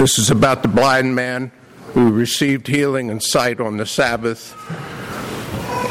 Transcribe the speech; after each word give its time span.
This 0.00 0.18
is 0.18 0.30
about 0.30 0.62
the 0.62 0.68
blind 0.68 1.14
man 1.14 1.52
who 1.92 2.10
received 2.10 2.68
healing 2.68 3.10
and 3.10 3.22
sight 3.22 3.60
on 3.60 3.76
the 3.76 3.84
Sabbath 3.84 4.56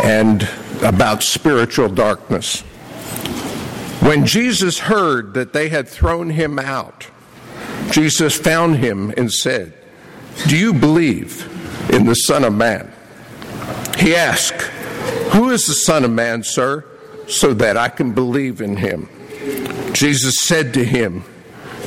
and 0.03 0.49
about 0.81 1.21
spiritual 1.21 1.89
darkness. 1.89 2.61
When 4.01 4.25
Jesus 4.25 4.79
heard 4.79 5.35
that 5.35 5.53
they 5.53 5.69
had 5.69 5.87
thrown 5.87 6.31
him 6.31 6.57
out, 6.57 7.05
Jesus 7.91 8.35
found 8.35 8.77
him 8.77 9.13
and 9.15 9.31
said, 9.31 9.73
Do 10.47 10.57
you 10.57 10.73
believe 10.73 11.45
in 11.93 12.07
the 12.07 12.15
Son 12.15 12.43
of 12.43 12.55
Man? 12.55 12.91
He 13.99 14.15
asked, 14.15 14.59
Who 15.33 15.51
is 15.51 15.67
the 15.67 15.75
Son 15.75 16.03
of 16.03 16.09
Man, 16.09 16.41
sir, 16.41 16.83
so 17.27 17.53
that 17.53 17.77
I 17.77 17.89
can 17.89 18.13
believe 18.13 18.59
in 18.59 18.77
him? 18.77 19.07
Jesus 19.93 20.39
said 20.39 20.73
to 20.73 20.83
him, 20.83 21.23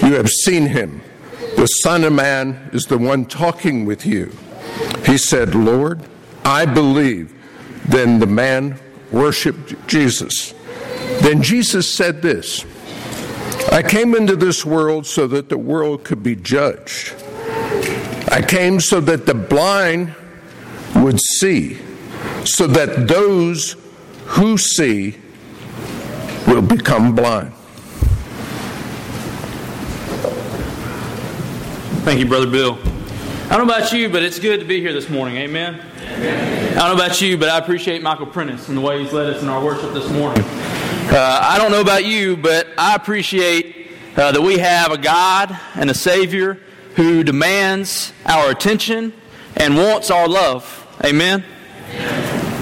You 0.05 0.15
have 0.15 0.29
seen 0.29 0.67
him. 0.67 1.01
The 1.63 1.69
Son 1.69 2.03
of 2.03 2.13
Man 2.13 2.71
is 2.73 2.87
the 2.87 2.99
one 2.99 3.25
talking 3.25 3.85
with 3.85 4.05
you. 4.05 4.33
He 5.07 5.17
said, 5.17 5.55
Lord, 5.55 6.01
I 6.45 6.67
believe. 6.67 7.33
Then 7.85 8.19
the 8.19 8.27
man 8.27 8.81
worshiped 9.13 9.87
Jesus. 9.87 10.55
Then 11.21 11.41
Jesus 11.41 11.95
said 11.95 12.21
this 12.21 12.65
I 13.71 13.81
came 13.85 14.17
into 14.17 14.35
this 14.35 14.65
world 14.65 15.07
so 15.07 15.29
that 15.29 15.51
the 15.51 15.57
world 15.57 16.03
could 16.03 16.21
be 16.21 16.35
judged. 16.35 17.15
I 18.27 18.45
came 18.45 18.81
so 18.81 18.99
that 18.99 19.27
the 19.27 19.35
blind 19.35 20.17
would 20.97 21.21
see, 21.21 21.79
so 22.45 22.67
that 22.67 23.07
those 23.07 23.77
who 24.27 24.59
see 24.59 25.17
will 26.49 26.63
become 26.63 27.15
blind. 27.15 27.53
Thank 32.03 32.19
you, 32.19 32.27
Brother 32.27 32.51
Bill. 32.51 32.81
I 33.49 33.57
don't 33.57 33.69
know 33.69 33.75
about 33.75 33.93
you, 33.93 34.09
but 34.09 34.25
it's 34.25 34.41
good 34.41 34.59
to 34.59 34.67
be 34.67 34.81
here 34.81 34.93
this 34.93 35.09
morning. 35.09 35.37
Amen. 35.37 35.81
Amen. 36.01 36.77
I 36.77 36.89
don't 36.89 36.97
know 36.97 37.05
about 37.05 37.21
you, 37.21 37.39
but 37.39 37.49
I 37.49 37.59
appreciate 37.59 38.03
Michael 38.03 38.27
Prentice 38.27 38.69
and 38.69 38.77
the 38.77 38.81
way 38.81 39.01
he's 39.05 39.13
led 39.13 39.33
us 39.33 39.41
in 39.41 39.49
our 39.49 39.65
worship 39.65 39.95
this 39.95 40.11
morning. 40.11 40.43
Uh, 40.43 41.39
I 41.41 41.59
don't 41.59 41.71
know 41.71 41.81
about 41.81 42.05
you, 42.05 42.37
but 42.37 42.67
I 42.77 42.97
appreciate 42.97 43.93
uh, 44.17 44.33
that 44.33 44.41
we 44.41 44.59
have 44.59 44.91
a 44.91 44.99
God 44.99 45.57
and 45.77 45.89
a 45.91 45.95
Savior 45.95 46.59
who 46.97 47.23
demands 47.23 48.13
our 48.27 48.51
attention 48.51 49.13
and 49.55 49.77
wants 49.77 50.11
our 50.11 50.27
love. 50.27 50.85
Amen. 51.05 51.45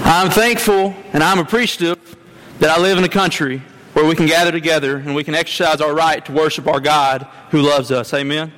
I'm 0.03 0.29
thankful 0.29 0.95
and 1.13 1.23
I'm 1.23 1.39
appreciative 1.39 2.15
that 2.59 2.69
I 2.69 2.79
live 2.79 2.99
in 2.99 3.03
a 3.03 3.09
country 3.09 3.63
where 3.93 4.05
we 4.05 4.13
can 4.13 4.27
gather 4.27 4.51
together 4.51 4.97
and 4.97 5.15
we 5.15 5.23
can 5.23 5.33
exercise 5.33 5.81
our 5.81 5.95
right 5.95 6.23
to 6.25 6.31
worship 6.31 6.67
our 6.67 6.79
God 6.79 7.27
who 7.49 7.63
loves 7.63 7.91
us. 7.91 8.13
Amen. 8.13 8.53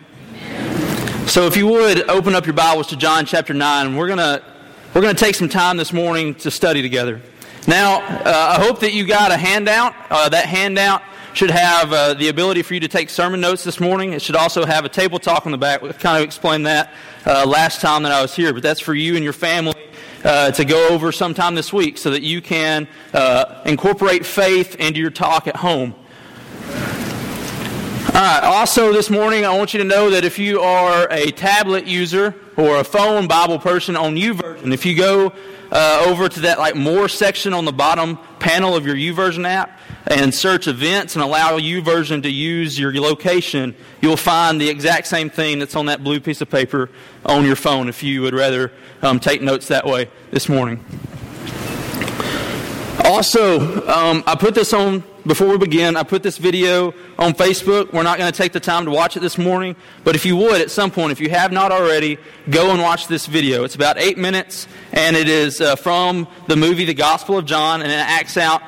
So 1.28 1.48
if 1.48 1.56
you 1.56 1.68
would 1.68 2.10
open 2.10 2.36
up 2.36 2.46
your 2.46 2.54
Bibles 2.54 2.88
to 2.88 2.98
John 2.98 3.26
chapter 3.26 3.54
9, 3.54 3.96
we're 3.96 4.08
going 4.08 4.20
to 4.20 4.44
we're 4.94 5.02
to 5.02 5.14
take 5.14 5.34
some 5.36 5.50
time 5.50 5.78
this 5.78 5.94
morning 5.94 6.36
to 6.36 6.52
study 6.52 6.82
together. 6.82 7.22
Now, 7.66 8.02
uh, 8.02 8.58
I 8.58 8.64
hope 8.64 8.82
that 8.82 8.94
you 8.94 9.08
got 9.08 9.32
a 9.32 9.38
handout. 9.38 9.96
Uh, 10.10 10.30
that 10.30 10.46
handout 10.46 11.02
should 11.34 11.50
have 11.50 11.92
uh, 11.92 12.14
the 12.14 12.28
ability 12.28 12.62
for 12.62 12.74
you 12.74 12.82
to 12.82 12.88
take 12.88 13.10
sermon 13.10 13.42
notes 13.42 13.64
this 13.64 13.80
morning. 13.80 14.14
It 14.14 14.22
should 14.22 14.36
also 14.36 14.66
have 14.66 14.86
a 14.86 14.90
table 14.90 15.18
talk 15.18 15.46
on 15.46 15.52
the 15.52 15.58
back. 15.58 15.82
We 15.82 15.92
kind 15.94 16.18
of 16.18 16.24
explained 16.24 16.68
that 16.68 16.94
uh, 17.26 17.46
last 17.48 17.82
time 17.82 18.04
that 18.04 18.12
I 18.12 18.22
was 18.22 18.36
here, 18.36 18.54
but 18.54 18.62
that's 18.62 18.82
for 18.82 18.94
you 18.94 19.16
and 19.16 19.24
your 19.24 19.34
family 19.34 19.74
uh, 20.24 20.52
to 20.52 20.66
go 20.66 20.90
over 20.90 21.12
sometime 21.12 21.56
this 21.56 21.72
week 21.72 21.98
so 21.98 22.12
that 22.12 22.22
you 22.22 22.42
can 22.42 22.88
uh, 23.14 23.62
incorporate 23.66 24.26
faith 24.26 24.76
into 24.76 25.00
your 25.00 25.10
talk 25.10 25.48
at 25.48 25.56
home. 25.56 25.96
All 28.08 28.22
right. 28.22 28.44
Also, 28.44 28.92
this 28.92 29.09
morning, 29.09 29.46
I 29.46 29.58
want 29.58 29.73
you 29.73 29.80
to 29.80 29.86
know 29.86 30.09
that 30.09 30.26
if 30.26 30.38
you 30.38 30.59
are 30.59 31.08
a 31.09 31.32
tablet 31.32 31.88
user 31.88 32.36
or 32.58 32.78
a 32.78 32.84
phone 32.84 33.28
Bible 33.28 33.58
person 33.58 33.95
on 33.95 34.16
YouVersion, 34.16 34.73
if 34.73 34.86
you 34.86 34.94
go 34.94 35.32
uh, 35.72 36.04
over 36.06 36.28
to 36.28 36.42
that 36.42 36.60
like 36.60 36.76
more 36.76 37.08
section 37.08 37.54
on 37.54 37.66
the 37.66 37.72
bottom 37.72 38.20
panel 38.39 38.76
of 38.76 38.86
your 38.86 38.95
YouVersion 38.95 39.45
app 39.48 39.80
and 40.05 40.36
search 40.36 40.67
events 40.67 41.16
and 41.16 41.23
allow 41.23 41.58
YouVersion 41.58 42.22
to 42.23 42.30
use 42.30 42.77
your 42.77 42.94
location, 42.94 43.73
you'll 44.02 44.17
find 44.17 44.60
the 44.60 44.70
exact 44.70 45.08
same 45.08 45.30
thing 45.30 45.58
that's 45.58 45.76
on 45.76 45.86
that 45.86 46.04
blue 46.04 46.20
piece 46.20 46.42
of 46.42 46.50
paper 46.50 46.89
on 47.26 47.45
your 47.45 47.56
phone. 47.56 47.88
If 47.88 48.04
you 48.04 48.22
would 48.22 48.36
rather 48.36 48.72
um, 49.02 49.20
take 49.20 49.42
notes 49.42 49.70
that 49.70 49.86
way 49.86 50.11
this 50.30 50.50
morning. 50.50 50.83
Also, 53.06 53.88
um, 53.88 54.23
I 54.27 54.36
put 54.36 54.54
this 54.56 54.73
on 54.73 55.04
before 55.26 55.48
we 55.48 55.58
begin. 55.58 55.95
I 55.95 56.04
put 56.04 56.23
this 56.23 56.38
video 56.38 56.94
on 57.17 57.34
Facebook. 57.34 57.94
We're 57.94 58.04
not 58.04 58.17
going 58.17 58.32
to 58.32 58.38
take 58.38 58.52
the 58.52 58.60
time 58.60 58.86
to 58.86 58.92
watch 58.92 59.17
it 59.17 59.22
this 59.22 59.38
morning, 59.38 59.76
but 60.04 60.16
if 60.16 60.26
you 60.26 60.36
would, 60.38 60.61
at 60.61 60.72
some 60.72 60.92
point, 60.92 61.11
if 61.11 61.20
you 61.20 61.30
have 61.30 61.52
not 61.52 61.72
already, 61.72 62.17
go 62.50 62.72
and 62.72 62.82
watch 62.82 63.08
this 63.08 63.26
video. 63.26 63.64
It's 63.64 63.76
about 63.76 63.98
eight 63.98 64.17
minutes, 64.17 64.67
and 64.92 65.16
it 65.16 65.30
is 65.30 65.62
uh, 65.62 65.76
from 65.76 66.28
the 66.48 66.56
movie 66.56 66.86
The 66.86 66.94
Gospel 66.94 67.38
of 67.38 67.45
John, 67.45 67.82
and 67.82 67.92
it 67.92 67.95
acts 67.95 68.38
out 68.38 68.62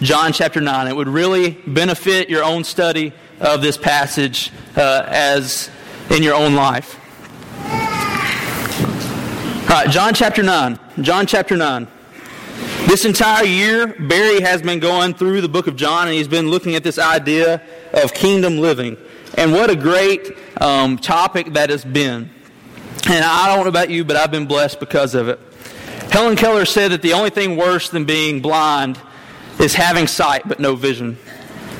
John 0.00 0.32
chapter 0.32 0.60
9. 0.60 0.88
It 0.88 0.96
would 0.96 1.08
really 1.08 1.50
benefit 1.66 2.28
your 2.28 2.44
own 2.44 2.64
study 2.64 3.12
of 3.40 3.62
this 3.62 3.76
passage 3.76 4.50
uh, 4.76 5.04
as 5.06 5.70
in 6.10 6.22
your 6.22 6.34
own 6.34 6.54
life. 6.54 6.98
All 9.70 9.78
right, 9.78 9.88
John 9.88 10.12
chapter 10.12 10.42
9. 10.42 10.78
John 11.00 11.26
chapter 11.26 11.56
9. 11.56 11.88
This 12.92 13.06
entire 13.06 13.46
year, 13.46 13.86
Barry 13.86 14.42
has 14.42 14.60
been 14.60 14.78
going 14.78 15.14
through 15.14 15.40
the 15.40 15.48
book 15.48 15.66
of 15.66 15.76
John 15.76 16.08
and 16.08 16.14
he's 16.14 16.28
been 16.28 16.50
looking 16.50 16.74
at 16.74 16.84
this 16.84 16.98
idea 16.98 17.62
of 17.94 18.12
kingdom 18.12 18.58
living. 18.58 18.98
And 19.32 19.54
what 19.54 19.70
a 19.70 19.76
great 19.76 20.36
um, 20.60 20.98
topic 20.98 21.54
that 21.54 21.70
has 21.70 21.86
been. 21.86 22.28
And 23.08 23.24
I 23.24 23.46
don't 23.46 23.64
know 23.64 23.70
about 23.70 23.88
you, 23.88 24.04
but 24.04 24.16
I've 24.16 24.30
been 24.30 24.44
blessed 24.44 24.78
because 24.78 25.14
of 25.14 25.28
it. 25.28 25.40
Helen 26.10 26.36
Keller 26.36 26.66
said 26.66 26.92
that 26.92 27.00
the 27.00 27.14
only 27.14 27.30
thing 27.30 27.56
worse 27.56 27.88
than 27.88 28.04
being 28.04 28.42
blind 28.42 29.00
is 29.58 29.72
having 29.72 30.06
sight 30.06 30.46
but 30.46 30.60
no 30.60 30.76
vision. 30.76 31.16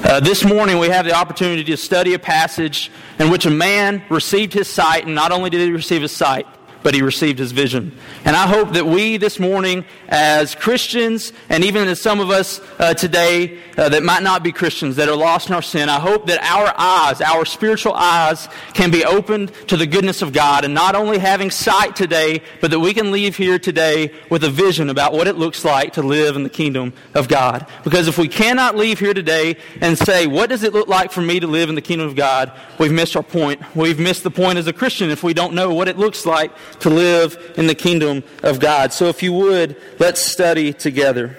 Uh, 0.04 0.18
this 0.18 0.42
morning, 0.42 0.78
we 0.78 0.88
have 0.88 1.04
the 1.04 1.12
opportunity 1.12 1.62
to 1.62 1.76
study 1.76 2.14
a 2.14 2.18
passage 2.18 2.90
in 3.18 3.28
which 3.28 3.44
a 3.44 3.50
man 3.50 4.02
received 4.08 4.54
his 4.54 4.66
sight, 4.66 5.04
and 5.04 5.14
not 5.14 5.30
only 5.30 5.50
did 5.50 5.60
he 5.60 5.72
receive 5.72 6.00
his 6.00 6.16
sight, 6.16 6.46
but 6.82 6.94
he 6.94 7.02
received 7.02 7.38
his 7.38 7.52
vision. 7.52 7.96
And 8.24 8.36
I 8.36 8.46
hope 8.46 8.72
that 8.72 8.86
we 8.86 9.16
this 9.16 9.38
morning, 9.38 9.84
as 10.08 10.54
Christians, 10.54 11.32
and 11.48 11.64
even 11.64 11.88
as 11.88 12.00
some 12.00 12.20
of 12.20 12.30
us 12.30 12.60
uh, 12.78 12.94
today 12.94 13.58
uh, 13.76 13.88
that 13.88 14.02
might 14.02 14.22
not 14.22 14.42
be 14.42 14.52
Christians, 14.52 14.96
that 14.96 15.08
are 15.08 15.16
lost 15.16 15.48
in 15.48 15.54
our 15.54 15.62
sin, 15.62 15.88
I 15.88 16.00
hope 16.00 16.26
that 16.26 16.42
our 16.42 16.72
eyes, 16.76 17.20
our 17.20 17.44
spiritual 17.44 17.94
eyes, 17.94 18.48
can 18.74 18.90
be 18.90 19.04
opened 19.04 19.52
to 19.68 19.76
the 19.76 19.86
goodness 19.86 20.22
of 20.22 20.32
God, 20.32 20.64
and 20.64 20.74
not 20.74 20.94
only 20.94 21.18
having 21.18 21.50
sight 21.50 21.96
today, 21.96 22.42
but 22.60 22.70
that 22.70 22.80
we 22.80 22.94
can 22.94 23.10
leave 23.10 23.36
here 23.36 23.58
today 23.58 24.12
with 24.28 24.44
a 24.44 24.50
vision 24.50 24.90
about 24.90 25.12
what 25.12 25.26
it 25.26 25.36
looks 25.36 25.64
like 25.64 25.94
to 25.94 26.02
live 26.02 26.36
in 26.36 26.42
the 26.42 26.50
kingdom 26.50 26.92
of 27.14 27.28
God. 27.28 27.66
Because 27.84 28.08
if 28.08 28.18
we 28.18 28.28
cannot 28.28 28.76
leave 28.76 28.98
here 28.98 29.14
today 29.14 29.56
and 29.80 29.96
say, 29.96 30.26
what 30.26 30.48
does 30.48 30.62
it 30.62 30.72
look 30.72 30.88
like 30.88 31.12
for 31.12 31.20
me 31.20 31.40
to 31.40 31.46
live 31.46 31.68
in 31.68 31.74
the 31.74 31.80
kingdom 31.82 32.08
of 32.08 32.16
God, 32.16 32.52
we've 32.78 32.92
missed 32.92 33.16
our 33.16 33.22
point. 33.22 33.60
We've 33.74 33.98
missed 33.98 34.22
the 34.22 34.30
point 34.30 34.58
as 34.58 34.66
a 34.66 34.72
Christian 34.72 35.10
if 35.10 35.22
we 35.22 35.34
don't 35.34 35.54
know 35.54 35.72
what 35.72 35.88
it 35.88 35.98
looks 35.98 36.26
like 36.26 36.52
to 36.80 36.90
live 36.90 37.54
in 37.56 37.66
the 37.66 37.74
kingdom 37.74 38.22
of 38.42 38.60
God. 38.60 38.92
So 38.92 39.06
if 39.06 39.22
you 39.22 39.32
would, 39.32 39.76
let's 39.98 40.20
study 40.20 40.72
together. 40.72 41.36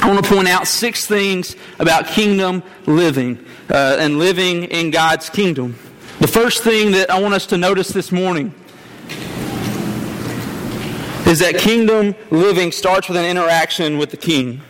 I 0.00 0.08
want 0.08 0.24
to 0.24 0.30
point 0.30 0.48
out 0.48 0.68
six 0.68 1.06
things 1.06 1.56
about 1.78 2.06
kingdom 2.06 2.62
living 2.86 3.44
uh, 3.70 3.96
and 3.98 4.18
living 4.18 4.64
in 4.64 4.90
God's 4.90 5.28
kingdom. 5.28 5.76
The 6.20 6.28
first 6.28 6.62
thing 6.62 6.92
that 6.92 7.10
I 7.10 7.20
want 7.20 7.34
us 7.34 7.46
to 7.46 7.56
notice 7.56 7.88
this 7.88 8.12
morning 8.12 8.54
is 11.26 11.40
that 11.40 11.56
kingdom 11.58 12.14
living 12.30 12.72
starts 12.72 13.08
with 13.08 13.16
an 13.16 13.24
interaction 13.24 13.98
with 13.98 14.10
the 14.10 14.16
king. 14.16 14.62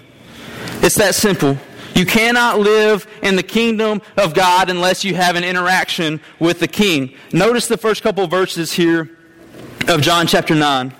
It's 0.83 0.97
that 0.97 1.15
simple. 1.15 1.57
You 1.95 2.07
cannot 2.07 2.61
live 2.61 3.07
in 3.23 3.37
the 3.37 3.43
kingdom 3.43 4.03
of 4.17 4.33
God 4.33 4.71
unless 4.71 5.05
you 5.05 5.15
have 5.15 5.37
an 5.37 5.45
interaction 5.45 6.21
with 6.39 6.61
the 6.61 6.69
king. 6.69 7.15
Notice 7.33 7.69
the 7.69 7.77
first 7.77 8.03
couple 8.03 8.27
verses 8.27 8.73
here 8.73 9.18
of 9.89 10.03
John 10.03 10.27
chapter 10.27 10.55
9. 10.55 10.93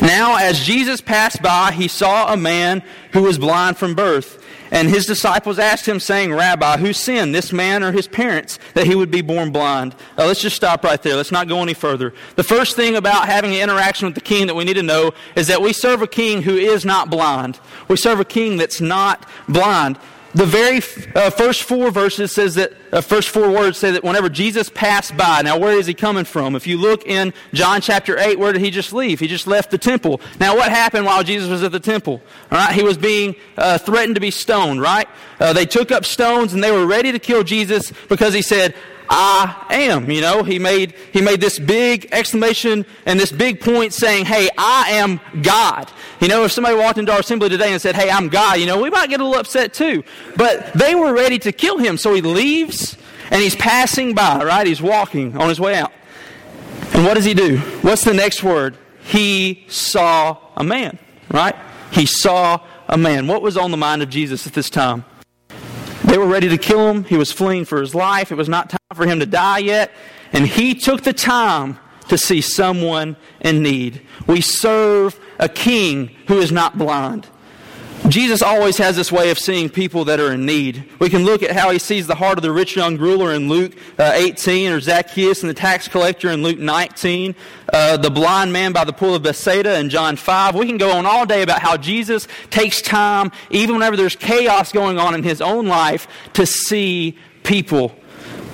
Now, 0.00 0.36
as 0.36 0.64
Jesus 0.64 1.00
passed 1.00 1.42
by, 1.42 1.72
he 1.72 1.88
saw 1.88 2.32
a 2.32 2.36
man 2.36 2.82
who 3.12 3.22
was 3.22 3.38
blind 3.38 3.76
from 3.76 3.94
birth. 3.94 4.42
And 4.70 4.88
his 4.88 5.06
disciples 5.06 5.58
asked 5.58 5.86
him, 5.86 6.00
saying, 6.00 6.32
Rabbi, 6.32 6.76
who 6.78 6.92
sinned, 6.92 7.34
this 7.34 7.52
man 7.52 7.84
or 7.84 7.92
his 7.92 8.08
parents, 8.08 8.58
that 8.74 8.86
he 8.86 8.94
would 8.94 9.10
be 9.10 9.22
born 9.22 9.52
blind? 9.52 9.94
Uh, 10.18 10.26
let's 10.26 10.40
just 10.40 10.56
stop 10.56 10.84
right 10.84 11.00
there. 11.02 11.16
Let's 11.16 11.32
not 11.32 11.48
go 11.48 11.62
any 11.62 11.74
further. 11.74 12.14
The 12.34 12.42
first 12.42 12.74
thing 12.74 12.96
about 12.96 13.26
having 13.26 13.54
an 13.54 13.60
interaction 13.60 14.06
with 14.06 14.14
the 14.14 14.20
king 14.20 14.46
that 14.48 14.54
we 14.54 14.64
need 14.64 14.74
to 14.74 14.82
know 14.82 15.12
is 15.36 15.46
that 15.48 15.62
we 15.62 15.72
serve 15.72 16.02
a 16.02 16.06
king 16.06 16.42
who 16.42 16.56
is 16.56 16.84
not 16.84 17.10
blind. 17.10 17.60
We 17.88 17.96
serve 17.96 18.18
a 18.18 18.24
king 18.24 18.56
that's 18.56 18.80
not 18.80 19.28
blind 19.48 19.98
the 20.36 20.44
very 20.44 20.82
uh, 21.14 21.30
first 21.30 21.62
four 21.62 21.90
verses 21.90 22.30
says 22.30 22.56
that 22.56 22.70
uh, 22.92 23.00
first 23.00 23.30
four 23.30 23.50
words 23.50 23.78
say 23.78 23.90
that 23.90 24.04
whenever 24.04 24.28
jesus 24.28 24.68
passed 24.68 25.16
by 25.16 25.40
now 25.40 25.58
where 25.58 25.78
is 25.78 25.86
he 25.86 25.94
coming 25.94 26.26
from? 26.26 26.54
If 26.54 26.66
you 26.66 26.76
look 26.76 27.06
in 27.06 27.32
john 27.54 27.80
chapter 27.80 28.18
8 28.18 28.38
where 28.38 28.52
did 28.52 28.60
he 28.60 28.70
just 28.70 28.92
leave? 28.92 29.18
He 29.18 29.28
just 29.28 29.46
left 29.46 29.70
the 29.70 29.78
temple. 29.78 30.20
Now 30.38 30.54
what 30.54 30.70
happened 30.70 31.06
while 31.06 31.22
jesus 31.22 31.48
was 31.48 31.62
at 31.62 31.72
the 31.72 31.80
temple? 31.80 32.20
All 32.52 32.58
right 32.58 32.74
he 32.74 32.82
was 32.82 32.98
being 32.98 33.34
uh, 33.56 33.78
threatened 33.78 34.16
to 34.16 34.20
be 34.20 34.30
stoned 34.30 34.82
right? 34.82 35.08
Uh, 35.40 35.54
they 35.54 35.64
took 35.64 35.90
up 35.90 36.04
stones 36.04 36.52
and 36.52 36.62
they 36.62 36.70
were 36.70 36.86
ready 36.86 37.12
to 37.12 37.18
kill 37.18 37.42
jesus 37.42 37.90
because 38.10 38.34
he 38.34 38.42
said 38.42 38.74
I 39.08 39.66
am. 39.70 40.10
You 40.10 40.20
know, 40.20 40.42
he 40.42 40.58
made, 40.58 40.94
he 41.12 41.20
made 41.20 41.40
this 41.40 41.58
big 41.58 42.08
exclamation 42.12 42.84
and 43.04 43.18
this 43.18 43.32
big 43.32 43.60
point 43.60 43.92
saying, 43.92 44.26
hey, 44.26 44.48
I 44.56 44.90
am 44.92 45.20
God. 45.42 45.90
You 46.20 46.28
know, 46.28 46.44
if 46.44 46.52
somebody 46.52 46.76
walked 46.76 46.98
into 46.98 47.12
our 47.12 47.20
assembly 47.20 47.48
today 47.48 47.72
and 47.72 47.80
said, 47.80 47.94
hey, 47.94 48.10
I'm 48.10 48.28
God, 48.28 48.58
you 48.58 48.66
know, 48.66 48.80
we 48.80 48.90
might 48.90 49.08
get 49.10 49.20
a 49.20 49.24
little 49.24 49.38
upset 49.38 49.74
too. 49.74 50.02
But 50.36 50.72
they 50.72 50.94
were 50.94 51.12
ready 51.12 51.38
to 51.40 51.52
kill 51.52 51.78
him. 51.78 51.96
So 51.96 52.14
he 52.14 52.22
leaves 52.22 52.96
and 53.30 53.42
he's 53.42 53.56
passing 53.56 54.14
by, 54.14 54.44
right? 54.44 54.66
He's 54.66 54.82
walking 54.82 55.36
on 55.36 55.48
his 55.48 55.60
way 55.60 55.76
out. 55.76 55.92
And 56.92 57.04
what 57.04 57.14
does 57.14 57.24
he 57.24 57.34
do? 57.34 57.58
What's 57.82 58.04
the 58.04 58.14
next 58.14 58.42
word? 58.42 58.76
He 59.02 59.66
saw 59.68 60.38
a 60.56 60.64
man, 60.64 60.98
right? 61.30 61.54
He 61.92 62.06
saw 62.06 62.60
a 62.88 62.96
man. 62.96 63.26
What 63.26 63.42
was 63.42 63.56
on 63.56 63.70
the 63.70 63.76
mind 63.76 64.02
of 64.02 64.08
Jesus 64.08 64.46
at 64.46 64.52
this 64.52 64.70
time? 64.70 65.04
They 66.06 66.18
were 66.18 66.26
ready 66.26 66.48
to 66.48 66.58
kill 66.58 66.88
him. 66.88 67.04
He 67.04 67.16
was 67.16 67.32
fleeing 67.32 67.64
for 67.64 67.80
his 67.80 67.94
life. 67.94 68.30
It 68.30 68.36
was 68.36 68.48
not 68.48 68.70
time 68.70 68.78
for 68.94 69.06
him 69.06 69.20
to 69.20 69.26
die 69.26 69.58
yet. 69.58 69.90
And 70.32 70.46
he 70.46 70.74
took 70.74 71.02
the 71.02 71.12
time 71.12 71.78
to 72.08 72.16
see 72.16 72.40
someone 72.40 73.16
in 73.40 73.62
need. 73.62 74.02
We 74.26 74.40
serve 74.40 75.18
a 75.38 75.48
king 75.48 76.14
who 76.28 76.38
is 76.38 76.52
not 76.52 76.78
blind. 76.78 77.26
Jesus 78.08 78.40
always 78.40 78.78
has 78.78 78.94
this 78.94 79.10
way 79.10 79.30
of 79.30 79.38
seeing 79.38 79.68
people 79.68 80.04
that 80.04 80.20
are 80.20 80.32
in 80.32 80.46
need. 80.46 80.88
We 81.00 81.10
can 81.10 81.24
look 81.24 81.42
at 81.42 81.50
how 81.50 81.70
he 81.70 81.78
sees 81.80 82.06
the 82.06 82.14
heart 82.14 82.38
of 82.38 82.42
the 82.42 82.52
rich 82.52 82.76
young 82.76 82.96
ruler 82.98 83.32
in 83.34 83.48
Luke 83.48 83.72
uh, 83.98 84.12
18, 84.14 84.70
or 84.70 84.80
Zacchaeus 84.80 85.42
and 85.42 85.50
the 85.50 85.54
tax 85.54 85.88
collector 85.88 86.30
in 86.30 86.42
Luke 86.42 86.58
19, 86.58 87.34
uh, 87.72 87.96
the 87.96 88.10
blind 88.10 88.52
man 88.52 88.72
by 88.72 88.84
the 88.84 88.92
pool 88.92 89.16
of 89.16 89.24
Bethsaida 89.24 89.78
in 89.78 89.90
John 89.90 90.14
5. 90.14 90.54
We 90.54 90.66
can 90.66 90.76
go 90.76 90.92
on 90.92 91.04
all 91.04 91.26
day 91.26 91.42
about 91.42 91.62
how 91.62 91.76
Jesus 91.76 92.28
takes 92.50 92.80
time, 92.80 93.32
even 93.50 93.74
whenever 93.74 93.96
there's 93.96 94.16
chaos 94.16 94.70
going 94.70 94.98
on 94.98 95.14
in 95.16 95.24
his 95.24 95.40
own 95.40 95.66
life, 95.66 96.06
to 96.34 96.46
see 96.46 97.18
people. 97.42 97.92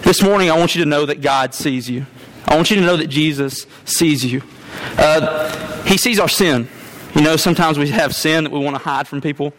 This 0.00 0.22
morning, 0.22 0.50
I 0.50 0.58
want 0.58 0.74
you 0.74 0.82
to 0.82 0.88
know 0.88 1.04
that 1.06 1.20
God 1.20 1.54
sees 1.54 1.90
you. 1.90 2.06
I 2.46 2.56
want 2.56 2.70
you 2.70 2.76
to 2.76 2.82
know 2.82 2.96
that 2.96 3.08
Jesus 3.08 3.66
sees 3.84 4.24
you. 4.24 4.42
Uh, 4.96 5.84
he 5.84 5.98
sees 5.98 6.18
our 6.18 6.28
sin. 6.28 6.68
You 7.14 7.20
know, 7.20 7.36
sometimes 7.36 7.78
we 7.78 7.88
have 7.90 8.14
sin 8.14 8.44
that 8.44 8.50
we 8.50 8.58
want 8.58 8.74
to 8.74 8.82
hide 8.82 9.06
from 9.06 9.20
people. 9.20 9.52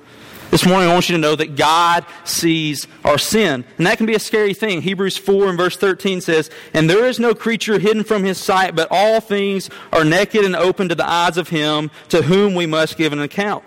This 0.50 0.66
morning, 0.66 0.90
I 0.90 0.94
want 0.94 1.10
you 1.10 1.16
to 1.16 1.22
know 1.22 1.36
that 1.36 1.56
God 1.56 2.06
sees 2.26 2.88
our 3.04 3.18
sin. 3.18 3.64
And 3.78 3.88
that 3.88 3.98
can 3.98 4.06
be 4.06 4.16
a 4.16 4.20
scary 4.20 4.54
thing. 4.54 4.82
Hebrews 4.82 5.18
4 5.18 5.50
and 5.50 5.58
verse 5.58 5.78
13 5.78 6.22
says, 6.22 6.50
And 6.74 6.90
there 6.90 7.06
is 7.06 7.20
no 7.20 7.34
creature 7.34 7.80
hidden 7.80 8.04
from 8.04 8.24
his 8.24 8.40
sight, 8.40 8.76
but 8.76 8.88
all 8.92 9.20
things 9.20 9.70
are 9.92 10.04
naked 10.04 10.46
and 10.46 10.56
open 10.56 10.90
to 10.90 10.96
the 10.96 11.08
eyes 11.08 11.38
of 11.38 11.50
him 11.50 11.92
to 12.10 12.24
whom 12.24 12.56
we 12.56 12.66
must 12.66 12.98
give 12.98 13.14
an 13.14 13.20
account. 13.20 13.64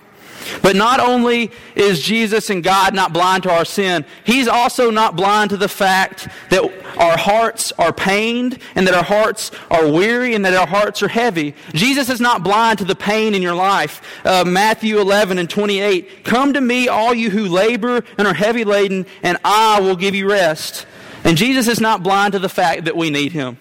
But 0.62 0.76
not 0.76 1.00
only 1.00 1.50
is 1.74 2.02
Jesus 2.02 2.50
and 2.50 2.62
God 2.62 2.94
not 2.94 3.12
blind 3.12 3.42
to 3.44 3.50
our 3.50 3.64
sin, 3.64 4.04
He's 4.24 4.48
also 4.48 4.90
not 4.90 5.16
blind 5.16 5.50
to 5.50 5.56
the 5.56 5.68
fact 5.68 6.28
that 6.50 6.62
our 6.96 7.16
hearts 7.16 7.72
are 7.78 7.92
pained 7.92 8.58
and 8.74 8.86
that 8.86 8.94
our 8.94 9.04
hearts 9.04 9.50
are 9.70 9.90
weary 9.90 10.34
and 10.34 10.44
that 10.44 10.54
our 10.54 10.66
hearts 10.66 11.02
are 11.02 11.08
heavy. 11.08 11.54
Jesus 11.72 12.08
is 12.08 12.20
not 12.20 12.42
blind 12.42 12.78
to 12.78 12.84
the 12.84 12.96
pain 12.96 13.34
in 13.34 13.42
your 13.42 13.54
life. 13.54 14.02
Uh, 14.24 14.44
Matthew 14.46 14.98
11 14.98 15.38
and 15.38 15.48
28 15.48 16.24
Come 16.24 16.54
to 16.54 16.60
me, 16.60 16.88
all 16.88 17.14
you 17.14 17.30
who 17.30 17.46
labor 17.46 18.02
and 18.18 18.26
are 18.26 18.34
heavy 18.34 18.64
laden, 18.64 19.06
and 19.22 19.38
I 19.44 19.80
will 19.80 19.96
give 19.96 20.14
you 20.14 20.28
rest. 20.30 20.86
And 21.24 21.36
Jesus 21.36 21.68
is 21.68 21.80
not 21.80 22.02
blind 22.02 22.32
to 22.32 22.38
the 22.38 22.48
fact 22.48 22.84
that 22.84 22.96
we 22.96 23.10
need 23.10 23.32
Him. 23.32 23.58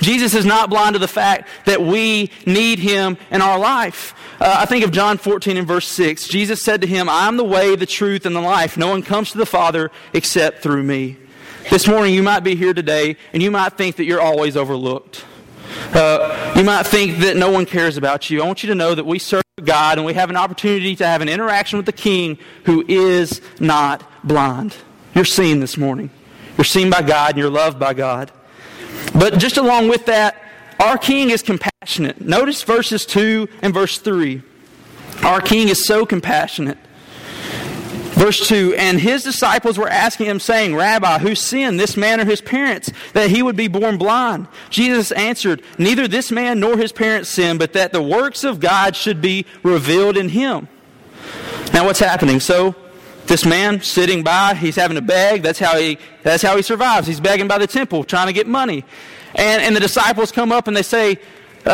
Jesus 0.00 0.34
is 0.34 0.44
not 0.44 0.70
blind 0.70 0.94
to 0.94 0.98
the 0.98 1.08
fact 1.08 1.48
that 1.64 1.82
we 1.82 2.30
need 2.46 2.78
Him 2.78 3.16
in 3.30 3.42
our 3.42 3.58
life. 3.58 4.14
Uh, 4.40 4.58
I 4.60 4.66
think 4.66 4.84
of 4.84 4.92
John 4.92 5.18
14 5.18 5.56
and 5.56 5.66
verse 5.66 5.88
6. 5.88 6.28
Jesus 6.28 6.62
said 6.62 6.80
to 6.82 6.86
him, 6.86 7.08
I 7.08 7.26
am 7.26 7.36
the 7.36 7.44
way, 7.44 7.74
the 7.74 7.86
truth, 7.86 8.24
and 8.24 8.36
the 8.36 8.40
life. 8.40 8.76
No 8.76 8.88
one 8.88 9.02
comes 9.02 9.32
to 9.32 9.38
the 9.38 9.46
Father 9.46 9.90
except 10.12 10.62
through 10.62 10.84
me. 10.84 11.16
This 11.70 11.88
morning, 11.88 12.14
you 12.14 12.22
might 12.22 12.44
be 12.44 12.54
here 12.54 12.72
today, 12.72 13.16
and 13.32 13.42
you 13.42 13.50
might 13.50 13.72
think 13.76 13.96
that 13.96 14.04
you're 14.04 14.20
always 14.20 14.56
overlooked. 14.56 15.24
Uh, 15.92 16.54
you 16.56 16.62
might 16.62 16.86
think 16.86 17.18
that 17.18 17.36
no 17.36 17.50
one 17.50 17.66
cares 17.66 17.96
about 17.96 18.30
you. 18.30 18.40
I 18.40 18.46
want 18.46 18.62
you 18.62 18.68
to 18.68 18.76
know 18.76 18.94
that 18.94 19.04
we 19.04 19.18
serve 19.18 19.42
God, 19.62 19.98
and 19.98 20.06
we 20.06 20.14
have 20.14 20.30
an 20.30 20.36
opportunity 20.36 20.94
to 20.96 21.06
have 21.06 21.20
an 21.20 21.28
interaction 21.28 21.76
with 21.76 21.86
the 21.86 21.92
King 21.92 22.38
who 22.64 22.84
is 22.86 23.40
not 23.58 24.08
blind. 24.22 24.76
You're 25.14 25.24
seen 25.24 25.58
this 25.58 25.76
morning. 25.76 26.10
You're 26.56 26.64
seen 26.64 26.90
by 26.90 27.02
God, 27.02 27.30
and 27.30 27.38
you're 27.38 27.50
loved 27.50 27.78
by 27.78 27.92
God. 27.92 28.30
But 29.14 29.38
just 29.38 29.56
along 29.56 29.88
with 29.88 30.06
that, 30.06 30.40
our 30.80 30.96
king 30.96 31.30
is 31.30 31.42
compassionate. 31.42 32.20
Notice 32.20 32.62
verses 32.62 33.04
2 33.06 33.48
and 33.62 33.74
verse 33.74 33.98
3. 33.98 34.42
Our 35.24 35.40
king 35.40 35.68
is 35.68 35.86
so 35.86 36.06
compassionate. 36.06 36.78
Verse 38.18 38.48
2 38.48 38.74
And 38.76 39.00
his 39.00 39.22
disciples 39.22 39.78
were 39.78 39.88
asking 39.88 40.26
him, 40.26 40.40
saying, 40.40 40.74
Rabbi, 40.74 41.18
who 41.18 41.34
sinned, 41.34 41.78
this 41.78 41.96
man 41.96 42.20
or 42.20 42.24
his 42.24 42.40
parents, 42.40 42.90
that 43.12 43.30
he 43.30 43.42
would 43.42 43.56
be 43.56 43.68
born 43.68 43.96
blind? 43.96 44.48
Jesus 44.70 45.12
answered, 45.12 45.62
Neither 45.78 46.08
this 46.08 46.30
man 46.30 46.60
nor 46.60 46.76
his 46.76 46.92
parents 46.92 47.30
sinned, 47.30 47.58
but 47.58 47.72
that 47.74 47.92
the 47.92 48.02
works 48.02 48.44
of 48.44 48.60
God 48.60 48.96
should 48.96 49.20
be 49.20 49.46
revealed 49.62 50.16
in 50.16 50.30
him. 50.30 50.68
Now, 51.72 51.84
what's 51.84 52.00
happening? 52.00 52.40
So, 52.40 52.74
this 53.28 53.44
man 53.44 53.80
sitting 53.82 54.22
by, 54.22 54.54
he's 54.54 54.76
having 54.76 54.96
to 54.96 55.02
beg. 55.02 55.42
That's 55.42 55.58
how 55.58 55.78
he, 55.78 55.98
that's 56.22 56.42
how 56.42 56.56
he 56.56 56.62
survives. 56.62 57.06
He's 57.06 57.20
begging 57.20 57.46
by 57.46 57.58
the 57.58 57.66
temple, 57.66 58.04
trying 58.04 58.26
to 58.26 58.32
get 58.32 58.46
money. 58.46 58.84
And, 59.34 59.62
and 59.62 59.76
the 59.76 59.80
disciples 59.80 60.32
come 60.32 60.50
up 60.50 60.66
and 60.66 60.76
they 60.76 60.82
say, 60.82 61.20
uh, 61.66 61.68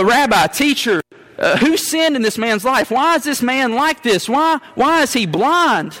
uh, 0.00 0.04
Rabbi, 0.04 0.46
teacher, 0.48 1.02
uh, 1.38 1.56
who 1.58 1.76
sinned 1.76 2.16
in 2.16 2.22
this 2.22 2.38
man's 2.38 2.64
life? 2.64 2.90
Why 2.90 3.16
is 3.16 3.24
this 3.24 3.42
man 3.42 3.74
like 3.74 4.02
this? 4.02 4.28
Why, 4.28 4.58
why 4.74 5.02
is 5.02 5.12
he 5.12 5.26
blind? 5.26 5.98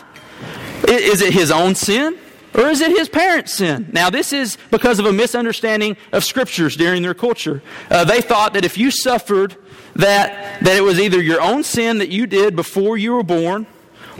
Is 0.88 1.20
it 1.20 1.32
his 1.32 1.50
own 1.50 1.74
sin? 1.74 2.18
Or 2.54 2.68
is 2.68 2.80
it 2.80 2.96
his 2.96 3.08
parents' 3.08 3.54
sin? 3.54 3.90
Now, 3.92 4.10
this 4.10 4.32
is 4.32 4.56
because 4.70 5.00
of 5.00 5.06
a 5.06 5.12
misunderstanding 5.12 5.96
of 6.12 6.24
scriptures 6.24 6.76
during 6.76 7.02
their 7.02 7.14
culture. 7.14 7.62
Uh, 7.90 8.04
they 8.04 8.20
thought 8.20 8.52
that 8.54 8.64
if 8.64 8.78
you 8.78 8.92
suffered, 8.92 9.56
that, 9.96 10.60
that 10.62 10.76
it 10.76 10.82
was 10.82 11.00
either 11.00 11.20
your 11.20 11.40
own 11.40 11.64
sin 11.64 11.98
that 11.98 12.10
you 12.10 12.26
did 12.26 12.54
before 12.54 12.96
you 12.96 13.12
were 13.12 13.24
born, 13.24 13.66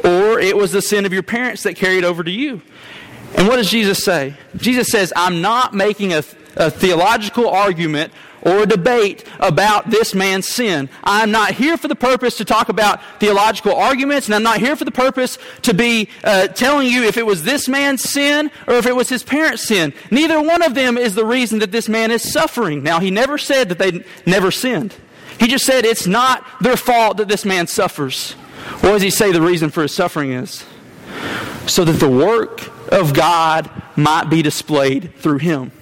or 0.05 0.39
it 0.39 0.57
was 0.57 0.73
the 0.73 0.83
sin 0.83 1.07
of 1.07 1.13
your 1.13 1.23
parents 1.23 1.63
that 1.63 1.75
carried 1.75 2.05
over 2.05 2.23
to 2.23 2.31
you. 2.31 2.63
And 3.37 3.49
what 3.49 3.57
does 3.57 3.71
Jesus 3.71 4.05
say? 4.05 4.35
Jesus 4.57 4.89
says, 4.89 5.13
I'm 5.17 5.41
not 5.41 5.75
making 5.75 6.13
a 6.13 6.23
a 6.57 6.71
theological 6.71 7.49
argument 7.49 8.13
or 8.43 8.63
a 8.63 8.67
debate 8.67 9.25
about 9.41 9.89
this 9.89 10.15
man's 10.15 10.47
sin. 10.47 10.91
I'm 11.03 11.31
not 11.31 11.53
here 11.53 11.79
for 11.79 11.89
the 11.89 11.97
purpose 11.97 12.37
to 12.37 12.45
talk 12.45 12.69
about 12.69 13.03
theological 13.19 13.75
arguments, 13.75 14.27
and 14.27 14.35
I'm 14.35 14.43
not 14.43 14.61
here 14.61 14.77
for 14.77 14.85
the 14.85 14.91
purpose 14.91 15.39
to 15.63 15.73
be 15.73 16.11
uh, 16.23 16.49
telling 16.49 16.89
you 16.89 17.05
if 17.05 17.17
it 17.17 17.25
was 17.25 17.45
this 17.45 17.69
man's 17.69 18.03
sin 18.03 18.51
or 18.67 18.75
if 18.75 18.87
it 18.87 18.95
was 18.95 19.09
his 19.09 19.23
parents' 19.23 19.67
sin. 19.67 19.95
Neither 20.11 20.43
one 20.43 20.63
of 20.63 20.75
them 20.75 20.99
is 20.99 21.15
the 21.15 21.25
reason 21.25 21.61
that 21.61 21.73
this 21.73 21.89
man 21.89 22.11
is 22.11 22.31
suffering. 22.33 22.83
Now, 22.83 23.01
he 23.01 23.11
never 23.11 23.39
said 23.39 23.71
that 23.71 23.79
they 23.79 24.05
never 24.27 24.51
sinned. 24.51 24.95
He 25.41 25.49
just 25.49 25.65
said 25.65 25.87
it's 25.87 26.07
not 26.07 26.45
their 26.61 26.77
fault 26.77 27.17
that 27.17 27.29
this 27.29 27.45
man 27.47 27.67
suffers. 27.67 28.37
What 28.81 28.93
does 28.93 29.03
he 29.03 29.11
say 29.11 29.33
the 29.33 29.43
reason 29.43 29.71
for 29.71 29.83
his 29.83 29.95
suffering 29.95 30.33
is? 30.33 30.65
So 31.67 31.85
that 31.85 31.93
the 31.93 32.09
work 32.09 32.71
of 32.93 33.15
God 33.15 33.71
might 33.97 34.31
be 34.31 34.43
displayed 34.43 35.15
through 35.17 35.39
him. 35.39 35.73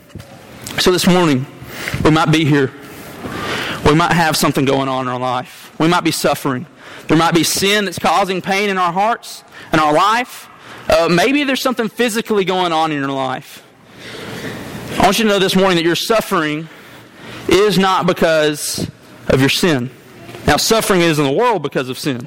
So 0.78 0.90
this 0.90 1.06
morning, 1.06 1.46
we 2.04 2.10
might 2.10 2.30
be 2.30 2.44
here. 2.44 2.72
We 3.84 3.94
might 3.94 4.12
have 4.12 4.36
something 4.36 4.64
going 4.64 4.88
on 4.88 5.06
in 5.06 5.12
our 5.12 5.18
life. 5.18 5.74
We 5.78 5.88
might 5.88 6.04
be 6.04 6.10
suffering. 6.10 6.66
There 7.08 7.16
might 7.16 7.34
be 7.34 7.42
sin 7.42 7.84
that's 7.84 7.98
causing 7.98 8.40
pain 8.40 8.70
in 8.70 8.78
our 8.78 8.92
hearts 8.92 9.44
and 9.72 9.80
our 9.80 9.92
life. 9.92 10.48
Uh, 10.88 11.08
maybe 11.10 11.44
there's 11.44 11.60
something 11.60 11.88
physically 11.88 12.44
going 12.44 12.72
on 12.72 12.92
in 12.92 12.98
your 12.98 13.10
life. 13.10 13.64
I 14.98 15.04
want 15.04 15.18
you 15.18 15.24
to 15.24 15.30
know 15.30 15.38
this 15.38 15.56
morning 15.56 15.76
that 15.76 15.84
your 15.84 15.96
suffering 15.96 16.68
is 17.48 17.78
not 17.78 18.06
because 18.06 18.88
of 19.28 19.40
your 19.40 19.48
sin. 19.48 19.90
Now, 20.46 20.56
suffering 20.56 21.00
is 21.00 21.18
in 21.18 21.24
the 21.24 21.32
world 21.32 21.62
because 21.62 21.88
of 21.88 21.98
sin. 21.98 22.26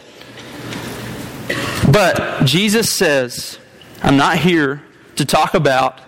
But 1.96 2.44
Jesus 2.44 2.94
says, 2.94 3.58
I'm 4.04 4.18
not 4.18 4.38
here 4.38 4.84
to 5.16 5.24
talk 5.24 5.54
about 5.54 6.02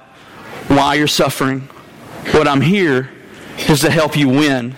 why 0.67 0.95
you're 0.95 1.07
suffering 1.07 1.61
what 2.31 2.45
I'm 2.45 2.59
here 2.59 3.09
is 3.69 3.79
to 3.79 3.89
help 3.89 4.17
you 4.17 4.27
win 4.27 4.75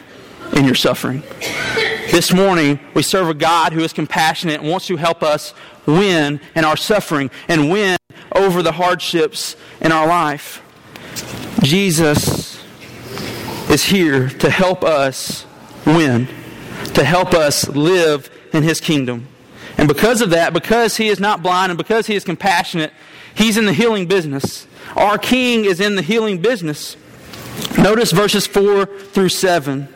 in 0.55 0.65
your 0.65 0.75
suffering. 0.75 1.23
This 2.11 2.31
morning, 2.31 2.79
we 2.93 3.01
serve 3.01 3.27
a 3.27 3.33
God 3.33 3.73
who 3.73 3.79
is 3.79 3.91
compassionate 3.91 4.61
and 4.61 4.69
wants 4.69 4.85
to 4.85 4.97
help 4.97 5.23
us 5.23 5.55
win 5.87 6.39
in 6.55 6.63
our 6.63 6.77
suffering 6.77 7.31
and 7.47 7.71
win 7.71 7.97
over 8.35 8.61
the 8.61 8.73
hardships 8.73 9.55
in 9.81 9.91
our 9.91 10.05
life. 10.05 10.61
Jesus 11.63 12.63
is 13.67 13.85
here 13.85 14.29
to 14.29 14.51
help 14.51 14.83
us 14.83 15.47
win, 15.87 16.27
to 16.93 17.03
help 17.03 17.33
us 17.33 17.67
live 17.67 18.29
in 18.53 18.61
his 18.61 18.79
kingdom. 18.79 19.27
And 19.79 19.87
because 19.87 20.19
of 20.19 20.31
that, 20.31 20.51
because 20.51 20.97
he 20.97 21.07
is 21.07 21.21
not 21.21 21.41
blind 21.41 21.71
and 21.71 21.77
because 21.77 22.05
he 22.05 22.13
is 22.13 22.25
compassionate, 22.25 22.91
he's 23.33 23.55
in 23.55 23.65
the 23.65 23.71
healing 23.71 24.07
business. 24.07 24.67
Our 24.97 25.17
king 25.17 25.63
is 25.63 25.79
in 25.79 25.95
the 25.95 26.01
healing 26.01 26.41
business. 26.41 26.97
Notice 27.77 28.11
verses 28.11 28.45
4 28.45 28.85
through 28.85 29.29
7. 29.29 29.87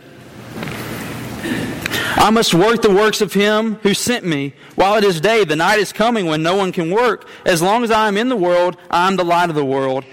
I 2.15 2.29
must 2.29 2.53
work 2.53 2.81
the 2.81 2.95
works 2.95 3.19
of 3.19 3.33
him 3.33 3.75
who 3.83 3.93
sent 3.93 4.23
me 4.23 4.53
while 4.75 4.95
it 4.95 5.03
is 5.03 5.19
day. 5.19 5.43
The 5.43 5.57
night 5.57 5.79
is 5.79 5.91
coming 5.91 6.27
when 6.27 6.41
no 6.41 6.55
one 6.55 6.71
can 6.71 6.89
work. 6.89 7.27
As 7.45 7.61
long 7.61 7.83
as 7.83 7.91
I 7.91 8.07
am 8.07 8.15
in 8.15 8.29
the 8.29 8.37
world, 8.37 8.77
I 8.89 9.09
am 9.09 9.17
the 9.17 9.25
light 9.25 9.49
of 9.49 9.55
the 9.57 9.65
world. 9.65 10.05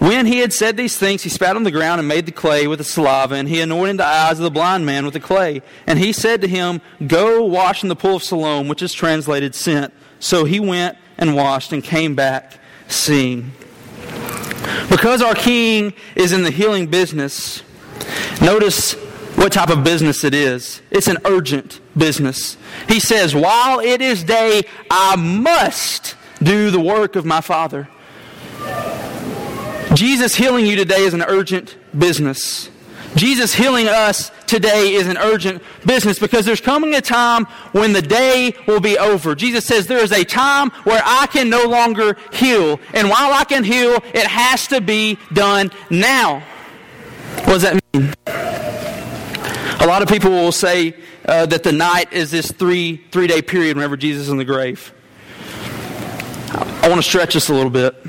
When 0.00 0.24
he 0.24 0.38
had 0.38 0.54
said 0.54 0.78
these 0.78 0.96
things, 0.96 1.22
he 1.22 1.28
spat 1.28 1.56
on 1.56 1.62
the 1.62 1.70
ground 1.70 1.98
and 1.98 2.08
made 2.08 2.24
the 2.24 2.32
clay 2.32 2.66
with 2.66 2.78
the 2.78 2.84
saliva, 2.84 3.34
and 3.34 3.46
he 3.46 3.60
anointed 3.60 3.98
the 3.98 4.06
eyes 4.06 4.38
of 4.38 4.44
the 4.44 4.50
blind 4.50 4.86
man 4.86 5.04
with 5.04 5.12
the 5.12 5.20
clay. 5.20 5.60
And 5.86 5.98
he 5.98 6.10
said 6.14 6.40
to 6.40 6.48
him, 6.48 6.80
Go 7.06 7.44
wash 7.44 7.82
in 7.82 7.90
the 7.90 7.96
pool 7.96 8.16
of 8.16 8.22
Siloam, 8.22 8.66
which 8.66 8.80
is 8.80 8.94
translated 8.94 9.54
sent. 9.54 9.92
So 10.18 10.44
he 10.44 10.58
went 10.58 10.96
and 11.18 11.36
washed 11.36 11.74
and 11.74 11.84
came 11.84 12.14
back 12.14 12.58
seeing. 12.88 13.52
Because 14.88 15.20
our 15.20 15.34
king 15.34 15.92
is 16.16 16.32
in 16.32 16.44
the 16.44 16.50
healing 16.50 16.86
business, 16.86 17.62
notice 18.40 18.94
what 19.36 19.52
type 19.52 19.68
of 19.68 19.84
business 19.84 20.24
it 20.24 20.32
is. 20.32 20.80
It's 20.90 21.08
an 21.08 21.18
urgent 21.26 21.78
business. 21.94 22.56
He 22.88 23.00
says, 23.00 23.34
While 23.34 23.80
it 23.80 24.00
is 24.00 24.24
day, 24.24 24.62
I 24.90 25.16
must 25.16 26.16
do 26.42 26.70
the 26.70 26.80
work 26.80 27.16
of 27.16 27.26
my 27.26 27.42
Father. 27.42 27.86
Jesus 29.94 30.36
healing 30.36 30.66
you 30.66 30.76
today 30.76 31.02
is 31.02 31.14
an 31.14 31.22
urgent 31.22 31.76
business. 31.98 32.70
Jesus 33.16 33.52
healing 33.52 33.88
us 33.88 34.30
today 34.46 34.92
is 34.94 35.08
an 35.08 35.18
urgent 35.18 35.62
business 35.84 36.18
because 36.18 36.46
there's 36.46 36.60
coming 36.60 36.94
a 36.94 37.00
time 37.00 37.46
when 37.72 37.92
the 37.92 38.02
day 38.02 38.54
will 38.68 38.78
be 38.78 38.96
over. 38.98 39.34
Jesus 39.34 39.64
says 39.66 39.88
there 39.88 40.02
is 40.02 40.12
a 40.12 40.24
time 40.24 40.70
where 40.84 41.02
I 41.04 41.26
can 41.26 41.50
no 41.50 41.64
longer 41.64 42.16
heal. 42.32 42.78
And 42.94 43.08
while 43.08 43.32
I 43.32 43.42
can 43.44 43.64
heal, 43.64 43.96
it 44.14 44.26
has 44.26 44.68
to 44.68 44.80
be 44.80 45.18
done 45.32 45.72
now. 45.90 46.40
What 47.44 47.60
does 47.60 47.62
that 47.62 47.80
mean? 47.92 48.14
A 48.26 49.86
lot 49.86 50.02
of 50.02 50.08
people 50.08 50.30
will 50.30 50.52
say 50.52 50.94
uh, 51.24 51.46
that 51.46 51.64
the 51.64 51.72
night 51.72 52.12
is 52.12 52.30
this 52.30 52.52
three 52.52 52.98
three 53.10 53.26
day 53.26 53.42
period 53.42 53.76
whenever 53.76 53.96
Jesus 53.96 54.22
is 54.22 54.28
in 54.28 54.36
the 54.36 54.44
grave. 54.44 54.92
I 56.52 56.88
want 56.88 56.96
to 56.96 57.02
stretch 57.02 57.34
this 57.34 57.48
a 57.48 57.54
little 57.54 57.70
bit. 57.70 57.99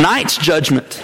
Night's 0.00 0.38
judgment. 0.38 1.02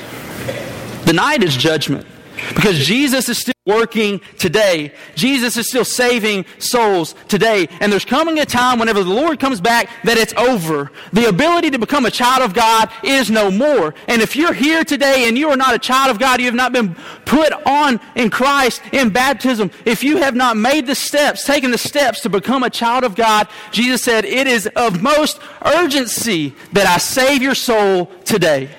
The 1.05 1.13
night 1.13 1.43
is 1.43 1.55
judgment. 1.55 2.07
Because 2.55 2.79
Jesus 2.79 3.29
is 3.29 3.39
still 3.39 3.55
working 3.65 4.21
today. 4.39 4.93
Jesus 5.15 5.57
is 5.57 5.69
still 5.69 5.85
saving 5.85 6.47
souls 6.59 7.15
today. 7.29 7.69
And 7.81 7.91
there's 7.91 8.05
coming 8.05 8.39
a 8.39 8.47
time 8.47 8.79
whenever 8.79 9.03
the 9.03 9.13
Lord 9.13 9.41
comes 9.41 9.61
back 9.61 9.91
that 10.05 10.17
it's 10.17 10.33
over. 10.35 10.91
The 11.13 11.29
ability 11.29 11.71
to 11.71 11.79
become 11.79 12.07
a 12.07 12.11
child 12.11 12.43
of 12.43 12.55
God 12.55 12.91
is 13.03 13.31
no 13.31 13.51
more. 13.51 13.95
And 14.07 14.23
if 14.23 14.37
you're 14.37 14.53
here 14.53 14.85
today 14.85 15.29
and 15.29 15.37
you 15.37 15.49
are 15.51 15.57
not 15.57 15.75
a 15.75 15.79
child 15.79 16.11
of 16.11 16.19
God, 16.19 16.41
you 16.41 16.47
have 16.47 16.55
not 16.55 16.73
been 16.73 16.95
put 17.25 17.53
on 17.67 18.01
in 18.15 18.31
Christ 18.31 18.83
in 18.93 19.11
baptism, 19.11 19.71
if 19.85 20.05
you 20.05 20.19
have 20.19 20.35
not 20.35 20.57
made 20.57 20.87
the 20.87 20.95
steps, 20.95 21.45
taken 21.45 21.71
the 21.71 21.79
steps 21.79 22.21
to 22.21 22.31
become 22.31 22.63
a 22.63 22.71
child 22.71 23.05
of 23.05 23.15
God, 23.15 23.49
Jesus 23.73 24.03
said, 24.03 24.25
it 24.25 24.47
is 24.47 24.67
of 24.77 25.03
most 25.03 25.41
urgency 25.65 26.55
that 26.73 26.87
I 26.87 26.99
save 26.99 27.43
your 27.43 27.55
soul 27.55 28.07
today. 28.25 28.71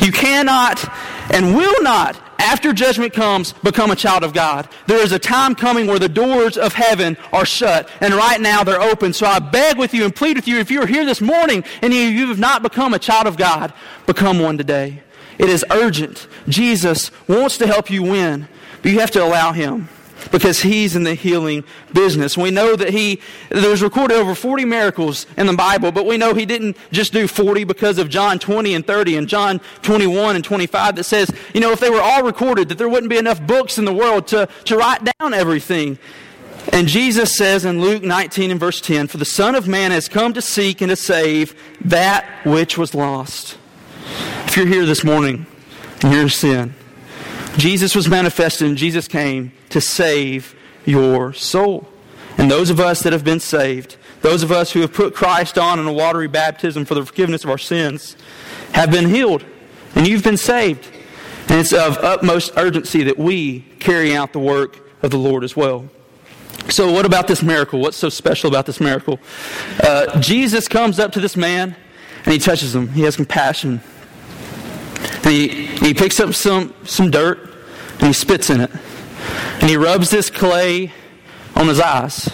You 0.00 0.12
cannot 0.12 0.84
and 1.32 1.56
will 1.56 1.82
not, 1.82 2.20
after 2.38 2.72
judgment 2.72 3.12
comes, 3.12 3.52
become 3.52 3.90
a 3.90 3.96
child 3.96 4.22
of 4.22 4.32
God. 4.32 4.68
There 4.86 5.02
is 5.02 5.12
a 5.12 5.18
time 5.18 5.54
coming 5.54 5.86
where 5.86 5.98
the 5.98 6.08
doors 6.08 6.56
of 6.56 6.74
heaven 6.74 7.16
are 7.32 7.46
shut, 7.46 7.88
and 8.00 8.14
right 8.14 8.40
now 8.40 8.62
they're 8.62 8.80
open. 8.80 9.12
So 9.12 9.26
I 9.26 9.38
beg 9.38 9.78
with 9.78 9.94
you 9.94 10.04
and 10.04 10.14
plead 10.14 10.36
with 10.36 10.46
you, 10.46 10.58
if 10.58 10.70
you 10.70 10.82
are 10.82 10.86
here 10.86 11.04
this 11.04 11.20
morning 11.20 11.64
and 11.82 11.92
you 11.92 12.28
have 12.28 12.38
not 12.38 12.62
become 12.62 12.94
a 12.94 12.98
child 12.98 13.26
of 13.26 13.36
God, 13.36 13.72
become 14.06 14.38
one 14.38 14.58
today. 14.58 15.02
It 15.38 15.48
is 15.48 15.64
urgent. 15.70 16.28
Jesus 16.48 17.10
wants 17.28 17.58
to 17.58 17.66
help 17.66 17.90
you 17.90 18.02
win, 18.02 18.48
but 18.82 18.90
you 18.90 19.00
have 19.00 19.10
to 19.12 19.24
allow 19.24 19.52
Him 19.52 19.88
because 20.30 20.60
he's 20.62 20.96
in 20.96 21.04
the 21.04 21.14
healing 21.14 21.64
business. 21.92 22.36
We 22.36 22.50
know 22.50 22.76
that 22.76 22.90
he, 22.90 23.20
there's 23.48 23.82
recorded 23.82 24.16
over 24.16 24.34
40 24.34 24.64
miracles 24.64 25.26
in 25.36 25.46
the 25.46 25.54
Bible, 25.54 25.92
but 25.92 26.06
we 26.06 26.16
know 26.16 26.34
he 26.34 26.46
didn't 26.46 26.76
just 26.92 27.12
do 27.12 27.28
40 27.28 27.64
because 27.64 27.98
of 27.98 28.08
John 28.08 28.38
20 28.38 28.74
and 28.74 28.86
30 28.86 29.16
and 29.16 29.28
John 29.28 29.60
21 29.82 30.36
and 30.36 30.44
25 30.44 30.96
that 30.96 31.04
says, 31.04 31.30
you 31.54 31.60
know, 31.60 31.72
if 31.72 31.80
they 31.80 31.90
were 31.90 32.00
all 32.00 32.22
recorded, 32.22 32.68
that 32.68 32.78
there 32.78 32.88
wouldn't 32.88 33.10
be 33.10 33.18
enough 33.18 33.44
books 33.46 33.78
in 33.78 33.84
the 33.84 33.92
world 33.92 34.26
to, 34.28 34.48
to 34.64 34.76
write 34.76 35.02
down 35.18 35.34
everything. 35.34 35.98
And 36.72 36.88
Jesus 36.88 37.36
says 37.36 37.64
in 37.64 37.80
Luke 37.80 38.02
19 38.02 38.50
and 38.50 38.58
verse 38.58 38.80
10, 38.80 39.06
For 39.06 39.18
the 39.18 39.24
Son 39.24 39.54
of 39.54 39.68
Man 39.68 39.92
has 39.92 40.08
come 40.08 40.32
to 40.32 40.42
seek 40.42 40.80
and 40.80 40.90
to 40.90 40.96
save 40.96 41.54
that 41.80 42.26
which 42.44 42.76
was 42.76 42.94
lost. 42.94 43.56
If 44.46 44.56
you're 44.56 44.66
here 44.66 44.84
this 44.84 45.04
morning 45.04 45.46
and 46.02 46.12
you're 46.12 46.22
in 46.22 46.28
sin, 46.28 46.74
Jesus 47.56 47.94
was 47.94 48.08
manifested 48.08 48.66
and 48.68 48.76
Jesus 48.76 49.06
came 49.06 49.52
to 49.70 49.80
save 49.80 50.54
your 50.84 51.32
soul. 51.32 51.88
And 52.38 52.50
those 52.50 52.70
of 52.70 52.80
us 52.80 53.02
that 53.02 53.12
have 53.12 53.24
been 53.24 53.40
saved, 53.40 53.96
those 54.22 54.42
of 54.42 54.52
us 54.52 54.72
who 54.72 54.80
have 54.80 54.92
put 54.92 55.14
Christ 55.14 55.58
on 55.58 55.78
in 55.78 55.86
a 55.86 55.92
watery 55.92 56.28
baptism 56.28 56.84
for 56.84 56.94
the 56.94 57.04
forgiveness 57.04 57.44
of 57.44 57.50
our 57.50 57.58
sins, 57.58 58.16
have 58.72 58.90
been 58.90 59.08
healed. 59.08 59.44
And 59.94 60.06
you've 60.06 60.24
been 60.24 60.36
saved. 60.36 60.88
And 61.48 61.60
it's 61.60 61.72
of 61.72 61.98
utmost 61.98 62.52
urgency 62.56 63.04
that 63.04 63.18
we 63.18 63.60
carry 63.78 64.14
out 64.14 64.32
the 64.32 64.38
work 64.38 64.80
of 65.02 65.10
the 65.10 65.18
Lord 65.18 65.44
as 65.44 65.56
well. 65.56 65.88
So, 66.68 66.90
what 66.90 67.06
about 67.06 67.28
this 67.28 67.42
miracle? 67.42 67.80
What's 67.80 67.96
so 67.96 68.08
special 68.08 68.48
about 68.48 68.66
this 68.66 68.80
miracle? 68.80 69.20
Uh, 69.80 70.20
Jesus 70.20 70.66
comes 70.66 70.98
up 70.98 71.12
to 71.12 71.20
this 71.20 71.36
man 71.36 71.76
and 72.24 72.32
he 72.32 72.40
touches 72.40 72.74
him. 72.74 72.88
He 72.88 73.02
has 73.02 73.14
compassion. 73.14 73.80
And 75.22 75.26
he, 75.26 75.66
he 75.66 75.94
picks 75.94 76.18
up 76.18 76.34
some, 76.34 76.74
some 76.84 77.10
dirt 77.10 77.38
and 77.98 78.08
he 78.08 78.12
spits 78.12 78.50
in 78.50 78.60
it. 78.60 78.70
And 79.60 79.70
he 79.70 79.76
rubs 79.76 80.10
this 80.10 80.30
clay 80.30 80.92
on 81.54 81.68
his 81.68 81.80
eyes. 81.80 82.30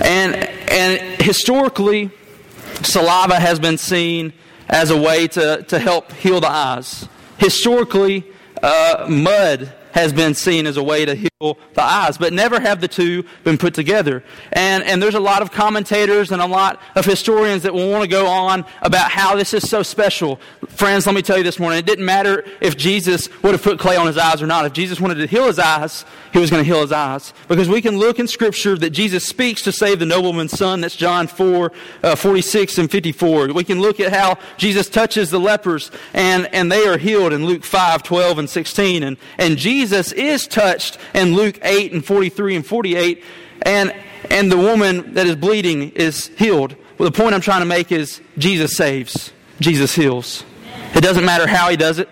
And, 0.00 0.34
and 0.34 1.22
historically, 1.22 2.10
saliva 2.82 3.38
has 3.38 3.58
been 3.58 3.78
seen 3.78 4.32
as 4.68 4.90
a 4.90 4.96
way 4.96 5.28
to, 5.28 5.64
to 5.64 5.78
help 5.78 6.12
heal 6.12 6.40
the 6.40 6.50
eyes. 6.50 7.08
Historically, 7.38 8.24
uh, 8.62 9.06
mud 9.08 9.72
has 9.92 10.12
been 10.12 10.34
seen 10.34 10.66
as 10.66 10.76
a 10.76 10.82
way 10.82 11.04
to 11.04 11.14
heal 11.14 11.27
the 11.40 11.54
eyes, 11.80 12.18
but 12.18 12.32
never 12.32 12.58
have 12.58 12.80
the 12.80 12.88
two 12.88 13.24
been 13.44 13.56
put 13.56 13.72
together. 13.72 14.24
And, 14.50 14.82
and 14.82 15.00
there's 15.00 15.14
a 15.14 15.20
lot 15.20 15.40
of 15.40 15.52
commentators 15.52 16.32
and 16.32 16.42
a 16.42 16.46
lot 16.46 16.80
of 16.96 17.04
historians 17.04 17.62
that 17.62 17.72
will 17.72 17.92
want 17.92 18.02
to 18.02 18.08
go 18.08 18.26
on 18.26 18.64
about 18.82 19.12
how 19.12 19.36
this 19.36 19.54
is 19.54 19.70
so 19.70 19.84
special. 19.84 20.40
Friends, 20.66 21.06
let 21.06 21.14
me 21.14 21.22
tell 21.22 21.38
you 21.38 21.44
this 21.44 21.60
morning, 21.60 21.78
it 21.78 21.86
didn't 21.86 22.04
matter 22.04 22.44
if 22.60 22.76
Jesus 22.76 23.28
would 23.44 23.52
have 23.52 23.62
put 23.62 23.78
clay 23.78 23.96
on 23.96 24.08
his 24.08 24.18
eyes 24.18 24.42
or 24.42 24.48
not. 24.48 24.66
If 24.66 24.72
Jesus 24.72 25.00
wanted 25.00 25.14
to 25.14 25.28
heal 25.28 25.46
his 25.46 25.60
eyes, 25.60 26.04
he 26.32 26.40
was 26.40 26.50
going 26.50 26.64
to 26.64 26.66
heal 26.66 26.80
his 26.80 26.90
eyes. 26.90 27.32
Because 27.46 27.68
we 27.68 27.82
can 27.82 27.98
look 27.98 28.18
in 28.18 28.26
Scripture 28.26 28.76
that 28.76 28.90
Jesus 28.90 29.24
speaks 29.24 29.62
to 29.62 29.70
save 29.70 30.00
the 30.00 30.06
nobleman's 30.06 30.58
son. 30.58 30.80
That's 30.80 30.96
John 30.96 31.28
4, 31.28 31.72
uh, 32.02 32.16
46 32.16 32.78
and 32.78 32.90
54. 32.90 33.52
We 33.52 33.62
can 33.62 33.80
look 33.80 34.00
at 34.00 34.12
how 34.12 34.38
Jesus 34.56 34.88
touches 34.88 35.30
the 35.30 35.38
lepers 35.38 35.92
and, 36.14 36.52
and 36.52 36.72
they 36.72 36.84
are 36.88 36.98
healed 36.98 37.32
in 37.32 37.46
Luke 37.46 37.62
5, 37.62 38.02
12 38.02 38.38
and 38.40 38.50
16. 38.50 39.04
And, 39.04 39.16
and 39.38 39.56
Jesus 39.56 40.10
is 40.10 40.48
touched 40.48 40.98
in 41.28 41.34
Luke 41.34 41.58
8 41.62 41.92
and 41.92 42.04
43 42.04 42.56
and 42.56 42.66
48. 42.66 43.22
And, 43.62 43.94
and 44.30 44.50
the 44.50 44.56
woman 44.56 45.14
that 45.14 45.26
is 45.26 45.36
bleeding 45.36 45.90
is 45.90 46.28
healed. 46.38 46.74
Well, 46.96 47.08
the 47.08 47.16
point 47.16 47.34
I'm 47.34 47.40
trying 47.40 47.60
to 47.60 47.66
make 47.66 47.92
is 47.92 48.20
Jesus 48.36 48.76
saves. 48.76 49.32
Jesus 49.60 49.94
heals. 49.94 50.44
It 50.94 51.02
doesn't 51.02 51.24
matter 51.24 51.46
how 51.46 51.68
he 51.68 51.76
does 51.76 51.98
it. 51.98 52.08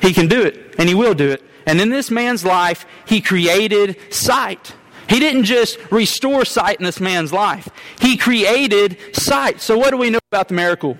He 0.00 0.12
can 0.12 0.28
do 0.28 0.42
it, 0.42 0.74
and 0.78 0.88
he 0.88 0.94
will 0.94 1.14
do 1.14 1.30
it. 1.30 1.42
And 1.66 1.80
in 1.80 1.90
this 1.90 2.10
man's 2.10 2.44
life, 2.44 2.86
he 3.06 3.20
created 3.20 3.96
sight. 4.10 4.74
He 5.08 5.18
didn't 5.18 5.44
just 5.44 5.78
restore 5.90 6.44
sight 6.44 6.78
in 6.78 6.84
this 6.84 7.00
man's 7.00 7.32
life, 7.32 7.68
he 8.00 8.16
created 8.16 8.98
sight. 9.12 9.60
So, 9.60 9.78
what 9.78 9.90
do 9.90 9.96
we 9.96 10.10
know 10.10 10.20
about 10.30 10.48
the 10.48 10.54
miracle? 10.54 10.98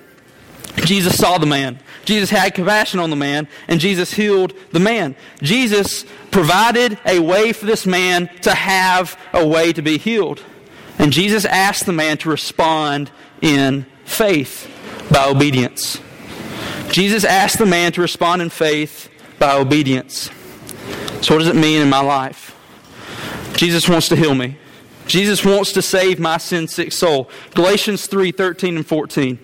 Jesus 0.84 1.16
saw 1.16 1.38
the 1.38 1.46
man. 1.46 1.78
Jesus 2.04 2.30
had 2.30 2.54
compassion 2.54 3.00
on 3.00 3.10
the 3.10 3.16
man, 3.16 3.48
and 3.68 3.80
Jesus 3.80 4.12
healed 4.12 4.54
the 4.72 4.80
man. 4.80 5.16
Jesus 5.42 6.04
provided 6.30 6.98
a 7.04 7.18
way 7.18 7.52
for 7.52 7.66
this 7.66 7.86
man 7.86 8.28
to 8.42 8.54
have 8.54 9.18
a 9.32 9.46
way 9.46 9.72
to 9.72 9.82
be 9.82 9.98
healed. 9.98 10.42
And 10.98 11.12
Jesus 11.12 11.44
asked 11.44 11.86
the 11.86 11.92
man 11.92 12.18
to 12.18 12.28
respond 12.28 13.10
in 13.40 13.86
faith 14.04 14.70
by 15.10 15.28
obedience. 15.28 16.00
Jesus 16.90 17.24
asked 17.24 17.58
the 17.58 17.66
man 17.66 17.92
to 17.92 18.00
respond 18.00 18.42
in 18.42 18.50
faith 18.50 19.08
by 19.38 19.56
obedience. 19.56 20.30
So, 21.20 21.34
what 21.34 21.40
does 21.40 21.48
it 21.48 21.56
mean 21.56 21.82
in 21.82 21.90
my 21.90 22.00
life? 22.00 22.56
Jesus 23.56 23.88
wants 23.88 24.08
to 24.08 24.16
heal 24.16 24.34
me. 24.34 24.56
Jesus 25.06 25.44
wants 25.44 25.72
to 25.72 25.82
save 25.82 26.18
my 26.18 26.36
sin 26.38 26.68
sick 26.68 26.92
soul. 26.92 27.30
Galatians 27.54 28.06
3 28.06 28.32
13 28.32 28.76
and 28.76 28.86
14. 28.86 29.38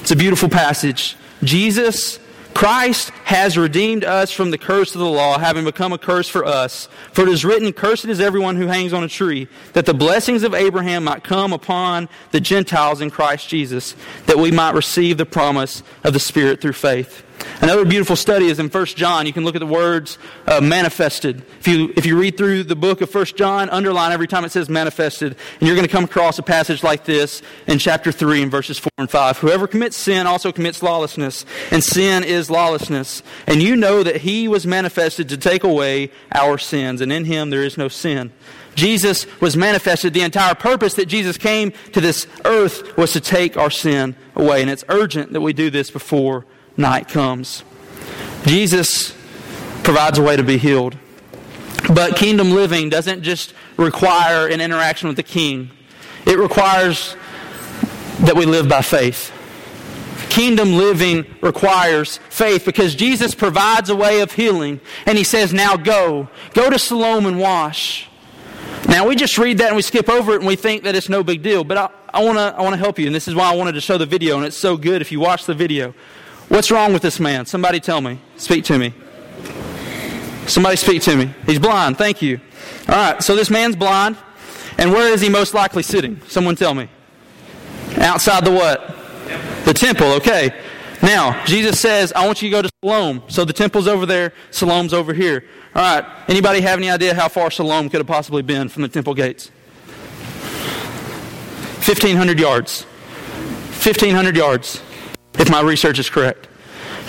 It's 0.00 0.10
a 0.10 0.16
beautiful 0.16 0.48
passage. 0.48 1.16
Jesus, 1.42 2.18
Christ, 2.54 3.10
has 3.24 3.58
redeemed 3.58 4.04
us 4.04 4.30
from 4.30 4.50
the 4.50 4.56
curse 4.56 4.94
of 4.94 5.00
the 5.00 5.10
law, 5.10 5.38
having 5.38 5.64
become 5.64 5.92
a 5.92 5.98
curse 5.98 6.28
for 6.28 6.44
us. 6.44 6.88
For 7.12 7.22
it 7.22 7.28
is 7.28 7.44
written, 7.44 7.72
Cursed 7.72 8.06
is 8.06 8.20
everyone 8.20 8.56
who 8.56 8.66
hangs 8.66 8.92
on 8.92 9.04
a 9.04 9.08
tree, 9.08 9.48
that 9.74 9.84
the 9.84 9.92
blessings 9.92 10.42
of 10.42 10.54
Abraham 10.54 11.04
might 11.04 11.24
come 11.24 11.52
upon 11.52 12.08
the 12.30 12.40
Gentiles 12.40 13.00
in 13.00 13.10
Christ 13.10 13.48
Jesus, 13.48 13.94
that 14.26 14.38
we 14.38 14.50
might 14.50 14.74
receive 14.74 15.18
the 15.18 15.26
promise 15.26 15.82
of 16.04 16.12
the 16.12 16.20
Spirit 16.20 16.62
through 16.62 16.72
faith. 16.72 17.25
Another 17.60 17.84
beautiful 17.84 18.16
study 18.16 18.46
is 18.46 18.58
in 18.58 18.68
1 18.68 18.86
John. 18.86 19.26
You 19.26 19.32
can 19.32 19.44
look 19.44 19.54
at 19.54 19.60
the 19.60 19.66
words 19.66 20.18
uh, 20.46 20.60
manifested. 20.60 21.42
If 21.58 21.66
you, 21.66 21.92
if 21.96 22.04
you 22.04 22.18
read 22.18 22.36
through 22.36 22.64
the 22.64 22.76
book 22.76 23.00
of 23.00 23.14
1 23.14 23.24
John, 23.36 23.70
underline 23.70 24.12
every 24.12 24.26
time 24.26 24.44
it 24.44 24.52
says 24.52 24.68
manifested, 24.68 25.36
and 25.58 25.66
you're 25.66 25.74
going 25.74 25.86
to 25.86 25.92
come 25.92 26.04
across 26.04 26.38
a 26.38 26.42
passage 26.42 26.82
like 26.82 27.04
this 27.04 27.42
in 27.66 27.78
chapter 27.78 28.12
3 28.12 28.42
in 28.42 28.50
verses 28.50 28.78
4 28.78 28.90
and 28.98 29.10
5. 29.10 29.38
Whoever 29.38 29.66
commits 29.66 29.96
sin 29.96 30.26
also 30.26 30.52
commits 30.52 30.82
lawlessness, 30.82 31.46
and 31.70 31.82
sin 31.82 32.24
is 32.24 32.50
lawlessness. 32.50 33.22
And 33.46 33.62
you 33.62 33.74
know 33.74 34.02
that 34.02 34.18
he 34.18 34.48
was 34.48 34.66
manifested 34.66 35.28
to 35.30 35.36
take 35.38 35.64
away 35.64 36.10
our 36.32 36.58
sins, 36.58 37.00
and 37.00 37.10
in 37.10 37.24
him 37.24 37.50
there 37.50 37.64
is 37.64 37.78
no 37.78 37.88
sin. 37.88 38.32
Jesus 38.74 39.26
was 39.40 39.56
manifested. 39.56 40.12
The 40.12 40.20
entire 40.20 40.54
purpose 40.54 40.94
that 40.94 41.06
Jesus 41.06 41.38
came 41.38 41.72
to 41.92 42.00
this 42.00 42.26
earth 42.44 42.96
was 42.98 43.12
to 43.12 43.20
take 43.20 43.56
our 43.56 43.70
sin 43.70 44.14
away. 44.34 44.60
And 44.60 44.70
it's 44.70 44.84
urgent 44.90 45.32
that 45.32 45.40
we 45.40 45.54
do 45.54 45.70
this 45.70 45.90
before 45.90 46.44
night 46.76 47.08
comes. 47.08 47.64
Jesus 48.44 49.14
provides 49.82 50.18
a 50.18 50.22
way 50.22 50.36
to 50.36 50.42
be 50.42 50.58
healed. 50.58 50.96
But 51.92 52.16
kingdom 52.16 52.50
living 52.50 52.88
doesn't 52.88 53.22
just 53.22 53.54
require 53.76 54.48
an 54.48 54.60
interaction 54.60 55.08
with 55.08 55.16
the 55.16 55.22
king, 55.22 55.70
it 56.26 56.38
requires 56.38 57.16
that 58.20 58.34
we 58.34 58.46
live 58.46 58.68
by 58.68 58.82
faith. 58.82 59.32
Kingdom 60.30 60.74
living 60.74 61.24
requires 61.40 62.18
faith 62.30 62.64
because 62.64 62.94
Jesus 62.94 63.34
provides 63.34 63.90
a 63.90 63.96
way 63.96 64.20
of 64.20 64.32
healing. 64.32 64.80
And 65.06 65.16
he 65.16 65.24
says, 65.24 65.52
Now 65.52 65.76
go. 65.76 66.28
Go 66.52 66.68
to 66.68 66.78
Siloam 66.78 67.26
and 67.26 67.38
wash. 67.38 68.08
Now, 68.88 69.06
we 69.06 69.16
just 69.16 69.36
read 69.38 69.58
that 69.58 69.68
and 69.68 69.76
we 69.76 69.82
skip 69.82 70.08
over 70.08 70.32
it 70.32 70.36
and 70.36 70.46
we 70.46 70.56
think 70.56 70.84
that 70.84 70.94
it's 70.94 71.08
no 71.08 71.24
big 71.24 71.42
deal. 71.42 71.64
But 71.64 71.76
I, 71.76 71.90
I 72.12 72.24
want 72.24 72.38
to 72.38 72.54
I 72.56 72.62
wanna 72.62 72.76
help 72.76 72.98
you, 72.98 73.06
and 73.06 73.14
this 73.14 73.28
is 73.28 73.34
why 73.34 73.52
I 73.52 73.56
wanted 73.56 73.72
to 73.72 73.80
show 73.80 73.98
the 73.98 74.06
video, 74.06 74.36
and 74.36 74.44
it's 74.44 74.56
so 74.56 74.76
good 74.76 75.02
if 75.02 75.10
you 75.10 75.20
watch 75.20 75.44
the 75.44 75.54
video. 75.54 75.94
What's 76.48 76.70
wrong 76.70 76.92
with 76.92 77.02
this 77.02 77.18
man? 77.18 77.46
Somebody 77.46 77.80
tell 77.80 78.00
me. 78.00 78.20
Speak 78.36 78.64
to 78.64 78.78
me. 78.78 78.94
Somebody 80.46 80.76
speak 80.76 81.02
to 81.02 81.16
me. 81.16 81.34
He's 81.44 81.58
blind. 81.58 81.98
Thank 81.98 82.22
you. 82.22 82.40
All 82.88 82.94
right, 82.94 83.22
so 83.22 83.34
this 83.34 83.50
man's 83.50 83.74
blind. 83.76 84.16
And 84.78 84.92
where 84.92 85.12
is 85.12 85.20
he 85.20 85.28
most 85.28 85.54
likely 85.54 85.82
sitting? 85.82 86.20
Someone 86.28 86.54
tell 86.54 86.74
me. 86.74 86.88
Outside 87.98 88.44
the 88.44 88.52
what? 88.52 88.94
The 89.64 89.74
temple, 89.74 90.12
okay. 90.12 90.54
Now, 91.02 91.44
Jesus 91.44 91.80
says, 91.80 92.12
I 92.12 92.26
want 92.26 92.42
you 92.42 92.50
to 92.50 92.56
go 92.56 92.62
to 92.62 92.70
Siloam. 92.82 93.22
So 93.28 93.44
the 93.44 93.52
temple's 93.52 93.88
over 93.88 94.06
there, 94.06 94.32
Siloam's 94.50 94.92
over 94.92 95.12
here. 95.12 95.44
All 95.74 95.82
right. 95.82 96.04
Anybody 96.28 96.60
have 96.60 96.78
any 96.78 96.90
idea 96.90 97.14
how 97.14 97.28
far 97.28 97.50
Siloam 97.50 97.90
could 97.90 97.98
have 97.98 98.06
possibly 98.06 98.42
been 98.42 98.68
from 98.68 98.82
the 98.82 98.88
temple 98.88 99.14
gates? 99.14 99.50
1,500 101.84 102.38
yards. 102.38 102.86
1,500 103.86 104.36
yards, 104.36 104.80
if 105.38 105.50
my 105.50 105.60
research 105.60 105.98
is 105.98 106.08
correct. 106.08 106.48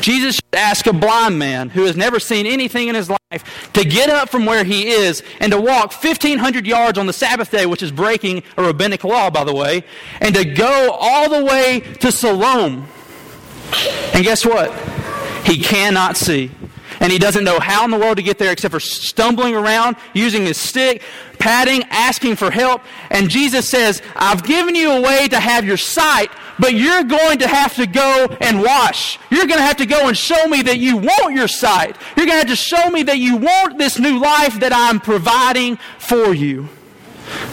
Jesus 0.01 0.35
should 0.35 0.55
ask 0.55 0.85
a 0.85 0.93
blind 0.93 1.39
man 1.39 1.69
who 1.69 1.85
has 1.85 1.95
never 1.95 2.19
seen 2.19 2.45
anything 2.45 2.87
in 2.87 2.95
his 2.95 3.09
life 3.09 3.71
to 3.73 3.83
get 3.83 4.09
up 4.09 4.29
from 4.29 4.45
where 4.45 4.63
he 4.63 4.89
is 4.89 5.23
and 5.39 5.51
to 5.51 5.59
walk 5.59 5.91
1,500 5.91 6.67
yards 6.67 6.97
on 6.97 7.07
the 7.07 7.13
Sabbath 7.13 7.49
day, 7.49 7.65
which 7.65 7.81
is 7.81 7.91
breaking 7.91 8.43
a 8.57 8.63
rabbinic 8.63 9.03
law, 9.03 9.29
by 9.29 9.43
the 9.43 9.53
way, 9.53 9.83
and 10.21 10.35
to 10.35 10.45
go 10.45 10.91
all 10.91 11.29
the 11.29 11.43
way 11.43 11.79
to 11.99 12.11
Siloam. 12.11 12.87
And 14.13 14.23
guess 14.23 14.45
what? 14.45 14.71
He 15.45 15.61
cannot 15.61 16.15
see 16.15 16.51
and 16.99 17.11
he 17.11 17.19
doesn't 17.19 17.43
know 17.43 17.59
how 17.59 17.85
in 17.85 17.91
the 17.91 17.97
world 17.97 18.17
to 18.17 18.23
get 18.23 18.37
there 18.37 18.51
except 18.51 18.71
for 18.71 18.79
stumbling 18.79 19.55
around, 19.55 19.95
using 20.13 20.43
his 20.45 20.57
stick, 20.57 21.01
patting, 21.39 21.83
asking 21.89 22.35
for 22.35 22.51
help. 22.51 22.81
And 23.09 23.29
Jesus 23.29 23.69
says, 23.69 24.01
I've 24.15 24.43
given 24.43 24.75
you 24.75 24.91
a 24.91 25.01
way 25.01 25.27
to 25.27 25.39
have 25.39 25.65
your 25.65 25.77
sight, 25.77 26.31
but 26.59 26.73
you're 26.73 27.03
going 27.03 27.39
to 27.39 27.47
have 27.47 27.75
to 27.75 27.85
go 27.85 28.27
and 28.41 28.61
wash. 28.61 29.19
You're 29.29 29.47
going 29.47 29.59
to 29.59 29.65
have 29.65 29.77
to 29.77 29.85
go 29.85 30.07
and 30.07 30.17
show 30.17 30.47
me 30.47 30.61
that 30.63 30.77
you 30.77 30.97
want 30.97 31.33
your 31.33 31.47
sight. 31.47 31.95
You're 32.15 32.25
going 32.25 32.41
to 32.41 32.47
have 32.47 32.47
to 32.47 32.55
show 32.55 32.89
me 32.89 33.03
that 33.03 33.17
you 33.17 33.37
want 33.37 33.77
this 33.77 33.99
new 33.99 34.19
life 34.19 34.59
that 34.59 34.73
I'm 34.73 34.99
providing 34.99 35.77
for 35.99 36.33
you. 36.33 36.63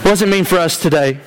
What 0.01 0.11
does 0.11 0.21
it 0.21 0.29
mean 0.29 0.45
for 0.45 0.57
us 0.57 0.81
today? 0.81 1.19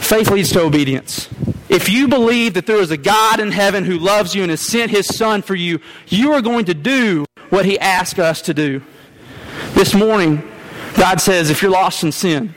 Faith 0.00 0.30
leads 0.30 0.52
to 0.52 0.62
obedience. 0.62 1.28
If 1.68 1.88
you 1.88 2.08
believe 2.08 2.54
that 2.54 2.66
there 2.66 2.76
is 2.76 2.90
a 2.90 2.96
God 2.96 3.40
in 3.40 3.50
heaven 3.50 3.84
who 3.84 3.98
loves 3.98 4.34
you 4.34 4.42
and 4.42 4.50
has 4.50 4.60
sent 4.60 4.90
his 4.90 5.06
son 5.06 5.42
for 5.42 5.54
you, 5.54 5.80
you 6.08 6.32
are 6.32 6.42
going 6.42 6.66
to 6.66 6.74
do 6.74 7.24
what 7.50 7.64
he 7.64 7.78
asked 7.78 8.18
us 8.18 8.42
to 8.42 8.54
do. 8.54 8.82
This 9.72 9.94
morning, 9.94 10.48
God 10.96 11.20
says, 11.20 11.50
if 11.50 11.62
you're 11.62 11.70
lost 11.70 12.04
in 12.04 12.12
sin, 12.12 12.54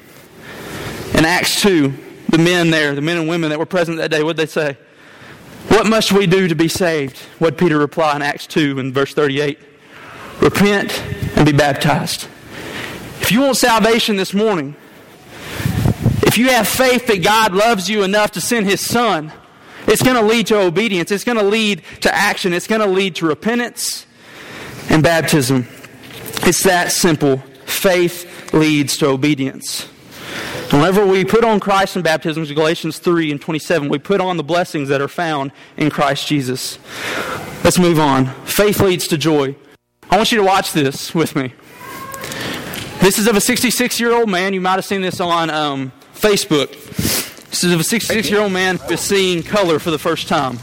in 1.14 1.26
Acts 1.26 1.62
2, 1.62 1.94
the 2.30 2.38
men 2.38 2.70
there, 2.70 2.94
the 2.96 3.02
men 3.02 3.18
and 3.18 3.30
women 3.30 3.50
that 3.50 3.60
were 3.60 3.66
present 3.66 3.98
that 3.98 4.12
day, 4.12 4.24
what 4.24 4.36
did 4.36 4.48
they 4.48 4.52
say? 4.52 4.78
What 5.70 5.86
must 5.86 6.12
we 6.12 6.28
do 6.28 6.48
to 6.48 6.56
be 6.56 6.68
saved? 6.68 7.18
What 7.40 7.52
did 7.52 7.60
Peter 7.60 7.78
replied 7.78 8.18
in 8.18 8.22
Acts 8.22 8.48
2 8.48 8.80
in 8.80 8.94
verse 8.94 9.14
38 9.14 9.60
Repent 10.42 11.04
and 11.36 11.46
be 11.46 11.52
baptized. 11.52 12.28
If 13.22 13.32
you 13.32 13.42
want 13.42 13.58
salvation 13.58 14.16
this 14.16 14.34
morning, 14.34 14.76
if 16.24 16.38
you 16.38 16.50
have 16.50 16.68
faith 16.68 17.08
that 17.08 17.24
God 17.24 17.54
loves 17.54 17.90
you 17.90 18.04
enough 18.04 18.32
to 18.32 18.42
send 18.42 18.68
His 18.68 18.86
Son, 18.86 19.34
it's 19.88 20.04
going 20.04 20.16
to 20.16 20.22
lead 20.22 20.48
to 20.48 20.60
obedience. 20.60 21.12
It's 21.12 21.24
going 21.24 21.38
to 21.38 21.44
lead 21.44 21.82
to 22.02 22.14
action. 22.14 22.54
It's 22.54 22.68
going 22.68 22.82
to 22.82 22.88
lead 22.88 23.16
to 23.16 23.26
repentance 23.26 24.06
and 24.90 25.02
baptism. 25.02 25.68
It's 26.44 26.64
that 26.64 26.92
simple. 26.92 27.38
Faith 27.66 28.54
leads 28.54 28.98
to 28.98 29.08
obedience. 29.08 29.88
Whenever 30.72 31.06
we 31.06 31.24
put 31.24 31.44
on 31.44 31.60
Christ 31.60 31.96
in 31.96 32.02
baptism, 32.02 32.44
Galatians 32.44 33.00
3 33.00 33.32
and 33.32 33.42
27, 33.42 33.90
we 33.90 34.00
put 34.00 34.20
on 34.20 34.38
the 34.38 34.44
blessings 34.44 34.90
that 34.90 35.02
are 35.02 35.08
found 35.08 35.52
in 35.78 35.90
Christ 35.90 36.28
Jesus. 36.28 36.78
Let's 37.64 37.80
move 37.80 38.00
on. 38.00 38.28
Faith 38.46 38.80
leads 38.82 39.08
to 39.08 39.18
joy. 39.18 39.56
I 40.10 40.18
want 40.18 40.32
you 40.32 40.38
to 40.38 40.44
watch 40.44 40.74
this 40.74 41.16
with 41.16 41.36
me. 41.36 41.54
This 43.00 43.20
is 43.20 43.28
of 43.28 43.36
a 43.36 43.42
66 43.42 44.00
year 44.00 44.14
old 44.14 44.30
man. 44.30 44.54
You 44.54 44.62
might 44.62 44.76
have 44.76 44.86
seen 44.86 45.02
this 45.02 45.20
on 45.20 45.50
um, 45.50 45.92
Facebook. 46.14 46.70
This 47.50 47.64
is 47.64 47.74
of 47.74 47.80
a 47.80 47.84
66 47.84 48.30
year 48.30 48.42
old 48.42 48.52
man 48.52 48.78
who 48.78 48.94
is 48.94 49.02
seeing 49.02 49.44
color 49.44 49.80
for 49.80 49.92
the 49.92 50.00
first 50.00 50.28
time. 50.28 50.60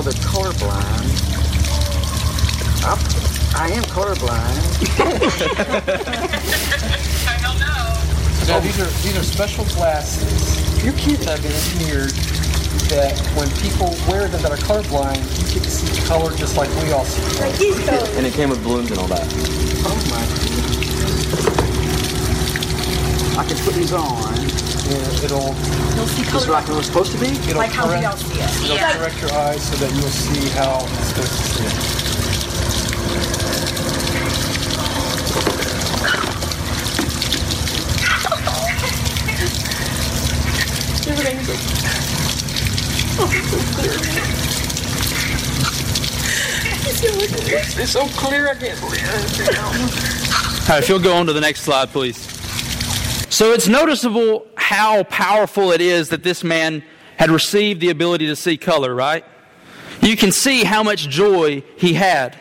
Color 0.00 0.12
for 0.12 0.18
the 0.18 0.26
colorblind. 0.26 1.12
Oh, 2.84 2.96
I 3.54 3.68
am 3.68 3.84
colorblind. 3.84 4.64
I 7.28 7.36
don't 7.42 7.60
know. 7.60 8.00
Now 8.48 8.60
these 8.60 8.80
are 8.80 8.88
these 9.02 9.18
are 9.18 9.22
special 9.22 9.66
glasses 9.66 10.58
your 10.82 10.94
kids 10.94 11.26
have 11.26 11.42
been 11.42 11.52
engineered 11.52 12.12
that 12.88 13.12
when 13.36 13.50
people 13.60 13.94
wear 14.08 14.26
them 14.28 14.40
that 14.40 14.52
are 14.52 14.56
colorblind, 14.56 15.20
you 15.38 15.44
get 15.54 15.64
to 15.64 15.70
see 15.70 16.00
color 16.08 16.34
just 16.34 16.56
like 16.56 16.70
we 16.82 16.92
all 16.92 17.04
see. 17.04 17.20
Color. 17.84 18.08
And 18.16 18.26
it 18.26 18.32
came 18.32 18.48
with 18.48 18.64
balloons 18.64 18.90
and 18.90 18.98
all 19.00 19.08
that. 19.08 19.28
Oh 19.84 19.96
my 20.08 20.24
I 23.38 23.44
can 23.44 23.58
put 23.58 23.74
these 23.74 23.92
on. 23.92 24.69
Yeah, 24.90 25.24
it'll. 25.24 25.54
You'll 25.94 26.06
see 26.08 26.24
color. 26.24 26.32
Just 26.32 26.48
like 26.48 26.68
it 26.68 26.74
was 26.74 26.86
supposed 26.86 27.12
to 27.12 27.18
be. 27.18 27.28
It'll 27.28 27.58
like 27.58 27.70
how 27.70 27.86
correct, 27.86 28.00
we 28.00 28.06
all 28.06 28.16
see 28.16 28.40
it. 28.40 28.64
It'll 28.64 28.76
Yeah. 28.76 28.96
correct 28.96 29.20
your 29.20 29.32
eyes 29.32 29.62
so 29.62 29.76
that 29.76 29.90
you'll 29.94 30.08
see 30.10 30.48
how 30.50 30.84
it's 30.84 31.08
supposed 31.08 31.36
to 31.36 31.64
see. 31.70 33.00
It's 47.82 47.92
so 47.92 48.06
clear 48.08 48.48
I 48.48 48.54
can't 48.54 48.78
believe 48.80 49.00
it. 49.02 49.58
All 49.58 49.72
right, 50.68 50.82
if 50.82 50.88
you'll 50.88 50.98
go 50.98 51.14
on 51.14 51.26
to 51.26 51.32
the 51.32 51.40
next 51.40 51.62
slide, 51.62 51.88
please. 51.88 52.39
So 53.40 53.52
it's 53.52 53.68
noticeable 53.68 54.46
how 54.54 55.02
powerful 55.04 55.72
it 55.72 55.80
is 55.80 56.10
that 56.10 56.22
this 56.22 56.44
man 56.44 56.84
had 57.16 57.30
received 57.30 57.80
the 57.80 57.88
ability 57.88 58.26
to 58.26 58.36
see 58.36 58.58
color, 58.58 58.94
right? 58.94 59.24
You 60.02 60.14
can 60.14 60.30
see 60.30 60.62
how 60.62 60.82
much 60.82 61.08
joy 61.08 61.62
he 61.78 61.94
had. 61.94 62.38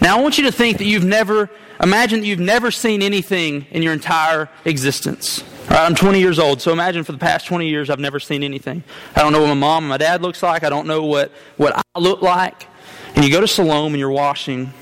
Now, 0.00 0.16
I 0.16 0.22
want 0.22 0.38
you 0.38 0.44
to 0.44 0.50
think 0.50 0.78
that 0.78 0.86
you've 0.86 1.04
never, 1.04 1.50
imagine 1.82 2.20
that 2.20 2.26
you've 2.26 2.40
never 2.40 2.70
seen 2.70 3.02
anything 3.02 3.66
in 3.72 3.82
your 3.82 3.92
entire 3.92 4.48
existence. 4.64 5.44
I'm 5.68 5.94
20 5.94 6.18
years 6.18 6.38
old, 6.38 6.62
so 6.62 6.72
imagine 6.72 7.04
for 7.04 7.12
the 7.12 7.18
past 7.18 7.44
20 7.44 7.68
years 7.68 7.90
I've 7.90 8.00
never 8.00 8.18
seen 8.18 8.42
anything. 8.42 8.84
I 9.14 9.20
don't 9.20 9.34
know 9.34 9.40
what 9.42 9.48
my 9.48 9.54
mom 9.54 9.84
and 9.84 9.90
my 9.90 9.98
dad 9.98 10.22
looks 10.22 10.42
like. 10.42 10.64
I 10.64 10.70
don't 10.70 10.86
know 10.86 11.04
what, 11.04 11.30
what 11.58 11.76
I 11.76 11.98
look 11.98 12.22
like. 12.22 12.68
And 13.16 13.22
you 13.22 13.30
go 13.30 13.42
to 13.42 13.46
Siloam 13.46 13.92
and 13.92 13.98
you're 14.00 14.10
washing, 14.10 14.72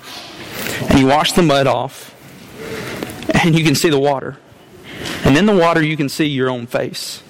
and 0.88 0.96
you 1.00 1.08
wash 1.08 1.32
the 1.32 1.42
mud 1.42 1.66
off, 1.66 2.14
and 3.42 3.58
you 3.58 3.64
can 3.64 3.74
see 3.74 3.90
the 3.90 3.98
water. 3.98 4.38
And 5.30 5.38
in 5.38 5.46
the 5.46 5.56
water, 5.56 5.80
you 5.80 5.96
can 5.96 6.08
see 6.08 6.26
your 6.26 6.50
own 6.50 6.66
face. 6.66 7.22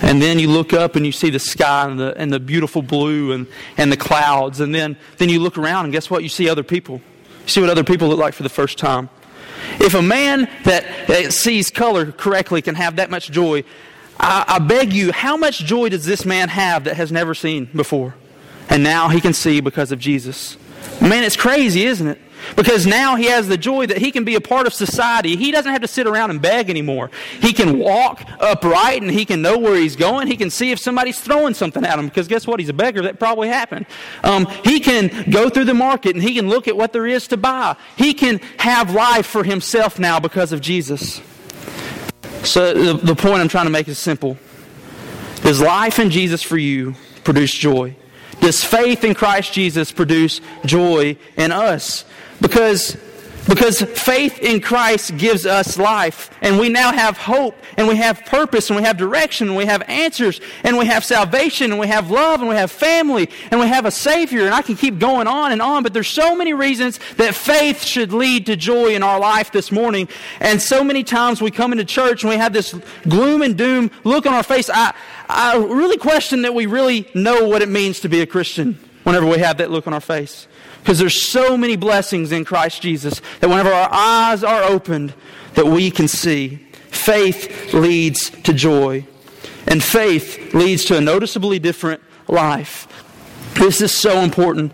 And 0.00 0.22
then 0.22 0.38
you 0.38 0.48
look 0.48 0.72
up 0.72 0.96
and 0.96 1.04
you 1.04 1.12
see 1.12 1.28
the 1.28 1.38
sky 1.38 1.86
and 1.86 2.00
the, 2.00 2.16
and 2.16 2.32
the 2.32 2.40
beautiful 2.40 2.80
blue 2.80 3.32
and, 3.32 3.46
and 3.76 3.92
the 3.92 3.98
clouds. 3.98 4.60
And 4.60 4.74
then, 4.74 4.96
then 5.18 5.28
you 5.28 5.40
look 5.40 5.58
around 5.58 5.84
and 5.84 5.92
guess 5.92 6.08
what? 6.08 6.22
You 6.22 6.30
see 6.30 6.48
other 6.48 6.62
people. 6.62 7.02
see 7.44 7.60
what 7.60 7.68
other 7.68 7.84
people 7.84 8.08
look 8.08 8.18
like 8.18 8.32
for 8.32 8.44
the 8.44 8.48
first 8.48 8.78
time. 8.78 9.10
If 9.78 9.92
a 9.92 10.00
man 10.00 10.48
that, 10.64 10.86
that 11.06 11.34
sees 11.34 11.68
color 11.68 12.12
correctly 12.12 12.62
can 12.62 12.76
have 12.76 12.96
that 12.96 13.10
much 13.10 13.30
joy, 13.30 13.64
I, 14.18 14.46
I 14.48 14.58
beg 14.58 14.94
you, 14.94 15.12
how 15.12 15.36
much 15.36 15.58
joy 15.58 15.90
does 15.90 16.06
this 16.06 16.24
man 16.24 16.48
have 16.48 16.84
that 16.84 16.96
has 16.96 17.12
never 17.12 17.34
seen 17.34 17.66
before? 17.76 18.14
And 18.70 18.82
now 18.82 19.10
he 19.10 19.20
can 19.20 19.34
see 19.34 19.60
because 19.60 19.92
of 19.92 19.98
Jesus. 19.98 20.56
Man, 20.98 21.22
it's 21.22 21.36
crazy, 21.36 21.84
isn't 21.84 22.06
it? 22.06 22.22
Because 22.56 22.86
now 22.86 23.16
he 23.16 23.26
has 23.26 23.48
the 23.48 23.56
joy 23.56 23.86
that 23.86 23.98
he 23.98 24.10
can 24.10 24.24
be 24.24 24.34
a 24.34 24.40
part 24.40 24.66
of 24.66 24.74
society. 24.74 25.36
He 25.36 25.50
doesn't 25.50 25.70
have 25.70 25.82
to 25.82 25.88
sit 25.88 26.06
around 26.06 26.30
and 26.30 26.40
beg 26.40 26.70
anymore. 26.70 27.10
He 27.40 27.52
can 27.52 27.78
walk 27.78 28.22
upright 28.40 29.02
and 29.02 29.10
he 29.10 29.24
can 29.24 29.42
know 29.42 29.58
where 29.58 29.76
he's 29.76 29.96
going. 29.96 30.26
He 30.28 30.36
can 30.36 30.50
see 30.50 30.70
if 30.70 30.78
somebody's 30.78 31.18
throwing 31.20 31.54
something 31.54 31.84
at 31.84 31.98
him 31.98 32.06
because 32.06 32.28
guess 32.28 32.46
what? 32.46 32.60
He's 32.60 32.68
a 32.68 32.74
beggar. 32.74 33.02
That 33.02 33.18
probably 33.18 33.48
happened. 33.48 33.86
Um, 34.22 34.46
he 34.64 34.80
can 34.80 35.30
go 35.30 35.48
through 35.48 35.64
the 35.64 35.74
market 35.74 36.14
and 36.14 36.22
he 36.22 36.34
can 36.34 36.48
look 36.48 36.68
at 36.68 36.76
what 36.76 36.92
there 36.92 37.06
is 37.06 37.28
to 37.28 37.36
buy. 37.36 37.76
He 37.96 38.14
can 38.14 38.38
have 38.58 38.92
life 38.92 39.26
for 39.26 39.44
himself 39.44 39.98
now 39.98 40.20
because 40.20 40.52
of 40.52 40.60
Jesus. 40.60 41.20
So 42.44 42.74
the, 42.74 42.94
the 42.94 43.14
point 43.14 43.36
I'm 43.36 43.48
trying 43.48 43.66
to 43.66 43.70
make 43.70 43.88
is 43.88 43.98
simple. 43.98 44.36
Does 45.42 45.60
life 45.60 45.98
in 45.98 46.10
Jesus 46.10 46.42
for 46.42 46.56
you 46.56 46.94
produce 47.22 47.52
joy? 47.52 47.96
Does 48.40 48.62
faith 48.62 49.04
in 49.04 49.14
Christ 49.14 49.52
Jesus 49.52 49.92
produce 49.92 50.40
joy 50.64 51.16
in 51.36 51.52
us? 51.52 52.04
Because, 52.44 52.98
because 53.48 53.80
faith 53.80 54.38
in 54.40 54.60
Christ 54.60 55.16
gives 55.16 55.46
us 55.46 55.78
life. 55.78 56.30
And 56.42 56.58
we 56.58 56.68
now 56.68 56.92
have 56.92 57.16
hope, 57.16 57.56
and 57.78 57.88
we 57.88 57.96
have 57.96 58.22
purpose, 58.26 58.68
and 58.68 58.76
we 58.76 58.82
have 58.82 58.98
direction, 58.98 59.48
and 59.48 59.56
we 59.56 59.64
have 59.64 59.80
answers, 59.88 60.42
and 60.62 60.76
we 60.76 60.84
have 60.84 61.06
salvation, 61.06 61.70
and 61.70 61.80
we 61.80 61.86
have 61.86 62.10
love, 62.10 62.40
and 62.40 62.50
we 62.50 62.54
have 62.54 62.70
family, 62.70 63.30
and 63.50 63.58
we 63.58 63.66
have 63.66 63.86
a 63.86 63.90
Savior. 63.90 64.44
And 64.44 64.52
I 64.52 64.60
can 64.60 64.76
keep 64.76 64.98
going 64.98 65.26
on 65.26 65.52
and 65.52 65.62
on, 65.62 65.82
but 65.82 65.94
there's 65.94 66.08
so 66.08 66.36
many 66.36 66.52
reasons 66.52 67.00
that 67.16 67.34
faith 67.34 67.82
should 67.82 68.12
lead 68.12 68.44
to 68.44 68.56
joy 68.56 68.94
in 68.94 69.02
our 69.02 69.18
life 69.18 69.50
this 69.50 69.72
morning. 69.72 70.06
And 70.40 70.60
so 70.60 70.84
many 70.84 71.02
times 71.02 71.40
we 71.40 71.50
come 71.50 71.72
into 71.72 71.86
church 71.86 72.24
and 72.24 72.30
we 72.30 72.36
have 72.36 72.52
this 72.52 72.74
gloom 73.08 73.40
and 73.40 73.56
doom 73.56 73.90
look 74.04 74.26
on 74.26 74.34
our 74.34 74.42
face. 74.42 74.68
I, 74.68 74.94
I 75.30 75.56
really 75.56 75.96
question 75.96 76.42
that 76.42 76.54
we 76.54 76.66
really 76.66 77.08
know 77.14 77.48
what 77.48 77.62
it 77.62 77.70
means 77.70 78.00
to 78.00 78.10
be 78.10 78.20
a 78.20 78.26
Christian 78.26 78.78
whenever 79.04 79.26
we 79.26 79.38
have 79.38 79.56
that 79.58 79.70
look 79.70 79.86
on 79.86 79.94
our 79.94 80.00
face. 80.00 80.46
Because 80.84 80.98
there's 80.98 81.26
so 81.30 81.56
many 81.56 81.76
blessings 81.76 82.30
in 82.30 82.44
Christ 82.44 82.82
Jesus 82.82 83.22
that 83.40 83.48
whenever 83.48 83.72
our 83.72 83.88
eyes 83.90 84.44
are 84.44 84.64
opened, 84.64 85.14
that 85.54 85.64
we 85.64 85.90
can 85.90 86.08
see. 86.08 86.56
Faith 86.90 87.72
leads 87.72 88.28
to 88.28 88.52
joy. 88.52 89.06
And 89.66 89.82
faith 89.82 90.52
leads 90.52 90.84
to 90.84 90.98
a 90.98 91.00
noticeably 91.00 91.58
different 91.58 92.02
life. 92.28 92.86
This 93.54 93.80
is 93.80 93.98
so 93.98 94.20
important. 94.20 94.72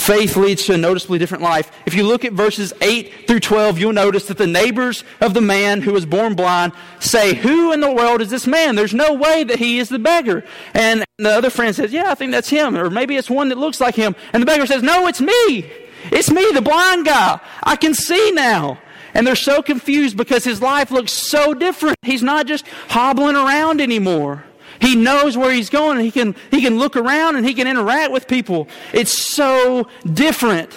Faith 0.00 0.34
leads 0.34 0.64
to 0.64 0.72
a 0.72 0.78
noticeably 0.78 1.18
different 1.18 1.44
life. 1.44 1.70
If 1.84 1.92
you 1.92 2.04
look 2.04 2.24
at 2.24 2.32
verses 2.32 2.72
8 2.80 3.26
through 3.26 3.40
12, 3.40 3.78
you'll 3.78 3.92
notice 3.92 4.28
that 4.28 4.38
the 4.38 4.46
neighbors 4.46 5.04
of 5.20 5.34
the 5.34 5.42
man 5.42 5.82
who 5.82 5.92
was 5.92 6.06
born 6.06 6.34
blind 6.34 6.72
say, 7.00 7.34
Who 7.34 7.70
in 7.70 7.80
the 7.80 7.92
world 7.92 8.22
is 8.22 8.30
this 8.30 8.46
man? 8.46 8.76
There's 8.76 8.94
no 8.94 9.12
way 9.12 9.44
that 9.44 9.58
he 9.58 9.78
is 9.78 9.90
the 9.90 9.98
beggar. 9.98 10.42
And 10.72 11.04
the 11.18 11.28
other 11.28 11.50
friend 11.50 11.76
says, 11.76 11.92
Yeah, 11.92 12.10
I 12.10 12.14
think 12.14 12.32
that's 12.32 12.48
him. 12.48 12.78
Or 12.78 12.88
maybe 12.88 13.14
it's 13.16 13.28
one 13.28 13.50
that 13.50 13.58
looks 13.58 13.78
like 13.78 13.94
him. 13.94 14.16
And 14.32 14.40
the 14.40 14.46
beggar 14.46 14.66
says, 14.66 14.82
No, 14.82 15.06
it's 15.06 15.20
me. 15.20 15.70
It's 16.04 16.30
me, 16.30 16.50
the 16.50 16.62
blind 16.62 17.04
guy. 17.04 17.38
I 17.62 17.76
can 17.76 17.92
see 17.92 18.32
now. 18.32 18.78
And 19.12 19.26
they're 19.26 19.36
so 19.36 19.60
confused 19.60 20.16
because 20.16 20.44
his 20.44 20.62
life 20.62 20.90
looks 20.90 21.12
so 21.12 21.52
different. 21.52 21.98
He's 22.00 22.22
not 22.22 22.46
just 22.46 22.66
hobbling 22.88 23.36
around 23.36 23.82
anymore. 23.82 24.44
He 24.80 24.96
knows 24.96 25.36
where 25.36 25.52
he's 25.52 25.70
going 25.70 25.98
and 25.98 26.04
he 26.04 26.10
can, 26.10 26.34
he 26.50 26.62
can 26.62 26.78
look 26.78 26.96
around 26.96 27.36
and 27.36 27.46
he 27.46 27.54
can 27.54 27.66
interact 27.66 28.12
with 28.12 28.26
people. 28.26 28.68
It's 28.92 29.12
so 29.12 29.88
different 30.04 30.74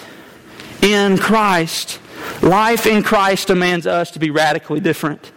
in 0.82 1.16
Christ. 1.16 2.00
Life 2.42 2.86
in 2.86 3.02
Christ 3.02 3.48
demands 3.48 3.86
us 3.86 4.10
to 4.12 4.18
be 4.18 4.30
radically 4.30 4.80
different. 4.80 5.32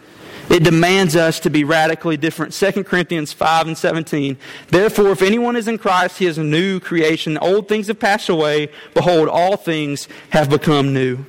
It 0.50 0.64
demands 0.64 1.16
us 1.16 1.42
to 1.42 1.50
be 1.50 1.64
radically 1.64 2.16
different. 2.16 2.54
2 2.54 2.84
Corinthians 2.84 3.34
5 3.34 3.68
and 3.68 3.78
17. 3.78 4.38
Therefore, 4.70 5.10
if 5.10 5.22
anyone 5.22 5.58
is 5.58 5.68
in 5.68 5.78
Christ, 5.78 6.20
he 6.20 6.26
is 6.26 6.38
a 6.38 6.44
new 6.44 6.80
creation. 6.80 7.38
Old 7.38 7.68
things 7.68 7.88
have 7.88 8.00
passed 8.00 8.30
away. 8.30 8.70
Behold, 8.94 9.28
all 9.28 9.58
things 9.58 10.08
have 10.30 10.50
become 10.50 10.94
new. 10.94 11.26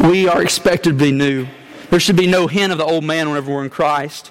We 0.00 0.28
are 0.28 0.42
expected 0.42 0.90
to 0.90 1.04
be 1.04 1.12
new. 1.12 1.46
There 1.90 2.00
should 2.00 2.16
be 2.16 2.26
no 2.26 2.46
hint 2.46 2.70
of 2.70 2.78
the 2.78 2.84
old 2.84 3.04
man 3.04 3.28
whenever 3.28 3.52
we're 3.52 3.64
in 3.64 3.70
Christ. 3.70 4.30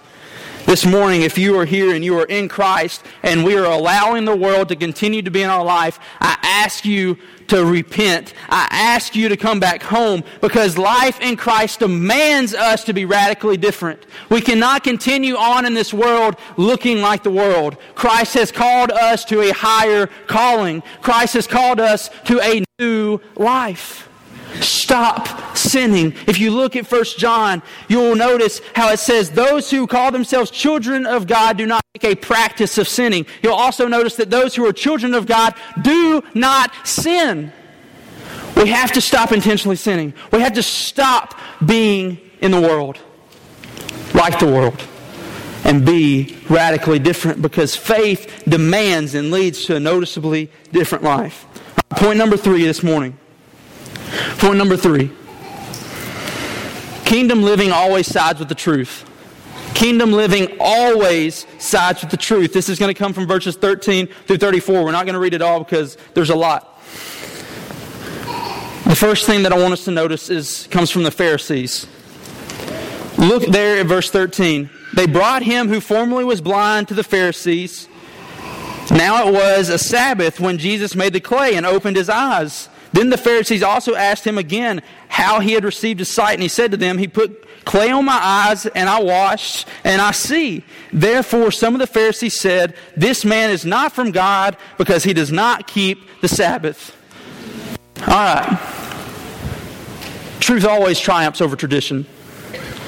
This 0.67 0.85
morning, 0.85 1.21
if 1.21 1.37
you 1.37 1.57
are 1.57 1.63
here 1.63 1.95
and 1.95 2.03
you 2.03 2.19
are 2.19 2.25
in 2.25 2.49
Christ 2.49 3.01
and 3.23 3.45
we 3.45 3.55
are 3.55 3.63
allowing 3.63 4.25
the 4.25 4.35
world 4.35 4.67
to 4.67 4.75
continue 4.75 5.21
to 5.21 5.31
be 5.31 5.41
in 5.41 5.49
our 5.49 5.63
life, 5.63 5.97
I 6.19 6.37
ask 6.43 6.83
you 6.83 7.17
to 7.47 7.63
repent. 7.63 8.33
I 8.49 8.67
ask 8.69 9.15
you 9.15 9.29
to 9.29 9.37
come 9.37 9.61
back 9.61 9.81
home 9.81 10.25
because 10.41 10.77
life 10.77 11.21
in 11.21 11.37
Christ 11.37 11.79
demands 11.79 12.53
us 12.53 12.83
to 12.83 12.91
be 12.91 13.05
radically 13.05 13.55
different. 13.55 14.05
We 14.29 14.41
cannot 14.41 14.83
continue 14.83 15.37
on 15.37 15.65
in 15.65 15.73
this 15.73 15.93
world 15.93 16.35
looking 16.57 16.99
like 16.99 17.23
the 17.23 17.31
world. 17.31 17.77
Christ 17.95 18.33
has 18.33 18.51
called 18.51 18.91
us 18.91 19.23
to 19.23 19.39
a 19.43 19.53
higher 19.53 20.07
calling. 20.27 20.83
Christ 21.01 21.35
has 21.35 21.47
called 21.47 21.79
us 21.79 22.09
to 22.25 22.41
a 22.41 22.65
new 22.77 23.21
life. 23.37 24.06
Stop 24.61 25.57
sinning. 25.57 26.13
If 26.27 26.39
you 26.39 26.51
look 26.51 26.75
at 26.75 26.89
1 26.89 27.03
John, 27.17 27.61
you 27.87 27.99
will 27.99 28.15
notice 28.15 28.61
how 28.73 28.91
it 28.91 28.99
says, 28.99 29.31
Those 29.31 29.69
who 29.69 29.87
call 29.87 30.11
themselves 30.11 30.51
children 30.51 31.05
of 31.05 31.27
God 31.27 31.57
do 31.57 31.65
not 31.65 31.83
make 31.93 32.03
a 32.03 32.15
practice 32.15 32.77
of 32.77 32.87
sinning. 32.87 33.25
You'll 33.41 33.53
also 33.53 33.87
notice 33.87 34.15
that 34.15 34.29
those 34.29 34.55
who 34.55 34.65
are 34.65 34.73
children 34.73 35.13
of 35.13 35.25
God 35.25 35.53
do 35.81 36.23
not 36.33 36.71
sin. 36.85 37.51
We 38.55 38.69
have 38.69 38.91
to 38.93 39.01
stop 39.01 39.31
intentionally 39.31 39.75
sinning. 39.75 40.13
We 40.31 40.39
have 40.41 40.53
to 40.53 40.63
stop 40.63 41.39
being 41.63 42.19
in 42.41 42.51
the 42.51 42.61
world, 42.61 42.97
like 44.13 44.39
the 44.39 44.47
world, 44.47 44.81
and 45.63 45.85
be 45.85 46.37
radically 46.49 46.99
different 46.99 47.41
because 47.41 47.75
faith 47.75 48.43
demands 48.47 49.13
and 49.13 49.31
leads 49.31 49.65
to 49.65 49.75
a 49.75 49.79
noticeably 49.79 50.49
different 50.71 51.03
life. 51.03 51.45
Point 51.91 52.17
number 52.17 52.37
three 52.37 52.63
this 52.63 52.83
morning 52.83 53.17
Point 54.37 54.57
number 54.57 54.77
three 54.77 55.11
kingdom 57.07 57.41
living 57.41 57.71
always 57.71 58.05
sides 58.05 58.37
with 58.37 58.49
the 58.49 58.55
truth. 58.55 59.05
Kingdom 59.73 60.11
living 60.11 60.57
always 60.59 61.45
sides 61.57 62.01
with 62.01 62.11
the 62.11 62.17
truth. 62.17 62.51
This 62.51 62.67
is 62.67 62.79
going 62.79 62.93
to 62.93 62.97
come 62.97 63.13
from 63.13 63.27
verses 63.27 63.55
13 63.55 64.07
through 64.25 64.37
34. 64.37 64.83
We're 64.83 64.91
not 64.91 65.05
going 65.05 65.13
to 65.13 65.19
read 65.19 65.33
it 65.33 65.41
all 65.41 65.63
because 65.63 65.97
there's 66.15 66.29
a 66.29 66.35
lot. 66.35 66.77
The 68.85 68.95
first 68.95 69.25
thing 69.25 69.43
that 69.43 69.53
I 69.53 69.57
want 69.57 69.73
us 69.73 69.85
to 69.85 69.91
notice 69.91 70.29
is 70.29 70.67
comes 70.67 70.91
from 70.91 71.03
the 71.03 71.11
Pharisees. 71.11 71.87
Look 73.17 73.45
there 73.45 73.79
at 73.79 73.85
verse 73.85 74.09
13. 74.11 74.69
They 74.93 75.07
brought 75.07 75.43
him 75.43 75.69
who 75.69 75.79
formerly 75.79 76.23
was 76.23 76.41
blind 76.41 76.87
to 76.89 76.93
the 76.93 77.03
Pharisees. 77.03 77.87
Now 78.91 79.27
it 79.27 79.33
was 79.33 79.69
a 79.69 79.77
Sabbath 79.77 80.39
when 80.39 80.57
Jesus 80.57 80.95
made 80.95 81.13
the 81.13 81.19
clay 81.19 81.55
and 81.55 81.65
opened 81.65 81.97
his 81.97 82.09
eyes. 82.09 82.69
Then 82.97 83.11
the 83.11 83.17
Pharisees 83.17 83.61
also 83.61 83.93
asked 83.93 84.25
him 84.25 84.39
again 84.39 84.81
how 85.07 85.39
he 85.39 85.51
had 85.51 85.63
received 85.63 85.99
his 85.99 86.09
sight, 86.09 86.33
and 86.33 86.41
he 86.41 86.47
said 86.47 86.71
to 86.71 86.77
them, 86.77 86.97
He 86.97 87.07
put 87.07 87.63
clay 87.63 87.91
on 87.91 88.05
my 88.05 88.19
eyes, 88.19 88.65
and 88.65 88.89
I 88.89 89.03
washed, 89.03 89.67
and 89.83 90.01
I 90.01 90.09
see. 90.09 90.63
Therefore, 90.91 91.51
some 91.51 91.75
of 91.75 91.79
the 91.79 91.85
Pharisees 91.85 92.39
said, 92.39 92.73
This 92.95 93.23
man 93.23 93.51
is 93.51 93.65
not 93.65 93.91
from 93.91 94.09
God 94.09 94.57
because 94.79 95.03
he 95.03 95.13
does 95.13 95.31
not 95.31 95.67
keep 95.67 95.99
the 96.21 96.27
Sabbath. 96.27 96.97
All 98.01 98.07
right. 98.07 98.57
Truth 100.39 100.65
always 100.65 100.99
triumphs 100.99 101.39
over 101.39 101.55
tradition. 101.55 102.07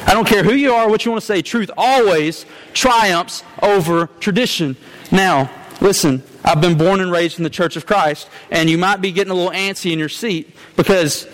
I 0.08 0.15
don't 0.15 0.28
care 0.28 0.43
who 0.43 0.54
you 0.54 0.74
are, 0.74 0.89
what 0.89 1.06
you 1.06 1.12
want 1.12 1.22
to 1.22 1.28
say, 1.28 1.43
truth 1.43 1.69
always 1.78 2.48
triumphs 2.74 3.43
over 3.62 4.08
tradition. 4.19 4.76
Now, 5.12 5.52
listen, 5.82 6.24
I've 6.44 6.62
been 6.62 6.78
born 6.78 7.00
and 7.00 7.12
raised 7.12 7.38
in 7.38 7.44
the 7.44 7.50
Church 7.50 7.76
of 7.76 7.86
Christ, 7.86 8.30
and 8.52 8.70
you 8.70 8.78
might 8.78 9.02
be 9.02 9.12
getting 9.12 9.32
a 9.32 9.36
little 9.36 9.52
antsy 9.52 9.92
in 9.92 10.00
your 10.00 10.10
seat 10.10 10.56
because 10.76 11.28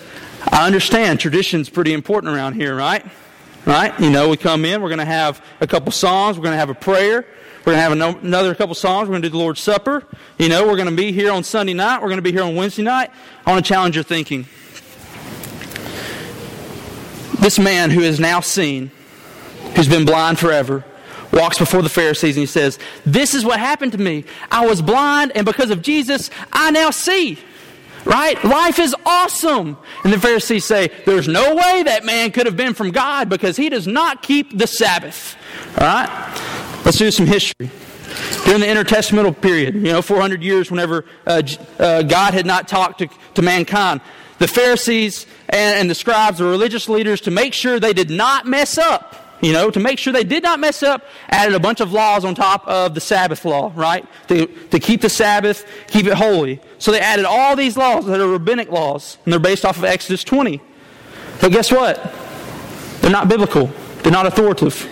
I 0.51 0.65
understand 0.65 1.19
tradition's 1.19 1.69
pretty 1.69 1.93
important 1.93 2.35
around 2.35 2.53
here, 2.53 2.75
right? 2.75 3.05
Right? 3.65 3.99
You 3.99 4.11
know, 4.11 4.29
we 4.29 4.37
come 4.37 4.63
in, 4.65 4.81
we're 4.81 4.89
going 4.89 4.99
to 4.99 5.05
have 5.05 5.43
a 5.59 5.67
couple 5.67 5.91
songs, 5.91 6.37
we're 6.37 6.43
going 6.43 6.53
to 6.53 6.59
have 6.59 6.69
a 6.69 6.75
prayer, 6.75 7.25
we're 7.59 7.73
going 7.73 7.77
to 7.77 7.81
have 7.81 8.23
another 8.23 8.53
couple 8.53 8.75
songs, 8.75 9.07
we're 9.07 9.13
going 9.13 9.23
to 9.23 9.29
do 9.29 9.31
the 9.31 9.39
Lord's 9.39 9.59
Supper. 9.59 10.05
You 10.37 10.49
know, 10.49 10.67
we're 10.67 10.75
going 10.75 10.89
to 10.89 10.95
be 10.95 11.11
here 11.11 11.31
on 11.31 11.43
Sunday 11.43 11.73
night, 11.73 12.01
we're 12.01 12.09
going 12.09 12.17
to 12.17 12.23
be 12.23 12.31
here 12.31 12.43
on 12.43 12.55
Wednesday 12.55 12.83
night. 12.83 13.09
I 13.45 13.51
want 13.51 13.65
to 13.65 13.67
challenge 13.67 13.95
your 13.95 14.03
thinking. 14.03 14.45
This 17.39 17.57
man 17.57 17.89
who 17.89 18.01
is 18.01 18.19
now 18.19 18.39
seen, 18.39 18.91
who's 19.75 19.89
been 19.89 20.05
blind 20.05 20.37
forever, 20.39 20.85
walks 21.35 21.59
before 21.59 21.81
the 21.81 21.89
Pharisees 21.89 22.35
and 22.35 22.41
he 22.41 22.47
says, 22.47 22.79
This 23.05 23.35
is 23.35 23.45
what 23.45 23.59
happened 23.59 23.91
to 23.91 23.97
me. 23.99 24.23
I 24.49 24.65
was 24.65 24.81
blind, 24.81 25.33
and 25.35 25.45
because 25.45 25.69
of 25.69 25.81
Jesus, 25.81 26.31
I 26.51 26.71
now 26.71 26.89
see. 26.89 27.37
Right? 28.05 28.41
Life 28.43 28.77
is 28.77 28.95
awesome. 29.03 29.77
And 30.03 30.13
the 30.13 30.19
Pharisees 30.19 30.63
say, 30.63 30.89
There's 31.05 31.27
no 31.27 31.55
way 31.55 31.83
that 31.83 32.05
man 32.05 32.31
could 32.31 32.45
have 32.45 32.55
been 32.55 32.73
from 32.73 32.91
God 32.91 33.29
because 33.29 33.57
he 33.57 33.69
does 33.69 33.85
not 33.85 34.23
keep 34.23 34.57
the 34.57 34.67
Sabbath. 34.67 35.35
All 35.77 35.85
right? 35.85 36.81
Let's 36.85 36.97
do 36.97 37.11
some 37.11 37.25
history. 37.25 37.69
During 38.45 38.61
the 38.61 38.67
intertestamental 38.67 39.41
period, 39.41 39.75
you 39.75 39.81
know, 39.81 40.01
400 40.01 40.41
years, 40.41 40.71
whenever 40.71 41.03
uh, 41.25 41.41
uh, 41.79 42.03
God 42.03 42.33
had 42.33 42.45
not 42.45 42.67
talked 42.67 42.99
to, 42.99 43.09
to 43.33 43.41
mankind, 43.41 43.99
the 44.37 44.47
Pharisees 44.47 45.25
and, 45.49 45.79
and 45.79 45.89
the 45.89 45.95
scribes, 45.95 46.37
the 46.37 46.45
religious 46.45 46.87
leaders, 46.87 47.21
to 47.21 47.31
make 47.31 47.53
sure 47.53 47.79
they 47.79 47.93
did 47.93 48.11
not 48.11 48.45
mess 48.45 48.77
up 48.77 49.24
you 49.45 49.53
know, 49.53 49.69
to 49.69 49.79
make 49.79 49.99
sure 49.99 50.11
they 50.11 50.23
did 50.23 50.41
not 50.41 50.59
mess 50.59 50.81
up, 50.81 51.05
added 51.29 51.53
a 51.53 51.59
bunch 51.59 51.79
of 51.79 51.91
laws 51.93 52.25
on 52.25 52.33
top 52.33 52.67
of 52.67 52.95
the 52.95 52.99
Sabbath 52.99 53.45
law, 53.45 53.71
right? 53.75 54.03
To, 54.29 54.47
to 54.47 54.79
keep 54.79 55.01
the 55.01 55.09
Sabbath, 55.09 55.67
keep 55.87 56.07
it 56.07 56.13
holy. 56.13 56.59
So 56.79 56.91
they 56.91 56.99
added 56.99 57.25
all 57.25 57.55
these 57.55 57.77
laws 57.77 58.07
that 58.07 58.19
are 58.19 58.27
rabbinic 58.27 58.71
laws, 58.71 59.19
and 59.23 59.31
they're 59.31 59.39
based 59.39 59.63
off 59.63 59.77
of 59.77 59.83
Exodus 59.83 60.23
20. 60.23 60.59
But 61.41 61.51
guess 61.51 61.71
what? 61.71 62.11
They're 63.01 63.11
not 63.11 63.27
biblical, 63.27 63.69
they're 64.01 64.11
not 64.11 64.25
authoritative. 64.25 64.91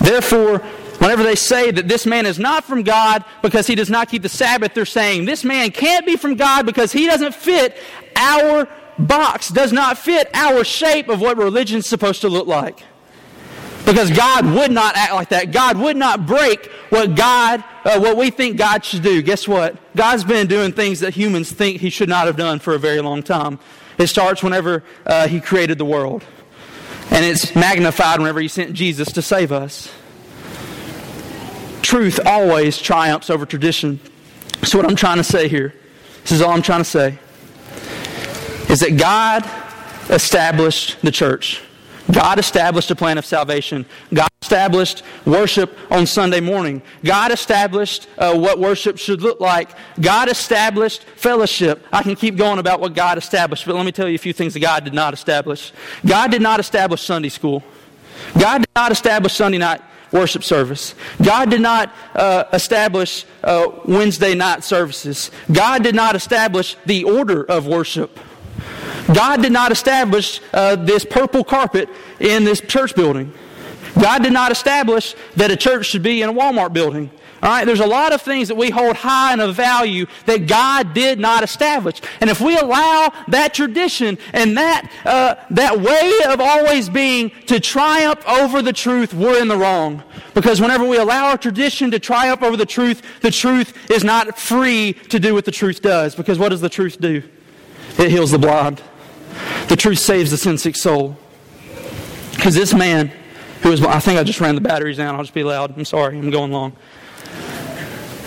Therefore, 0.00 0.58
whenever 0.98 1.22
they 1.22 1.36
say 1.36 1.70
that 1.70 1.86
this 1.86 2.04
man 2.04 2.26
is 2.26 2.40
not 2.40 2.64
from 2.64 2.82
God 2.82 3.24
because 3.42 3.68
he 3.68 3.76
does 3.76 3.90
not 3.90 4.08
keep 4.08 4.22
the 4.22 4.28
Sabbath, 4.28 4.74
they're 4.74 4.86
saying 4.86 5.24
this 5.24 5.44
man 5.44 5.70
can't 5.70 6.04
be 6.04 6.16
from 6.16 6.34
God 6.34 6.66
because 6.66 6.90
he 6.90 7.06
doesn't 7.06 7.32
fit 7.32 7.76
our 8.16 8.66
box, 8.98 9.50
does 9.50 9.72
not 9.72 9.98
fit 9.98 10.30
our 10.34 10.64
shape 10.64 11.08
of 11.08 11.20
what 11.20 11.36
religion 11.36 11.78
is 11.78 11.86
supposed 11.86 12.22
to 12.22 12.28
look 12.28 12.48
like. 12.48 12.82
Because 13.84 14.10
God 14.10 14.46
would 14.46 14.70
not 14.70 14.96
act 14.96 15.12
like 15.12 15.28
that. 15.28 15.52
God 15.52 15.76
would 15.76 15.96
not 15.96 16.26
break 16.26 16.66
what 16.88 17.14
God, 17.14 17.62
uh, 17.84 18.00
what 18.00 18.16
we 18.16 18.30
think 18.30 18.56
God 18.56 18.84
should 18.84 19.02
do. 19.02 19.20
Guess 19.20 19.46
what? 19.46 19.76
God's 19.94 20.24
been 20.24 20.46
doing 20.46 20.72
things 20.72 21.00
that 21.00 21.14
humans 21.14 21.52
think 21.52 21.80
He 21.80 21.90
should 21.90 22.08
not 22.08 22.26
have 22.26 22.36
done 22.36 22.60
for 22.60 22.74
a 22.74 22.78
very 22.78 23.00
long 23.00 23.22
time. 23.22 23.58
It 23.98 24.06
starts 24.06 24.42
whenever 24.42 24.84
uh, 25.04 25.28
He 25.28 25.40
created 25.40 25.76
the 25.76 25.84
world, 25.84 26.24
and 27.10 27.24
it's 27.24 27.54
magnified 27.54 28.20
whenever 28.20 28.40
He 28.40 28.48
sent 28.48 28.72
Jesus 28.72 29.12
to 29.12 29.22
save 29.22 29.52
us. 29.52 29.92
Truth 31.82 32.20
always 32.24 32.80
triumphs 32.80 33.28
over 33.28 33.44
tradition. 33.44 34.00
So 34.62 34.78
what 34.78 34.88
I'm 34.88 34.96
trying 34.96 35.18
to 35.18 35.24
say 35.24 35.46
here, 35.48 35.74
this 36.22 36.32
is 36.32 36.40
all 36.40 36.52
I'm 36.52 36.62
trying 36.62 36.80
to 36.80 36.84
say, 36.84 37.18
is 38.70 38.80
that 38.80 38.96
God 38.96 39.44
established 40.10 41.02
the 41.02 41.10
church. 41.10 41.60
God 42.10 42.38
established 42.38 42.90
a 42.90 42.96
plan 42.96 43.18
of 43.18 43.24
salvation. 43.24 43.86
God 44.12 44.28
established 44.42 45.02
worship 45.24 45.76
on 45.90 46.06
Sunday 46.06 46.40
morning. 46.40 46.82
God 47.02 47.32
established 47.32 48.06
uh, 48.18 48.36
what 48.36 48.58
worship 48.58 48.98
should 48.98 49.22
look 49.22 49.40
like. 49.40 49.70
God 50.00 50.28
established 50.28 51.04
fellowship. 51.16 51.84
I 51.92 52.02
can 52.02 52.14
keep 52.14 52.36
going 52.36 52.58
about 52.58 52.80
what 52.80 52.94
God 52.94 53.16
established, 53.16 53.64
but 53.64 53.74
let 53.74 53.86
me 53.86 53.92
tell 53.92 54.08
you 54.08 54.16
a 54.16 54.18
few 54.18 54.34
things 54.34 54.52
that 54.54 54.60
God 54.60 54.84
did 54.84 54.92
not 54.92 55.14
establish. 55.14 55.72
God 56.04 56.30
did 56.30 56.42
not 56.42 56.60
establish 56.60 57.02
Sunday 57.02 57.30
school. 57.30 57.62
God 58.38 58.58
did 58.58 58.70
not 58.76 58.92
establish 58.92 59.32
Sunday 59.32 59.58
night 59.58 59.80
worship 60.12 60.44
service. 60.44 60.94
God 61.22 61.50
did 61.50 61.60
not 61.60 61.92
uh, 62.14 62.44
establish 62.52 63.26
uh, 63.42 63.66
Wednesday 63.84 64.34
night 64.34 64.62
services. 64.62 65.30
God 65.50 65.82
did 65.82 65.94
not 65.94 66.14
establish 66.14 66.76
the 66.86 67.04
order 67.04 67.44
of 67.44 67.66
worship. 67.66 68.18
God 69.12 69.42
did 69.42 69.52
not 69.52 69.70
establish 69.70 70.40
uh, 70.52 70.76
this 70.76 71.04
purple 71.04 71.44
carpet 71.44 71.88
in 72.20 72.44
this 72.44 72.60
church 72.60 72.94
building. 72.94 73.32
God 74.00 74.22
did 74.22 74.32
not 74.32 74.50
establish 74.50 75.14
that 75.36 75.50
a 75.50 75.56
church 75.56 75.86
should 75.86 76.02
be 76.02 76.22
in 76.22 76.28
a 76.28 76.32
Walmart 76.32 76.72
building. 76.72 77.10
All 77.42 77.50
right, 77.50 77.66
there's 77.66 77.80
a 77.80 77.86
lot 77.86 78.14
of 78.14 78.22
things 78.22 78.48
that 78.48 78.54
we 78.54 78.70
hold 78.70 78.96
high 78.96 79.34
in 79.34 79.40
a 79.40 79.52
value 79.52 80.06
that 80.24 80.46
God 80.46 80.94
did 80.94 81.18
not 81.18 81.44
establish. 81.44 82.00
And 82.22 82.30
if 82.30 82.40
we 82.40 82.56
allow 82.56 83.12
that 83.28 83.52
tradition 83.52 84.16
and 84.32 84.56
that, 84.56 84.90
uh, 85.04 85.34
that 85.50 85.78
way 85.78 86.20
of 86.26 86.40
always 86.40 86.88
being 86.88 87.30
to 87.46 87.60
triumph 87.60 88.26
over 88.26 88.62
the 88.62 88.72
truth, 88.72 89.12
we're 89.12 89.42
in 89.42 89.48
the 89.48 89.58
wrong. 89.58 90.02
Because 90.32 90.58
whenever 90.58 90.86
we 90.86 90.96
allow 90.96 91.26
our 91.26 91.36
tradition 91.36 91.90
to 91.90 91.98
triumph 91.98 92.42
over 92.42 92.56
the 92.56 92.64
truth, 92.64 93.02
the 93.20 93.30
truth 93.30 93.90
is 93.90 94.02
not 94.04 94.38
free 94.38 94.94
to 95.10 95.20
do 95.20 95.34
what 95.34 95.44
the 95.44 95.52
truth 95.52 95.82
does. 95.82 96.14
Because 96.14 96.38
what 96.38 96.48
does 96.48 96.62
the 96.62 96.70
truth 96.70 96.98
do? 96.98 97.22
It 97.98 98.10
heals 98.10 98.30
the 98.30 98.38
blind. 98.38 98.80
The 99.68 99.76
truth 99.76 99.98
saves 99.98 100.30
the 100.30 100.36
sin 100.36 100.58
sick 100.58 100.76
soul. 100.76 101.16
Because 102.34 102.54
this 102.54 102.74
man, 102.74 103.12
who 103.62 103.70
was, 103.70 103.82
I 103.82 104.00
think 104.00 104.18
I 104.18 104.24
just 104.24 104.40
ran 104.40 104.54
the 104.54 104.60
batteries 104.60 104.96
down. 104.96 105.14
I'll 105.14 105.22
just 105.22 105.34
be 105.34 105.44
loud. 105.44 105.76
I'm 105.76 105.84
sorry, 105.84 106.18
I'm 106.18 106.30
going 106.30 106.52
long. 106.52 106.76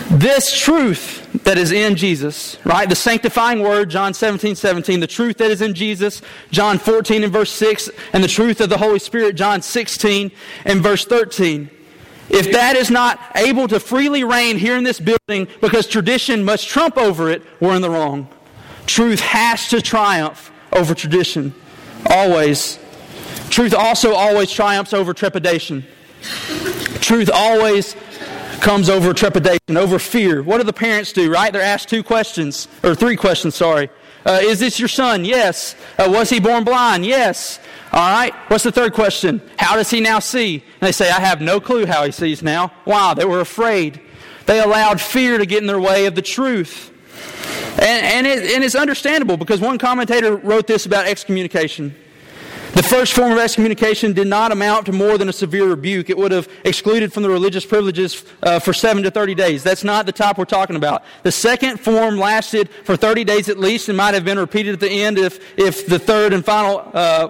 This 0.09 0.57
truth 0.57 1.43
that 1.43 1.57
is 1.57 1.71
in 1.71 1.95
Jesus, 1.95 2.57
right? 2.63 2.87
The 2.87 2.95
sanctifying 2.95 3.61
word, 3.61 3.89
John 3.89 4.13
17, 4.13 4.55
17. 4.55 5.01
The 5.01 5.07
truth 5.07 5.37
that 5.37 5.51
is 5.51 5.61
in 5.61 5.73
Jesus, 5.73 6.21
John 6.49 6.77
14 6.77 7.23
and 7.25 7.33
verse 7.33 7.51
6. 7.51 7.89
And 8.13 8.23
the 8.23 8.29
truth 8.29 8.61
of 8.61 8.69
the 8.69 8.77
Holy 8.77 8.99
Spirit, 8.99 9.35
John 9.35 9.61
16 9.61 10.31
and 10.63 10.81
verse 10.81 11.05
13. 11.05 11.69
If 12.29 12.51
that 12.53 12.75
is 12.75 12.89
not 12.89 13.19
able 13.35 13.67
to 13.67 13.79
freely 13.79 14.23
reign 14.23 14.57
here 14.57 14.77
in 14.77 14.83
this 14.83 14.99
building 14.99 15.47
because 15.61 15.87
tradition 15.87 16.43
must 16.43 16.67
trump 16.67 16.97
over 16.97 17.29
it, 17.29 17.43
we're 17.59 17.75
in 17.75 17.81
the 17.81 17.89
wrong. 17.89 18.29
Truth 18.85 19.19
has 19.19 19.67
to 19.69 19.81
triumph 19.81 20.51
over 20.77 20.95
tradition. 20.95 21.53
Always. 22.05 22.79
Truth 23.49 23.73
also 23.73 24.13
always 24.13 24.51
triumphs 24.51 24.93
over 24.93 25.13
trepidation. 25.13 25.85
Truth 27.01 27.29
always 27.33 27.95
comes 28.59 28.89
over 28.89 29.13
trepidation, 29.13 29.77
over 29.77 29.99
fear. 29.99 30.43
What 30.43 30.57
do 30.57 30.63
the 30.63 30.73
parents 30.73 31.11
do, 31.11 31.31
right? 31.31 31.51
They're 31.51 31.61
asked 31.61 31.89
two 31.89 32.03
questions, 32.03 32.67
or 32.83 32.95
three 32.95 33.15
questions, 33.15 33.55
sorry. 33.55 33.89
Uh, 34.25 34.39
is 34.41 34.59
this 34.59 34.77
your 34.79 34.89
son? 34.89 35.23
Yes. 35.23 35.75
Uh, 35.97 36.09
was 36.09 36.29
he 36.29 36.39
born 36.39 36.63
blind? 36.63 37.05
Yes. 37.05 37.59
All 37.93 38.11
right. 38.11 38.33
What's 38.49 38.65
the 38.65 38.71
third 38.71 38.93
question? 38.93 39.41
How 39.57 39.75
does 39.75 39.89
he 39.89 40.01
now 40.01 40.19
see? 40.19 40.55
And 40.55 40.87
they 40.87 40.91
say, 40.91 41.09
I 41.09 41.21
have 41.21 41.39
no 41.39 41.61
clue 41.61 41.85
how 41.85 42.03
he 42.03 42.11
sees 42.11 42.43
now. 42.43 42.73
Wow, 42.85 43.13
they 43.13 43.25
were 43.25 43.39
afraid. 43.39 44.01
They 44.45 44.59
allowed 44.59 44.99
fear 44.99 45.37
to 45.37 45.45
get 45.45 45.61
in 45.61 45.67
their 45.67 45.79
way 45.79 46.05
of 46.05 46.15
the 46.15 46.21
truth. 46.21 46.91
And, 47.79 48.05
and, 48.05 48.27
it, 48.27 48.51
and 48.55 48.63
it's 48.63 48.75
understandable 48.75 49.37
because 49.37 49.61
one 49.61 49.77
commentator 49.77 50.35
wrote 50.35 50.67
this 50.67 50.85
about 50.85 51.05
excommunication. 51.05 51.95
The 52.73 52.83
first 52.83 53.13
form 53.13 53.31
of 53.31 53.37
excommunication 53.37 54.13
did 54.13 54.27
not 54.27 54.51
amount 54.51 54.85
to 54.87 54.91
more 54.91 55.17
than 55.17 55.29
a 55.29 55.33
severe 55.33 55.65
rebuke. 55.65 56.09
It 56.09 56.17
would 56.17 56.31
have 56.31 56.47
excluded 56.63 57.13
from 57.13 57.23
the 57.23 57.29
religious 57.29 57.65
privileges 57.65 58.23
uh, 58.43 58.59
for 58.59 58.73
7 58.73 59.01
to 59.03 59.09
30 59.09 59.35
days. 59.35 59.63
That's 59.63 59.83
not 59.83 60.05
the 60.05 60.11
type 60.11 60.37
we're 60.37 60.45
talking 60.45 60.75
about. 60.75 61.03
The 61.23 61.31
second 61.31 61.79
form 61.79 62.17
lasted 62.17 62.69
for 62.83 62.95
30 62.95 63.23
days 63.23 63.49
at 63.49 63.57
least 63.57 63.89
and 63.89 63.97
might 63.97 64.13
have 64.13 64.25
been 64.25 64.37
repeated 64.37 64.73
at 64.73 64.79
the 64.79 64.91
end 64.91 65.17
if, 65.17 65.39
if 65.57 65.87
the 65.87 65.97
third 65.97 66.33
and 66.33 66.45
final, 66.45 66.89
uh, 66.93 67.29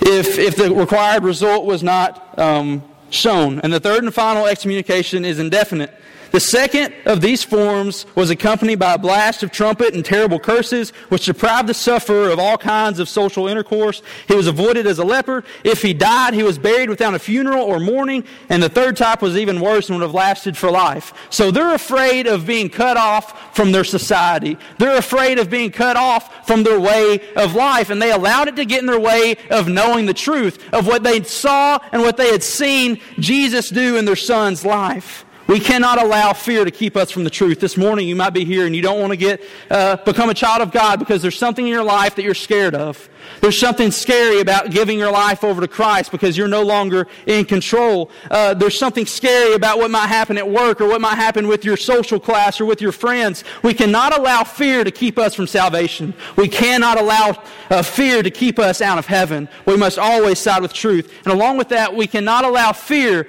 if, 0.00 0.38
if 0.38 0.56
the 0.56 0.74
required 0.74 1.24
result 1.24 1.66
was 1.66 1.82
not 1.82 2.38
um, 2.38 2.82
shown. 3.10 3.60
And 3.60 3.72
the 3.72 3.80
third 3.80 4.04
and 4.04 4.14
final 4.14 4.46
excommunication 4.46 5.24
is 5.24 5.38
indefinite. 5.38 5.92
The 6.34 6.40
second 6.40 6.92
of 7.04 7.20
these 7.20 7.44
forms 7.44 8.06
was 8.16 8.28
accompanied 8.28 8.80
by 8.80 8.94
a 8.94 8.98
blast 8.98 9.44
of 9.44 9.52
trumpet 9.52 9.94
and 9.94 10.04
terrible 10.04 10.40
curses, 10.40 10.90
which 11.08 11.26
deprived 11.26 11.68
the 11.68 11.74
sufferer 11.74 12.28
of 12.30 12.40
all 12.40 12.58
kinds 12.58 12.98
of 12.98 13.08
social 13.08 13.46
intercourse. 13.46 14.02
He 14.26 14.34
was 14.34 14.48
avoided 14.48 14.84
as 14.88 14.98
a 14.98 15.04
leper. 15.04 15.44
If 15.62 15.80
he 15.80 15.94
died, 15.94 16.34
he 16.34 16.42
was 16.42 16.58
buried 16.58 16.90
without 16.90 17.14
a 17.14 17.20
funeral 17.20 17.62
or 17.62 17.78
mourning. 17.78 18.24
And 18.48 18.60
the 18.60 18.68
third 18.68 18.96
type 18.96 19.22
was 19.22 19.36
even 19.36 19.60
worse 19.60 19.88
and 19.88 19.96
would 19.96 20.04
have 20.04 20.12
lasted 20.12 20.56
for 20.56 20.72
life. 20.72 21.14
So 21.30 21.52
they're 21.52 21.72
afraid 21.72 22.26
of 22.26 22.44
being 22.44 22.68
cut 22.68 22.96
off 22.96 23.54
from 23.54 23.70
their 23.70 23.84
society. 23.84 24.58
They're 24.78 24.98
afraid 24.98 25.38
of 25.38 25.48
being 25.48 25.70
cut 25.70 25.96
off 25.96 26.48
from 26.48 26.64
their 26.64 26.80
way 26.80 27.20
of 27.36 27.54
life. 27.54 27.90
And 27.90 28.02
they 28.02 28.10
allowed 28.10 28.48
it 28.48 28.56
to 28.56 28.64
get 28.64 28.80
in 28.80 28.86
their 28.86 28.98
way 28.98 29.36
of 29.50 29.68
knowing 29.68 30.06
the 30.06 30.12
truth 30.12 30.58
of 30.74 30.88
what 30.88 31.04
they 31.04 31.22
saw 31.22 31.78
and 31.92 32.02
what 32.02 32.16
they 32.16 32.32
had 32.32 32.42
seen 32.42 33.00
Jesus 33.20 33.70
do 33.70 33.96
in 33.96 34.04
their 34.04 34.16
son's 34.16 34.64
life. 34.64 35.23
We 35.46 35.60
cannot 35.60 36.02
allow 36.02 36.32
fear 36.32 36.64
to 36.64 36.70
keep 36.70 36.96
us 36.96 37.10
from 37.10 37.24
the 37.24 37.30
truth. 37.30 37.60
This 37.60 37.76
morning 37.76 38.08
you 38.08 38.16
might 38.16 38.30
be 38.30 38.46
here 38.46 38.64
and 38.64 38.74
you 38.74 38.80
don't 38.80 38.98
want 38.98 39.10
to 39.10 39.16
get 39.16 39.42
uh, 39.70 39.96
become 39.96 40.30
a 40.30 40.34
child 40.34 40.62
of 40.62 40.72
God 40.72 40.98
because 40.98 41.20
there's 41.20 41.36
something 41.36 41.66
in 41.66 41.70
your 41.70 41.84
life 41.84 42.14
that 42.14 42.22
you're 42.22 42.32
scared 42.32 42.74
of. 42.74 43.10
There's 43.42 43.60
something 43.60 43.90
scary 43.90 44.40
about 44.40 44.70
giving 44.70 44.98
your 44.98 45.12
life 45.12 45.44
over 45.44 45.60
to 45.60 45.68
Christ 45.68 46.10
because 46.12 46.38
you're 46.38 46.48
no 46.48 46.62
longer 46.62 47.06
in 47.26 47.44
control. 47.44 48.10
Uh, 48.30 48.54
there's 48.54 48.78
something 48.78 49.04
scary 49.04 49.52
about 49.52 49.76
what 49.76 49.90
might 49.90 50.06
happen 50.06 50.38
at 50.38 50.48
work 50.48 50.80
or 50.80 50.88
what 50.88 51.02
might 51.02 51.16
happen 51.16 51.46
with 51.46 51.62
your 51.62 51.76
social 51.76 52.18
class 52.18 52.58
or 52.58 52.64
with 52.64 52.80
your 52.80 52.92
friends. 52.92 53.44
We 53.62 53.74
cannot 53.74 54.18
allow 54.18 54.44
fear 54.44 54.82
to 54.82 54.90
keep 54.90 55.18
us 55.18 55.34
from 55.34 55.46
salvation. 55.46 56.14
We 56.36 56.48
cannot 56.48 56.98
allow 56.98 57.42
uh, 57.68 57.82
fear 57.82 58.22
to 58.22 58.30
keep 58.30 58.58
us 58.58 58.80
out 58.80 58.96
of 58.96 59.06
heaven. 59.06 59.50
We 59.66 59.76
must 59.76 59.98
always 59.98 60.38
side 60.38 60.62
with 60.62 60.72
truth. 60.72 61.12
And 61.24 61.34
along 61.34 61.58
with 61.58 61.68
that, 61.68 61.94
we 61.94 62.06
cannot 62.06 62.46
allow 62.46 62.72
fear 62.72 63.26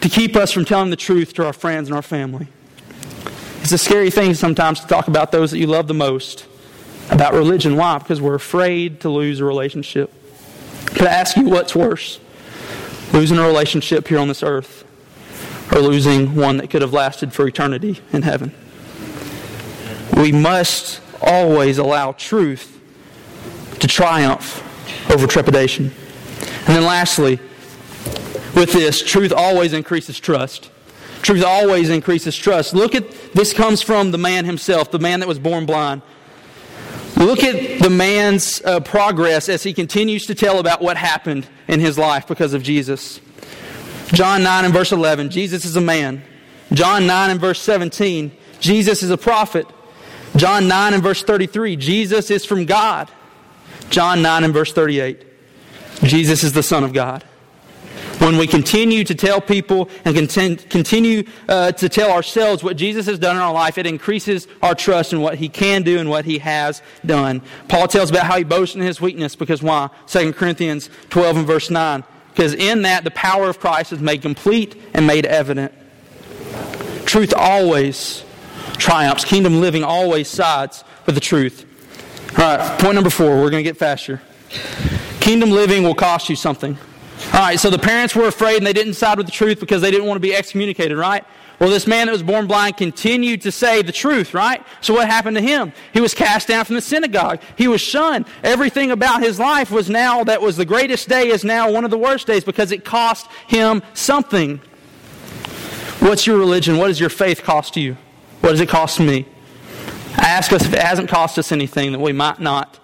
to 0.00 0.08
keep 0.08 0.36
us 0.36 0.52
from 0.52 0.64
telling 0.64 0.90
the 0.90 0.96
truth 0.96 1.32
to 1.34 1.46
our 1.46 1.52
friends 1.52 1.88
and 1.88 1.96
our 1.96 2.02
family. 2.02 2.48
It's 3.62 3.72
a 3.72 3.78
scary 3.78 4.10
thing 4.10 4.34
sometimes 4.34 4.80
to 4.80 4.86
talk 4.86 5.08
about 5.08 5.32
those 5.32 5.50
that 5.50 5.58
you 5.58 5.66
love 5.66 5.88
the 5.88 5.94
most, 5.94 6.46
about 7.10 7.34
religion. 7.34 7.76
Why? 7.76 7.98
Because 7.98 8.20
we're 8.20 8.34
afraid 8.34 9.00
to 9.00 9.08
lose 9.08 9.40
a 9.40 9.44
relationship. 9.44 10.12
Could 10.86 11.06
I 11.08 11.12
ask 11.12 11.36
you 11.36 11.48
what's 11.48 11.74
worse? 11.74 12.20
Losing 13.12 13.38
a 13.38 13.46
relationship 13.46 14.06
here 14.08 14.18
on 14.18 14.28
this 14.28 14.42
earth, 14.42 14.84
or 15.72 15.80
losing 15.80 16.36
one 16.36 16.58
that 16.58 16.70
could 16.70 16.82
have 16.82 16.92
lasted 16.92 17.32
for 17.32 17.46
eternity 17.46 18.00
in 18.12 18.22
heaven? 18.22 18.54
We 20.16 20.32
must 20.32 21.00
always 21.20 21.78
allow 21.78 22.12
truth 22.12 22.80
to 23.80 23.88
triumph 23.88 24.62
over 25.10 25.26
trepidation. 25.26 25.92
And 26.66 26.76
then 26.76 26.84
lastly, 26.84 27.40
with 28.56 28.72
this, 28.72 29.02
truth 29.02 29.32
always 29.32 29.72
increases 29.72 30.18
trust. 30.18 30.70
Truth 31.22 31.44
always 31.44 31.90
increases 31.90 32.36
trust. 32.36 32.74
Look 32.74 32.94
at 32.94 33.10
this 33.32 33.52
comes 33.52 33.82
from 33.82 34.10
the 34.10 34.18
man 34.18 34.44
himself, 34.44 34.90
the 34.90 34.98
man 34.98 35.20
that 35.20 35.28
was 35.28 35.38
born 35.38 35.66
blind. 35.66 36.02
Look 37.16 37.42
at 37.44 37.80
the 37.80 37.90
man's 37.90 38.62
uh, 38.64 38.80
progress 38.80 39.48
as 39.48 39.62
he 39.62 39.72
continues 39.72 40.26
to 40.26 40.34
tell 40.34 40.58
about 40.58 40.82
what 40.82 40.96
happened 40.96 41.46
in 41.66 41.80
his 41.80 41.96
life 41.96 42.26
because 42.26 42.54
of 42.54 42.62
Jesus. 42.62 43.20
John 44.08 44.42
9 44.42 44.66
and 44.66 44.74
verse 44.74 44.92
11, 44.92 45.30
Jesus 45.30 45.64
is 45.64 45.76
a 45.76 45.80
man. 45.80 46.22
John 46.72 47.06
9 47.06 47.30
and 47.30 47.40
verse 47.40 47.60
17, 47.60 48.32
Jesus 48.60 49.02
is 49.02 49.10
a 49.10 49.18
prophet. 49.18 49.66
John 50.36 50.68
9 50.68 50.94
and 50.94 51.02
verse 51.02 51.22
33, 51.22 51.76
Jesus 51.76 52.30
is 52.30 52.44
from 52.44 52.66
God. 52.66 53.10
John 53.90 54.22
9 54.22 54.44
and 54.44 54.54
verse 54.54 54.72
38, 54.72 55.24
Jesus 56.02 56.44
is 56.44 56.52
the 56.52 56.62
Son 56.62 56.84
of 56.84 56.92
God. 56.92 57.24
When 58.18 58.38
we 58.38 58.46
continue 58.46 59.04
to 59.04 59.14
tell 59.14 59.40
people 59.40 59.90
and 60.04 60.16
continue 60.16 61.24
uh, 61.48 61.72
to 61.72 61.88
tell 61.88 62.10
ourselves 62.10 62.64
what 62.64 62.76
Jesus 62.76 63.06
has 63.06 63.18
done 63.18 63.36
in 63.36 63.42
our 63.42 63.52
life, 63.52 63.76
it 63.76 63.86
increases 63.86 64.48
our 64.62 64.74
trust 64.74 65.12
in 65.12 65.20
what 65.20 65.36
He 65.36 65.48
can 65.48 65.82
do 65.82 65.98
and 65.98 66.08
what 66.08 66.24
He 66.24 66.38
has 66.38 66.82
done. 67.04 67.42
Paul 67.68 67.88
tells 67.88 68.10
about 68.10 68.24
how 68.24 68.38
he 68.38 68.44
boasts 68.44 68.74
in 68.74 68.80
his 68.80 69.00
weakness 69.00 69.36
because 69.36 69.62
why? 69.62 69.90
2 70.06 70.32
Corinthians 70.32 70.88
12 71.10 71.36
and 71.38 71.46
verse 71.46 71.70
9. 71.70 72.04
Because 72.30 72.54
in 72.54 72.82
that 72.82 73.04
the 73.04 73.10
power 73.10 73.48
of 73.48 73.60
Christ 73.60 73.92
is 73.92 74.00
made 74.00 74.22
complete 74.22 74.80
and 74.94 75.06
made 75.06 75.26
evident. 75.26 75.72
Truth 77.04 77.32
always 77.36 78.24
triumphs. 78.72 79.24
Kingdom 79.24 79.60
living 79.60 79.84
always 79.84 80.28
sides 80.28 80.84
with 81.06 81.14
the 81.14 81.20
truth. 81.20 81.64
All 82.38 82.56
right, 82.56 82.80
point 82.80 82.94
number 82.94 83.10
four. 83.10 83.40
We're 83.40 83.50
going 83.50 83.64
to 83.64 83.68
get 83.68 83.76
faster. 83.76 84.20
Kingdom 85.20 85.50
living 85.50 85.82
will 85.82 85.94
cost 85.94 86.28
you 86.28 86.36
something. 86.36 86.76
All 87.32 87.40
right, 87.40 87.58
so 87.58 87.70
the 87.70 87.78
parents 87.78 88.14
were 88.14 88.26
afraid 88.26 88.58
and 88.58 88.66
they 88.66 88.72
didn't 88.72 88.94
side 88.94 89.18
with 89.18 89.26
the 89.26 89.32
truth 89.32 89.60
because 89.60 89.82
they 89.82 89.90
didn't 89.90 90.06
want 90.06 90.16
to 90.16 90.20
be 90.20 90.34
excommunicated, 90.34 90.96
right? 90.96 91.24
Well, 91.58 91.70
this 91.70 91.86
man 91.86 92.06
that 92.06 92.12
was 92.12 92.22
born 92.22 92.46
blind 92.46 92.76
continued 92.76 93.42
to 93.42 93.52
say 93.52 93.80
the 93.80 93.92
truth, 93.92 94.34
right? 94.34 94.62
So 94.82 94.92
what 94.92 95.08
happened 95.08 95.36
to 95.36 95.42
him? 95.42 95.72
He 95.94 96.00
was 96.02 96.12
cast 96.12 96.48
down 96.48 96.66
from 96.66 96.74
the 96.74 96.82
synagogue. 96.82 97.40
He 97.56 97.66
was 97.66 97.80
shunned. 97.80 98.26
Everything 98.44 98.90
about 98.90 99.22
his 99.22 99.38
life 99.38 99.70
was 99.70 99.88
now, 99.88 100.22
that 100.24 100.42
was 100.42 100.58
the 100.58 100.66
greatest 100.66 101.08
day, 101.08 101.28
is 101.28 101.44
now 101.44 101.70
one 101.70 101.84
of 101.84 101.90
the 101.90 101.98
worst 101.98 102.26
days 102.26 102.44
because 102.44 102.72
it 102.72 102.84
cost 102.84 103.26
him 103.46 103.82
something. 103.94 104.60
What's 106.00 106.26
your 106.26 106.38
religion? 106.38 106.76
What 106.76 106.88
does 106.88 107.00
your 107.00 107.08
faith 107.08 107.42
cost 107.42 107.76
you? 107.76 107.96
What 108.40 108.50
does 108.50 108.60
it 108.60 108.68
cost 108.68 109.00
me? 109.00 109.26
I 110.18 110.28
ask 110.28 110.52
us 110.52 110.64
if 110.64 110.72
it 110.72 110.80
hasn't 110.80 111.08
cost 111.08 111.38
us 111.38 111.52
anything 111.52 111.92
that 111.92 112.00
we 112.00 112.12
might 112.12 112.38
not 112.38 112.78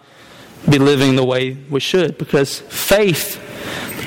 be 0.68 0.78
living 0.78 1.16
the 1.16 1.24
way 1.24 1.58
we 1.68 1.80
should 1.80 2.16
because 2.16 2.60
faith, 2.60 3.38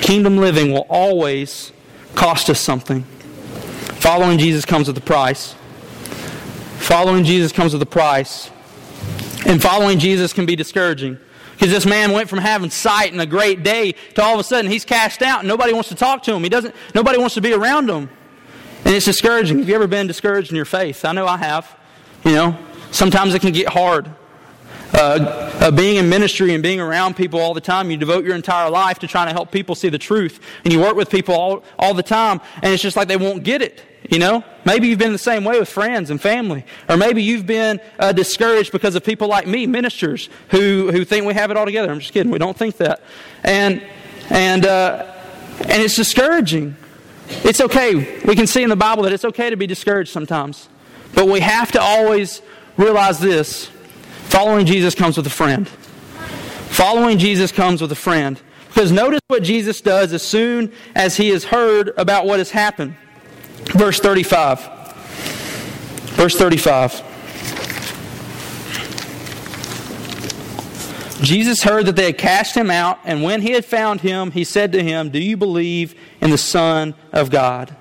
kingdom 0.00 0.38
living, 0.38 0.72
will 0.72 0.86
always 0.88 1.72
cost 2.14 2.50
us 2.50 2.60
something. 2.60 3.02
Following 4.00 4.38
Jesus 4.38 4.64
comes 4.64 4.88
with 4.88 4.96
a 4.98 5.02
price. 5.02 5.54
Following 6.78 7.24
Jesus 7.24 7.52
comes 7.52 7.72
with 7.72 7.82
a 7.82 7.86
price. 7.86 8.50
And 9.46 9.60
following 9.60 9.98
Jesus 9.98 10.32
can 10.32 10.46
be 10.46 10.56
discouraging. 10.56 11.18
Because 11.52 11.70
this 11.70 11.86
man 11.86 12.12
went 12.12 12.28
from 12.28 12.38
having 12.38 12.70
sight 12.70 13.12
and 13.12 13.20
a 13.20 13.26
great 13.26 13.62
day 13.62 13.92
to 14.14 14.22
all 14.22 14.34
of 14.34 14.40
a 14.40 14.44
sudden 14.44 14.70
he's 14.70 14.84
cast 14.84 15.22
out 15.22 15.40
and 15.40 15.48
nobody 15.48 15.72
wants 15.72 15.88
to 15.88 15.94
talk 15.94 16.22
to 16.24 16.34
him. 16.34 16.42
He 16.42 16.48
doesn't, 16.48 16.74
nobody 16.94 17.18
wants 17.18 17.34
to 17.34 17.40
be 17.40 17.52
around 17.52 17.88
him. 17.88 18.10
And 18.84 18.94
it's 18.94 19.06
discouraging. 19.06 19.58
Have 19.58 19.68
you 19.68 19.74
ever 19.74 19.86
been 19.86 20.06
discouraged 20.06 20.50
in 20.50 20.56
your 20.56 20.64
faith? 20.64 21.04
I 21.04 21.12
know 21.12 21.26
I 21.26 21.38
have. 21.38 21.76
You 22.24 22.32
know, 22.32 22.58
sometimes 22.90 23.34
it 23.34 23.40
can 23.40 23.52
get 23.52 23.68
hard. 23.68 24.08
Uh, 24.92 25.52
uh, 25.60 25.70
being 25.70 25.96
in 25.96 26.08
ministry 26.08 26.54
and 26.54 26.62
being 26.62 26.80
around 26.80 27.16
people 27.16 27.40
all 27.40 27.54
the 27.54 27.60
time, 27.60 27.90
you 27.90 27.96
devote 27.96 28.24
your 28.24 28.34
entire 28.34 28.70
life 28.70 28.98
to 29.00 29.06
trying 29.06 29.26
to 29.26 29.32
help 29.32 29.50
people 29.50 29.74
see 29.74 29.88
the 29.88 29.98
truth. 29.98 30.40
And 30.64 30.72
you 30.72 30.80
work 30.80 30.96
with 30.96 31.10
people 31.10 31.34
all, 31.34 31.64
all 31.78 31.92
the 31.92 32.02
time, 32.02 32.40
and 32.62 32.72
it's 32.72 32.82
just 32.82 32.96
like 32.96 33.08
they 33.08 33.16
won't 33.16 33.42
get 33.42 33.62
it. 33.62 33.82
You 34.10 34.20
know? 34.20 34.44
Maybe 34.64 34.88
you've 34.88 34.98
been 34.98 35.12
the 35.12 35.18
same 35.18 35.44
way 35.44 35.58
with 35.58 35.68
friends 35.68 36.10
and 36.10 36.20
family. 36.20 36.64
Or 36.88 36.96
maybe 36.96 37.22
you've 37.22 37.46
been 37.46 37.80
uh, 37.98 38.12
discouraged 38.12 38.70
because 38.70 38.94
of 38.94 39.04
people 39.04 39.28
like 39.28 39.46
me, 39.46 39.66
ministers, 39.66 40.28
who, 40.50 40.90
who 40.92 41.04
think 41.04 41.26
we 41.26 41.34
have 41.34 41.50
it 41.50 41.56
all 41.56 41.64
together. 41.64 41.90
I'm 41.90 41.98
just 41.98 42.12
kidding. 42.12 42.30
We 42.30 42.38
don't 42.38 42.56
think 42.56 42.76
that. 42.76 43.02
And, 43.42 43.82
and, 44.30 44.64
uh, 44.64 45.12
and 45.60 45.82
it's 45.82 45.96
discouraging. 45.96 46.76
It's 47.28 47.60
okay. 47.60 48.22
We 48.24 48.36
can 48.36 48.46
see 48.46 48.62
in 48.62 48.68
the 48.68 48.76
Bible 48.76 49.02
that 49.02 49.12
it's 49.12 49.24
okay 49.24 49.50
to 49.50 49.56
be 49.56 49.66
discouraged 49.66 50.12
sometimes. 50.12 50.68
But 51.14 51.26
we 51.26 51.40
have 51.40 51.72
to 51.72 51.80
always 51.80 52.42
realize 52.76 53.18
this 53.18 53.70
following 54.28 54.66
Jesus 54.66 54.94
comes 54.94 55.16
with 55.16 55.26
a 55.26 55.30
friend. 55.30 55.68
Following 55.68 57.18
Jesus 57.18 57.52
comes 57.52 57.80
with 57.80 57.90
a 57.92 57.96
friend. 57.96 58.40
Because 58.68 58.92
notice 58.92 59.20
what 59.28 59.42
Jesus 59.42 59.80
does 59.80 60.12
as 60.12 60.22
soon 60.22 60.72
as 60.94 61.16
he 61.16 61.30
has 61.30 61.44
heard 61.44 61.92
about 61.96 62.26
what 62.26 62.38
has 62.38 62.50
happened. 62.50 62.94
Verse 63.72 63.98
35. 63.98 64.60
Verse 66.16 66.36
35. 66.36 67.02
Jesus 71.22 71.62
heard 71.62 71.86
that 71.86 71.96
they 71.96 72.06
had 72.06 72.18
cast 72.18 72.54
him 72.54 72.70
out, 72.70 72.98
and 73.04 73.22
when 73.22 73.40
he 73.40 73.52
had 73.52 73.64
found 73.64 74.02
him, 74.02 74.30
he 74.30 74.44
said 74.44 74.72
to 74.72 74.82
him, 74.82 75.08
Do 75.10 75.18
you 75.18 75.36
believe 75.36 75.94
in 76.20 76.30
the 76.30 76.38
Son 76.38 76.94
of 77.12 77.30
God? 77.30 77.74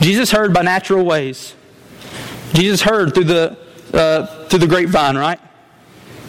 Jesus 0.00 0.30
heard 0.30 0.52
by 0.52 0.62
natural 0.62 1.04
ways. 1.04 1.54
Jesus 2.52 2.82
heard 2.82 3.14
through 3.14 3.24
the, 3.24 3.58
uh, 3.92 4.46
through 4.46 4.60
the 4.60 4.66
grapevine, 4.66 5.16
right? 5.16 5.40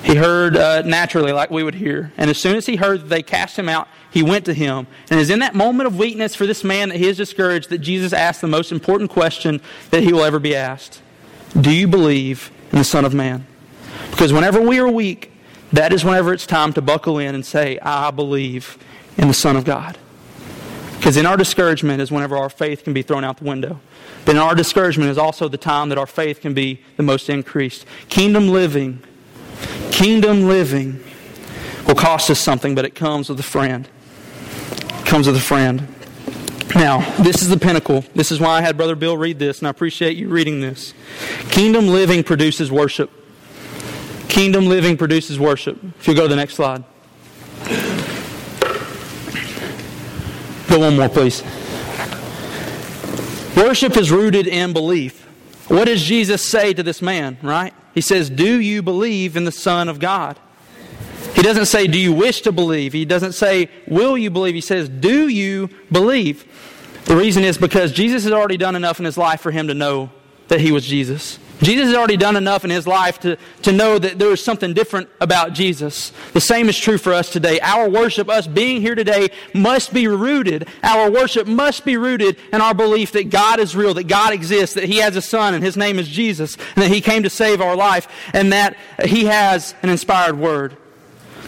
He 0.03 0.15
heard 0.15 0.57
uh, 0.57 0.81
naturally, 0.81 1.31
like 1.31 1.51
we 1.51 1.63
would 1.63 1.75
hear. 1.75 2.11
And 2.17 2.29
as 2.29 2.37
soon 2.37 2.55
as 2.55 2.65
he 2.65 2.75
heard 2.75 3.01
that 3.01 3.09
they 3.09 3.21
cast 3.21 3.57
him 3.57 3.69
out, 3.69 3.87
he 4.09 4.23
went 4.23 4.45
to 4.45 4.53
him. 4.53 4.87
And 5.09 5.19
it 5.19 5.21
is 5.21 5.29
in 5.29 5.39
that 5.39 5.53
moment 5.53 5.87
of 5.87 5.97
weakness 5.97 6.33
for 6.33 6.47
this 6.47 6.63
man 6.63 6.89
that 6.89 6.97
he 6.97 7.07
is 7.07 7.17
discouraged 7.17 7.69
that 7.69 7.79
Jesus 7.79 8.11
asked 8.11 8.41
the 8.41 8.47
most 8.47 8.71
important 8.71 9.11
question 9.11 9.61
that 9.91 10.01
he 10.01 10.11
will 10.11 10.23
ever 10.23 10.39
be 10.39 10.55
asked 10.55 11.01
Do 11.59 11.71
you 11.71 11.87
believe 11.87 12.51
in 12.71 12.79
the 12.79 12.83
Son 12.83 13.05
of 13.05 13.13
Man? 13.13 13.45
Because 14.09 14.33
whenever 14.33 14.59
we 14.59 14.79
are 14.79 14.89
weak, 14.89 15.31
that 15.71 15.93
is 15.93 16.03
whenever 16.03 16.33
it's 16.33 16.47
time 16.47 16.73
to 16.73 16.81
buckle 16.81 17.19
in 17.19 17.35
and 17.35 17.45
say, 17.45 17.77
I 17.79 18.11
believe 18.11 18.77
in 19.17 19.27
the 19.27 19.33
Son 19.33 19.55
of 19.55 19.65
God. 19.65 19.97
Because 21.01 21.17
in 21.17 21.25
our 21.25 21.35
discouragement 21.35 21.99
is 21.99 22.11
whenever 22.11 22.37
our 22.37 22.47
faith 22.47 22.83
can 22.83 22.93
be 22.93 23.01
thrown 23.01 23.23
out 23.23 23.37
the 23.37 23.43
window. 23.43 23.79
But 24.23 24.35
in 24.35 24.37
our 24.37 24.53
discouragement 24.53 25.09
is 25.09 25.17
also 25.17 25.47
the 25.47 25.57
time 25.57 25.89
that 25.89 25.97
our 25.97 26.05
faith 26.05 26.41
can 26.41 26.53
be 26.53 26.79
the 26.95 27.01
most 27.01 27.27
increased. 27.27 27.87
Kingdom 28.07 28.49
living, 28.49 29.01
kingdom 29.89 30.43
living 30.43 31.03
will 31.87 31.95
cost 31.95 32.29
us 32.29 32.39
something, 32.39 32.75
but 32.75 32.85
it 32.85 32.93
comes 32.93 33.29
with 33.29 33.39
a 33.39 33.43
friend. 33.43 33.89
It 34.89 35.05
comes 35.07 35.25
with 35.25 35.35
a 35.35 35.39
friend. 35.39 35.87
Now, 36.75 36.99
this 37.17 37.41
is 37.41 37.49
the 37.49 37.57
pinnacle. 37.57 38.05
This 38.13 38.31
is 38.31 38.39
why 38.39 38.59
I 38.59 38.61
had 38.61 38.77
Brother 38.77 38.95
Bill 38.95 39.17
read 39.17 39.39
this, 39.39 39.57
and 39.57 39.67
I 39.67 39.71
appreciate 39.71 40.17
you 40.17 40.29
reading 40.29 40.61
this. 40.61 40.93
Kingdom 41.49 41.87
living 41.87 42.23
produces 42.23 42.71
worship. 42.71 43.09
Kingdom 44.29 44.67
living 44.67 44.97
produces 44.97 45.39
worship. 45.39 45.83
If 45.99 46.07
you 46.07 46.13
go 46.13 46.21
to 46.21 46.27
the 46.27 46.35
next 46.35 46.53
slide. 46.53 46.83
Go 50.71 50.79
one 50.79 50.95
more, 50.95 51.09
please. 51.09 51.43
Worship 53.57 53.97
is 53.97 54.09
rooted 54.09 54.47
in 54.47 54.71
belief. 54.71 55.25
What 55.67 55.85
does 55.85 56.01
Jesus 56.01 56.47
say 56.47 56.73
to 56.73 56.81
this 56.81 57.01
man, 57.01 57.37
right? 57.41 57.73
He 57.93 57.99
says, 57.99 58.29
Do 58.29 58.61
you 58.61 58.81
believe 58.81 59.35
in 59.35 59.43
the 59.43 59.51
Son 59.51 59.89
of 59.89 59.99
God? 59.99 60.39
He 61.35 61.41
doesn't 61.41 61.65
say, 61.65 61.87
Do 61.87 61.99
you 61.99 62.13
wish 62.13 62.39
to 62.43 62.53
believe? 62.53 62.93
He 62.93 63.03
doesn't 63.03 63.33
say, 63.33 63.67
Will 63.85 64.17
you 64.17 64.29
believe? 64.29 64.55
He 64.55 64.61
says, 64.61 64.87
Do 64.87 65.27
you 65.27 65.69
believe? 65.91 66.45
The 67.03 67.17
reason 67.17 67.43
is 67.43 67.57
because 67.57 67.91
Jesus 67.91 68.23
has 68.23 68.31
already 68.31 68.55
done 68.55 68.77
enough 68.77 68.97
in 68.97 69.03
his 69.03 69.17
life 69.17 69.41
for 69.41 69.51
him 69.51 69.67
to 69.67 69.73
know 69.73 70.09
that 70.47 70.61
he 70.61 70.71
was 70.71 70.87
Jesus. 70.87 71.37
Jesus 71.61 71.87
has 71.87 71.95
already 71.95 72.17
done 72.17 72.35
enough 72.35 72.63
in 72.63 72.71
his 72.71 72.87
life 72.87 73.19
to, 73.19 73.37
to 73.61 73.71
know 73.71 73.99
that 73.99 74.17
there 74.17 74.31
is 74.31 74.43
something 74.43 74.73
different 74.73 75.09
about 75.19 75.53
Jesus. 75.53 76.11
The 76.33 76.41
same 76.41 76.69
is 76.69 76.77
true 76.77 76.97
for 76.97 77.13
us 77.13 77.31
today. 77.31 77.59
Our 77.59 77.87
worship, 77.87 78.29
us 78.29 78.47
being 78.47 78.81
here 78.81 78.95
today, 78.95 79.29
must 79.53 79.93
be 79.93 80.07
rooted. 80.07 80.67
Our 80.83 81.11
worship 81.11 81.47
must 81.47 81.85
be 81.85 81.97
rooted 81.97 82.37
in 82.51 82.61
our 82.61 82.73
belief 82.73 83.11
that 83.11 83.29
God 83.29 83.59
is 83.59 83.75
real, 83.75 83.93
that 83.93 84.07
God 84.07 84.33
exists, 84.33 84.75
that 84.75 84.85
He 84.85 84.97
has 84.97 85.15
a 85.15 85.21
Son, 85.21 85.53
and 85.53 85.63
His 85.63 85.77
name 85.77 85.99
is 85.99 86.07
Jesus, 86.07 86.55
and 86.75 86.83
that 86.83 86.89
He 86.89 86.99
came 86.99 87.23
to 87.23 87.29
save 87.29 87.61
our 87.61 87.75
life, 87.75 88.07
and 88.33 88.51
that 88.53 88.75
He 89.05 89.25
has 89.25 89.75
an 89.83 89.89
inspired 89.89 90.39
Word. 90.39 90.75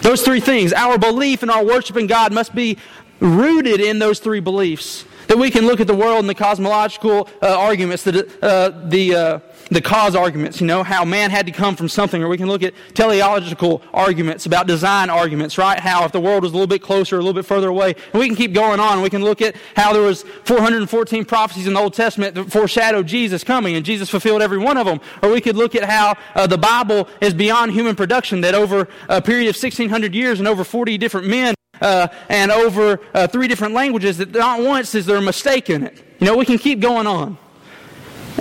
Those 0.01 0.21
three 0.21 0.41
things, 0.41 0.73
our 0.73 0.97
belief 0.97 1.41
and 1.41 1.49
our 1.49 1.65
worship 1.65 1.97
in 1.97 2.07
God 2.07 2.33
must 2.33 2.53
be 2.53 2.77
rooted 3.19 3.79
in 3.79 3.99
those 3.99 4.19
three 4.19 4.41
beliefs. 4.41 5.05
That 5.27 5.37
we 5.37 5.49
can 5.49 5.65
look 5.65 5.79
at 5.79 5.87
the 5.87 5.95
world 5.95 6.19
and 6.19 6.29
the 6.29 6.35
cosmological 6.35 7.29
uh, 7.41 7.57
arguments, 7.57 8.03
the, 8.03 8.27
uh, 8.41 8.87
the, 8.87 9.15
uh, 9.15 9.39
the 9.69 9.81
cause 9.81 10.15
arguments, 10.15 10.61
you 10.61 10.67
know, 10.67 10.83
how 10.83 11.05
man 11.05 11.31
had 11.31 11.45
to 11.45 11.51
come 11.51 11.75
from 11.75 11.89
something, 11.89 12.21
or 12.23 12.27
we 12.27 12.37
can 12.37 12.47
look 12.47 12.63
at 12.63 12.73
teleological 12.93 13.81
arguments 13.93 14.45
about 14.45 14.67
design 14.67 15.09
arguments, 15.09 15.57
right? 15.57 15.79
How 15.79 16.05
if 16.05 16.11
the 16.11 16.19
world 16.19 16.43
was 16.43 16.51
a 16.51 16.55
little 16.55 16.67
bit 16.67 16.81
closer, 16.81 17.15
a 17.15 17.19
little 17.19 17.33
bit 17.33 17.45
further 17.45 17.69
away, 17.69 17.95
and 18.13 18.19
we 18.19 18.27
can 18.27 18.35
keep 18.35 18.53
going 18.53 18.79
on. 18.79 19.01
We 19.01 19.09
can 19.09 19.23
look 19.23 19.41
at 19.41 19.55
how 19.75 19.93
there 19.93 20.01
was 20.01 20.23
414 20.45 21.25
prophecies 21.25 21.67
in 21.67 21.73
the 21.73 21.79
Old 21.79 21.93
Testament 21.93 22.35
that 22.35 22.51
foreshadowed 22.51 23.07
Jesus 23.07 23.43
coming, 23.43 23.75
and 23.75 23.85
Jesus 23.85 24.09
fulfilled 24.09 24.41
every 24.41 24.57
one 24.57 24.77
of 24.77 24.85
them. 24.85 24.99
Or 25.21 25.31
we 25.31 25.41
could 25.41 25.55
look 25.55 25.75
at 25.75 25.83
how 25.83 26.15
uh, 26.35 26.47
the 26.47 26.57
Bible 26.57 27.07
is 27.21 27.33
beyond 27.33 27.71
human 27.71 27.95
production, 27.95 28.41
that 28.41 28.55
over 28.55 28.87
a 29.09 29.21
period 29.21 29.49
of 29.49 29.55
1600 29.55 30.13
years 30.13 30.39
and 30.39 30.47
over 30.47 30.63
40 30.63 30.97
different 30.97 31.27
men 31.27 31.55
uh, 31.81 32.07
and 32.29 32.51
over 32.51 32.99
uh, 33.13 33.27
three 33.27 33.47
different 33.47 33.73
languages 33.73 34.17
that 34.17 34.31
not 34.31 34.61
once 34.61 34.95
is 34.95 35.05
there 35.05 35.17
a 35.17 35.21
mistake 35.21 35.69
in 35.69 35.83
it. 35.83 35.97
You 36.19 36.27
know, 36.27 36.37
we 36.37 36.45
can 36.45 36.57
keep 36.57 36.79
going 36.79 37.07
on. 37.07 37.37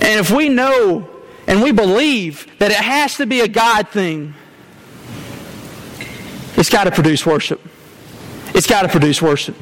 And 0.01 0.21
if 0.21 0.31
we 0.31 0.49
know 0.49 1.09
and 1.47 1.63
we 1.63 1.73
believe 1.73 2.47
that 2.59 2.71
it 2.71 2.77
has 2.77 3.17
to 3.17 3.27
be 3.27 3.41
a 3.41 3.49
God 3.49 3.89
thing, 3.89 4.35
It's 6.57 6.71
got 6.71 6.85
to 6.85 6.93
produce 6.93 7.27
worship. 7.27 7.61
It's 8.55 8.69
got 8.69 8.83
to 8.83 8.89
produce 8.89 9.21
worship. 9.21 9.57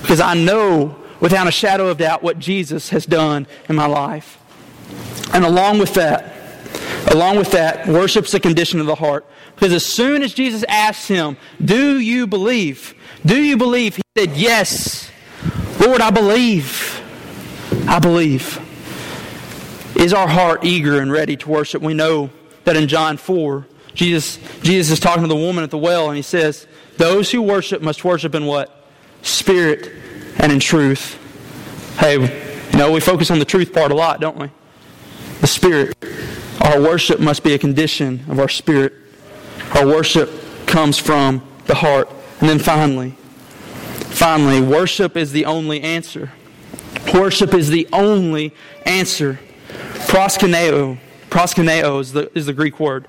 Because 0.00 0.20
I 0.20 0.34
know 0.34 0.96
without 1.20 1.46
a 1.46 1.50
shadow 1.50 1.88
of 1.88 1.98
doubt 1.98 2.22
what 2.22 2.38
Jesus 2.38 2.90
has 2.90 3.04
done 3.04 3.46
in 3.68 3.76
my 3.76 3.86
life. 3.86 4.38
And 5.34 5.44
along 5.44 5.78
with 5.78 5.92
that, 5.94 6.37
along 7.06 7.36
with 7.36 7.52
that, 7.52 7.86
worship's 7.86 8.34
a 8.34 8.40
condition 8.40 8.80
of 8.80 8.86
the 8.86 8.94
heart. 8.94 9.26
Because 9.54 9.72
as 9.72 9.84
soon 9.84 10.22
as 10.22 10.34
Jesus 10.34 10.64
asked 10.68 11.08
him, 11.08 11.36
Do 11.64 11.98
you 11.98 12.26
believe? 12.26 12.94
Do 13.24 13.42
you 13.42 13.56
believe? 13.56 13.96
He 13.96 14.02
said, 14.16 14.36
Yes. 14.36 15.10
Lord, 15.80 16.00
I 16.00 16.10
believe. 16.10 17.02
I 17.86 17.98
believe. 17.98 18.60
Is 19.96 20.12
our 20.12 20.28
heart 20.28 20.64
eager 20.64 21.00
and 21.00 21.10
ready 21.10 21.36
to 21.36 21.48
worship? 21.48 21.82
We 21.82 21.94
know 21.94 22.30
that 22.64 22.76
in 22.76 22.86
John 22.88 23.16
4, 23.16 23.66
Jesus, 23.94 24.38
Jesus 24.62 24.92
is 24.92 25.00
talking 25.00 25.22
to 25.22 25.28
the 25.28 25.36
woman 25.36 25.64
at 25.64 25.70
the 25.70 25.78
well, 25.78 26.08
and 26.08 26.16
he 26.16 26.22
says, 26.22 26.66
Those 26.98 27.30
who 27.30 27.42
worship 27.42 27.82
must 27.82 28.04
worship 28.04 28.34
in 28.34 28.46
what? 28.46 28.86
Spirit 29.22 29.90
and 30.38 30.52
in 30.52 30.60
truth. 30.60 31.18
Hey, 31.98 32.14
you 32.70 32.78
know, 32.78 32.92
we 32.92 33.00
focus 33.00 33.30
on 33.30 33.40
the 33.40 33.44
truth 33.44 33.72
part 33.72 33.90
a 33.90 33.94
lot, 33.94 34.20
don't 34.20 34.36
we? 34.36 34.50
The 35.40 35.48
Spirit. 35.48 35.96
Our 36.60 36.80
worship 36.80 37.20
must 37.20 37.44
be 37.44 37.54
a 37.54 37.58
condition 37.58 38.24
of 38.28 38.38
our 38.38 38.48
spirit. 38.48 38.92
Our 39.74 39.86
worship 39.86 40.30
comes 40.66 40.98
from 40.98 41.46
the 41.66 41.74
heart. 41.74 42.10
And 42.40 42.48
then 42.48 42.58
finally, 42.58 43.12
finally, 44.10 44.60
worship 44.60 45.16
is 45.16 45.32
the 45.32 45.44
only 45.44 45.80
answer. 45.80 46.32
Worship 47.14 47.54
is 47.54 47.70
the 47.70 47.88
only 47.92 48.54
answer. 48.84 49.40
Proskuneo, 50.08 50.98
proskuneo 51.30 52.00
is 52.00 52.12
the, 52.12 52.30
is 52.36 52.46
the 52.46 52.52
Greek 52.52 52.78
word. 52.80 53.06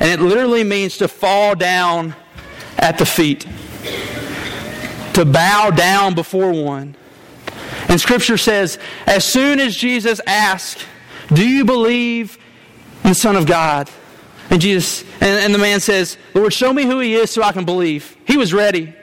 And 0.00 0.08
it 0.10 0.24
literally 0.24 0.64
means 0.64 0.96
to 0.98 1.08
fall 1.08 1.54
down 1.54 2.14
at 2.78 2.98
the 2.98 3.06
feet, 3.06 3.46
to 5.14 5.24
bow 5.24 5.70
down 5.70 6.14
before 6.14 6.52
one. 6.52 6.96
And 7.88 8.00
Scripture 8.00 8.38
says, 8.38 8.78
as 9.06 9.24
soon 9.24 9.60
as 9.60 9.76
Jesus 9.76 10.20
asked, 10.26 10.86
Do 11.28 11.46
you 11.46 11.64
believe 11.64 12.38
the 13.02 13.14
Son 13.14 13.36
of 13.36 13.46
God? 13.46 13.90
And 14.50 14.60
Jesus, 14.60 15.02
and, 15.20 15.44
and 15.44 15.54
the 15.54 15.58
man 15.58 15.80
says, 15.80 16.18
Lord, 16.34 16.52
show 16.52 16.72
me 16.72 16.84
who 16.84 16.98
he 16.98 17.14
is 17.14 17.30
so 17.30 17.42
I 17.42 17.52
can 17.52 17.64
believe. 17.64 18.16
He 18.26 18.36
was 18.36 18.52
ready. 18.52 18.94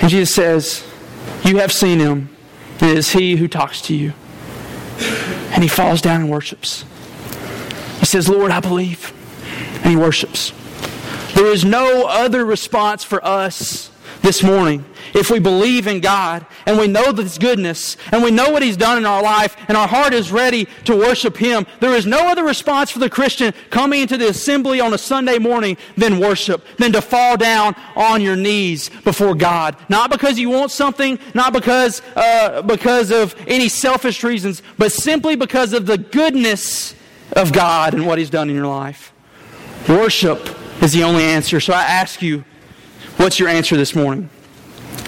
And 0.00 0.08
Jesus 0.08 0.34
says, 0.34 0.86
You 1.44 1.58
have 1.58 1.72
seen 1.72 1.98
him. 1.98 2.34
It 2.76 2.96
is 2.96 3.10
he 3.10 3.36
who 3.36 3.48
talks 3.48 3.80
to 3.82 3.94
you. 3.94 4.12
And 5.52 5.62
he 5.62 5.68
falls 5.68 6.00
down 6.00 6.20
and 6.20 6.30
worships. 6.30 6.84
He 7.98 8.06
says, 8.06 8.28
Lord, 8.28 8.50
I 8.50 8.60
believe. 8.60 9.12
And 9.82 9.86
he 9.86 9.96
worships. 9.96 10.52
There 11.34 11.46
is 11.46 11.64
no 11.64 12.06
other 12.06 12.44
response 12.44 13.02
for 13.02 13.24
us 13.24 13.90
this 14.24 14.42
morning 14.42 14.82
if 15.12 15.30
we 15.30 15.38
believe 15.38 15.86
in 15.86 16.00
God 16.00 16.46
and 16.64 16.78
we 16.78 16.88
know 16.88 17.12
His 17.12 17.36
goodness 17.36 17.98
and 18.10 18.22
we 18.22 18.30
know 18.30 18.48
what 18.48 18.62
He's 18.62 18.76
done 18.76 18.96
in 18.96 19.04
our 19.04 19.22
life 19.22 19.54
and 19.68 19.76
our 19.76 19.86
heart 19.86 20.14
is 20.14 20.32
ready 20.32 20.66
to 20.86 20.96
worship 20.96 21.36
Him, 21.36 21.66
there 21.80 21.94
is 21.94 22.06
no 22.06 22.28
other 22.28 22.42
response 22.42 22.90
for 22.90 23.00
the 23.00 23.10
Christian 23.10 23.52
coming 23.68 24.00
into 24.00 24.16
the 24.16 24.30
assembly 24.30 24.80
on 24.80 24.94
a 24.94 24.98
Sunday 24.98 25.38
morning 25.38 25.76
than 25.98 26.18
worship, 26.18 26.64
than 26.78 26.90
to 26.92 27.02
fall 27.02 27.36
down 27.36 27.76
on 27.94 28.22
your 28.22 28.34
knees 28.34 28.88
before 29.04 29.34
God. 29.34 29.76
Not 29.90 30.10
because 30.10 30.38
you 30.38 30.48
want 30.48 30.70
something, 30.70 31.18
not 31.34 31.52
because, 31.52 32.00
uh, 32.16 32.62
because 32.62 33.10
of 33.10 33.36
any 33.46 33.68
selfish 33.68 34.24
reasons, 34.24 34.62
but 34.78 34.90
simply 34.90 35.36
because 35.36 35.74
of 35.74 35.84
the 35.84 35.98
goodness 35.98 36.94
of 37.32 37.52
God 37.52 37.92
and 37.92 38.06
what 38.06 38.18
He's 38.18 38.30
done 38.30 38.48
in 38.48 38.56
your 38.56 38.66
life. 38.66 39.12
Worship 39.86 40.48
is 40.82 40.92
the 40.92 41.02
only 41.04 41.24
answer. 41.24 41.60
So 41.60 41.74
I 41.74 41.82
ask 41.82 42.22
you, 42.22 42.42
what's 43.16 43.38
your 43.38 43.48
answer 43.48 43.76
this 43.76 43.94
morning? 43.94 44.30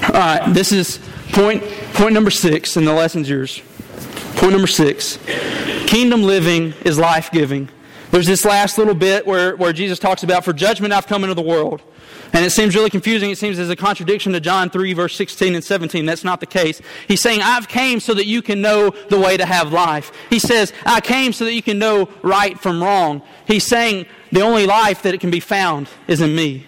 All 0.03 0.11
right, 0.13 0.53
this 0.53 0.73
is 0.73 0.99
point, 1.33 1.63
point 1.95 2.15
number 2.15 2.31
six, 2.31 2.77
and 2.77 2.87
the 2.87 2.93
lesson's 2.93 3.29
yours. 3.29 3.63
Point 4.37 4.53
number 4.53 4.67
six 4.67 5.19
Kingdom 5.87 6.23
living 6.23 6.75
is 6.85 6.99
life 6.99 7.31
giving. 7.31 7.69
There's 8.11 8.27
this 8.27 8.45
last 8.45 8.79
little 8.79 8.95
bit 8.95 9.27
where, 9.27 9.57
where 9.57 9.73
Jesus 9.73 9.99
talks 9.99 10.23
about, 10.23 10.45
For 10.45 10.53
judgment 10.53 10.93
I've 10.93 11.07
come 11.07 11.25
into 11.25 11.35
the 11.35 11.43
world. 11.43 11.83
And 12.33 12.45
it 12.45 12.51
seems 12.51 12.75
really 12.75 12.91
confusing. 12.91 13.31
It 13.31 13.39
seems 13.39 13.59
as 13.59 13.71
a 13.71 13.77
contradiction 13.77 14.33
to 14.33 14.41
John 14.41 14.69
3, 14.69 14.93
verse 14.93 15.17
16 15.17 15.55
and 15.55 15.65
17. 15.65 16.05
That's 16.05 16.25
not 16.25 16.41
the 16.41 16.47
case. 16.47 16.83
He's 17.09 17.21
saying, 17.21 17.41
I've 17.43 17.69
came 17.69 18.01
so 18.01 18.15
that 18.15 18.27
you 18.27 18.43
can 18.43 18.61
know 18.61 18.91
the 19.09 19.19
way 19.19 19.37
to 19.37 19.47
have 19.47 19.73
life. 19.73 20.13
He 20.29 20.39
says, 20.39 20.73
I 20.85 21.01
came 21.01 21.33
so 21.33 21.45
that 21.45 21.55
you 21.55 21.63
can 21.63 21.79
know 21.79 22.09
right 22.23 22.59
from 22.59 22.83
wrong. 22.83 23.23
He's 23.47 23.67
saying, 23.67 24.07
the 24.33 24.43
only 24.43 24.67
life 24.67 25.03
that 25.03 25.15
it 25.15 25.21
can 25.21 25.31
be 25.31 25.41
found 25.41 25.89
is 26.09 26.21
in 26.21 26.35
me. 26.35 26.67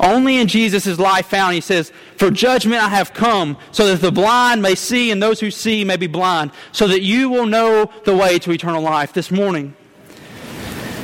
Only 0.00 0.38
in 0.38 0.46
Jesus 0.46 0.86
is 0.86 0.98
life 0.98 1.26
found. 1.26 1.54
He 1.54 1.60
says, 1.60 1.92
For 2.16 2.30
judgment 2.30 2.82
I 2.82 2.88
have 2.88 3.12
come, 3.12 3.56
so 3.72 3.86
that 3.88 4.00
the 4.00 4.12
blind 4.12 4.62
may 4.62 4.74
see, 4.74 5.10
and 5.10 5.22
those 5.22 5.40
who 5.40 5.50
see 5.50 5.84
may 5.84 5.96
be 5.96 6.06
blind, 6.06 6.52
so 6.72 6.86
that 6.88 7.02
you 7.02 7.28
will 7.28 7.46
know 7.46 7.90
the 8.04 8.16
way 8.16 8.38
to 8.38 8.52
eternal 8.52 8.82
life. 8.82 9.12
This 9.12 9.30
morning, 9.30 9.74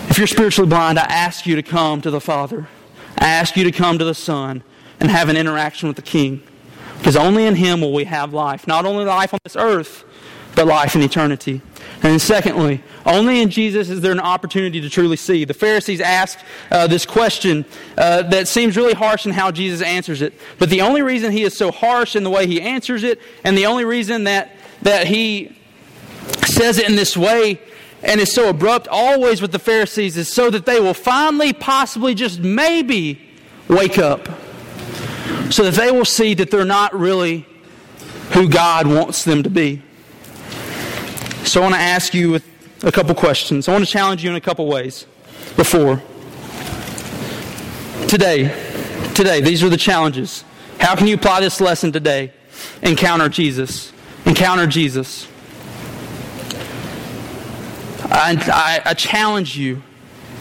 if 0.08 0.18
you're 0.18 0.28
spiritually 0.28 0.68
blind, 0.68 0.98
I 0.98 1.04
ask 1.04 1.44
you 1.44 1.56
to 1.56 1.62
come 1.62 2.00
to 2.02 2.10
the 2.10 2.20
Father. 2.20 2.68
I 3.18 3.26
ask 3.26 3.56
you 3.56 3.64
to 3.64 3.72
come 3.72 3.98
to 3.98 4.04
the 4.04 4.14
Son 4.14 4.62
and 5.00 5.10
have 5.10 5.28
an 5.28 5.36
interaction 5.36 5.88
with 5.88 5.96
the 5.96 6.02
King. 6.02 6.42
Because 6.98 7.16
only 7.16 7.46
in 7.46 7.56
Him 7.56 7.80
will 7.80 7.92
we 7.92 8.04
have 8.04 8.32
life. 8.32 8.66
Not 8.66 8.86
only 8.86 9.04
life 9.04 9.34
on 9.34 9.40
this 9.42 9.56
earth, 9.56 10.04
but 10.54 10.66
life 10.66 10.94
in 10.94 11.02
eternity. 11.02 11.62
And 12.04 12.20
secondly, 12.20 12.82
only 13.06 13.40
in 13.40 13.48
Jesus 13.48 13.88
is 13.88 14.02
there 14.02 14.12
an 14.12 14.20
opportunity 14.20 14.78
to 14.82 14.90
truly 14.90 15.16
see. 15.16 15.46
The 15.46 15.54
Pharisees 15.54 16.02
ask 16.02 16.38
uh, 16.70 16.86
this 16.86 17.06
question 17.06 17.64
uh, 17.96 18.22
that 18.24 18.46
seems 18.46 18.76
really 18.76 18.92
harsh 18.92 19.24
in 19.24 19.32
how 19.32 19.50
Jesus 19.50 19.80
answers 19.80 20.20
it. 20.20 20.34
But 20.58 20.68
the 20.68 20.82
only 20.82 21.00
reason 21.00 21.32
he 21.32 21.44
is 21.44 21.56
so 21.56 21.72
harsh 21.72 22.14
in 22.14 22.22
the 22.22 22.28
way 22.28 22.46
he 22.46 22.60
answers 22.60 23.04
it, 23.04 23.20
and 23.42 23.56
the 23.56 23.64
only 23.64 23.86
reason 23.86 24.24
that, 24.24 24.54
that 24.82 25.06
he 25.06 25.56
says 26.46 26.76
it 26.76 26.90
in 26.90 26.94
this 26.94 27.16
way 27.16 27.58
and 28.02 28.20
is 28.20 28.34
so 28.34 28.50
abrupt 28.50 28.86
always 28.86 29.40
with 29.40 29.50
the 29.50 29.58
Pharisees 29.58 30.18
is 30.18 30.30
so 30.30 30.50
that 30.50 30.66
they 30.66 30.80
will 30.80 30.92
finally, 30.92 31.54
possibly, 31.54 32.14
just 32.14 32.38
maybe 32.38 33.18
wake 33.66 33.96
up. 33.96 34.28
So 35.50 35.64
that 35.64 35.74
they 35.74 35.90
will 35.90 36.04
see 36.04 36.34
that 36.34 36.50
they're 36.50 36.66
not 36.66 36.94
really 36.94 37.46
who 38.32 38.46
God 38.50 38.86
wants 38.86 39.24
them 39.24 39.42
to 39.42 39.48
be. 39.48 39.82
So 41.44 41.60
I 41.60 41.62
want 41.62 41.74
to 41.74 41.80
ask 41.80 42.14
you 42.14 42.40
a 42.82 42.90
couple 42.90 43.14
questions. 43.14 43.68
I 43.68 43.72
want 43.72 43.84
to 43.84 43.90
challenge 43.90 44.24
you 44.24 44.30
in 44.30 44.36
a 44.36 44.40
couple 44.40 44.66
ways 44.66 45.06
before. 45.56 46.02
Today, 48.08 48.48
today, 49.14 49.40
these 49.42 49.62
are 49.62 49.68
the 49.68 49.76
challenges. 49.76 50.42
How 50.80 50.96
can 50.96 51.06
you 51.06 51.14
apply 51.14 51.40
this 51.40 51.60
lesson 51.60 51.92
today? 51.92 52.32
Encounter 52.82 53.28
Jesus. 53.28 53.92
Encounter 54.24 54.66
Jesus. 54.66 55.28
I, 58.04 58.36
I, 58.84 58.90
I 58.90 58.94
challenge 58.94 59.56
you 59.56 59.82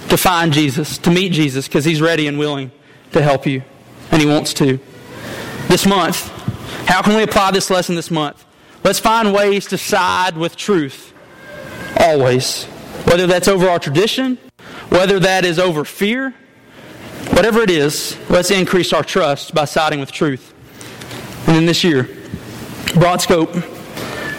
to 0.09 0.17
find 0.17 0.53
Jesus, 0.53 0.97
to 0.99 1.11
meet 1.11 1.33
Jesus, 1.33 1.67
because 1.67 1.83
he's 1.83 2.01
ready 2.01 2.27
and 2.27 2.39
willing 2.39 2.71
to 3.11 3.21
help 3.21 3.45
you, 3.45 3.61
and 4.11 4.21
he 4.21 4.27
wants 4.27 4.53
to. 4.55 4.79
This 5.67 5.85
month, 5.85 6.29
how 6.87 7.01
can 7.01 7.15
we 7.15 7.23
apply 7.23 7.51
this 7.51 7.69
lesson 7.69 7.95
this 7.95 8.09
month? 8.09 8.45
Let's 8.83 8.99
find 8.99 9.33
ways 9.33 9.65
to 9.67 9.77
side 9.77 10.37
with 10.37 10.55
truth. 10.55 11.13
Always. 11.99 12.65
Whether 13.05 13.27
that's 13.27 13.47
over 13.47 13.69
our 13.69 13.79
tradition, 13.79 14.37
whether 14.89 15.19
that 15.19 15.45
is 15.45 15.57
over 15.57 15.85
fear, 15.85 16.33
whatever 17.29 17.61
it 17.61 17.69
is, 17.69 18.17
let's 18.29 18.51
increase 18.51 18.91
our 18.91 19.03
trust 19.03 19.53
by 19.53 19.65
siding 19.65 19.99
with 19.99 20.11
truth. 20.11 20.53
And 21.47 21.55
then 21.55 21.65
this 21.65 21.83
year, 21.83 22.09
broad 22.93 23.21
scope, 23.21 23.55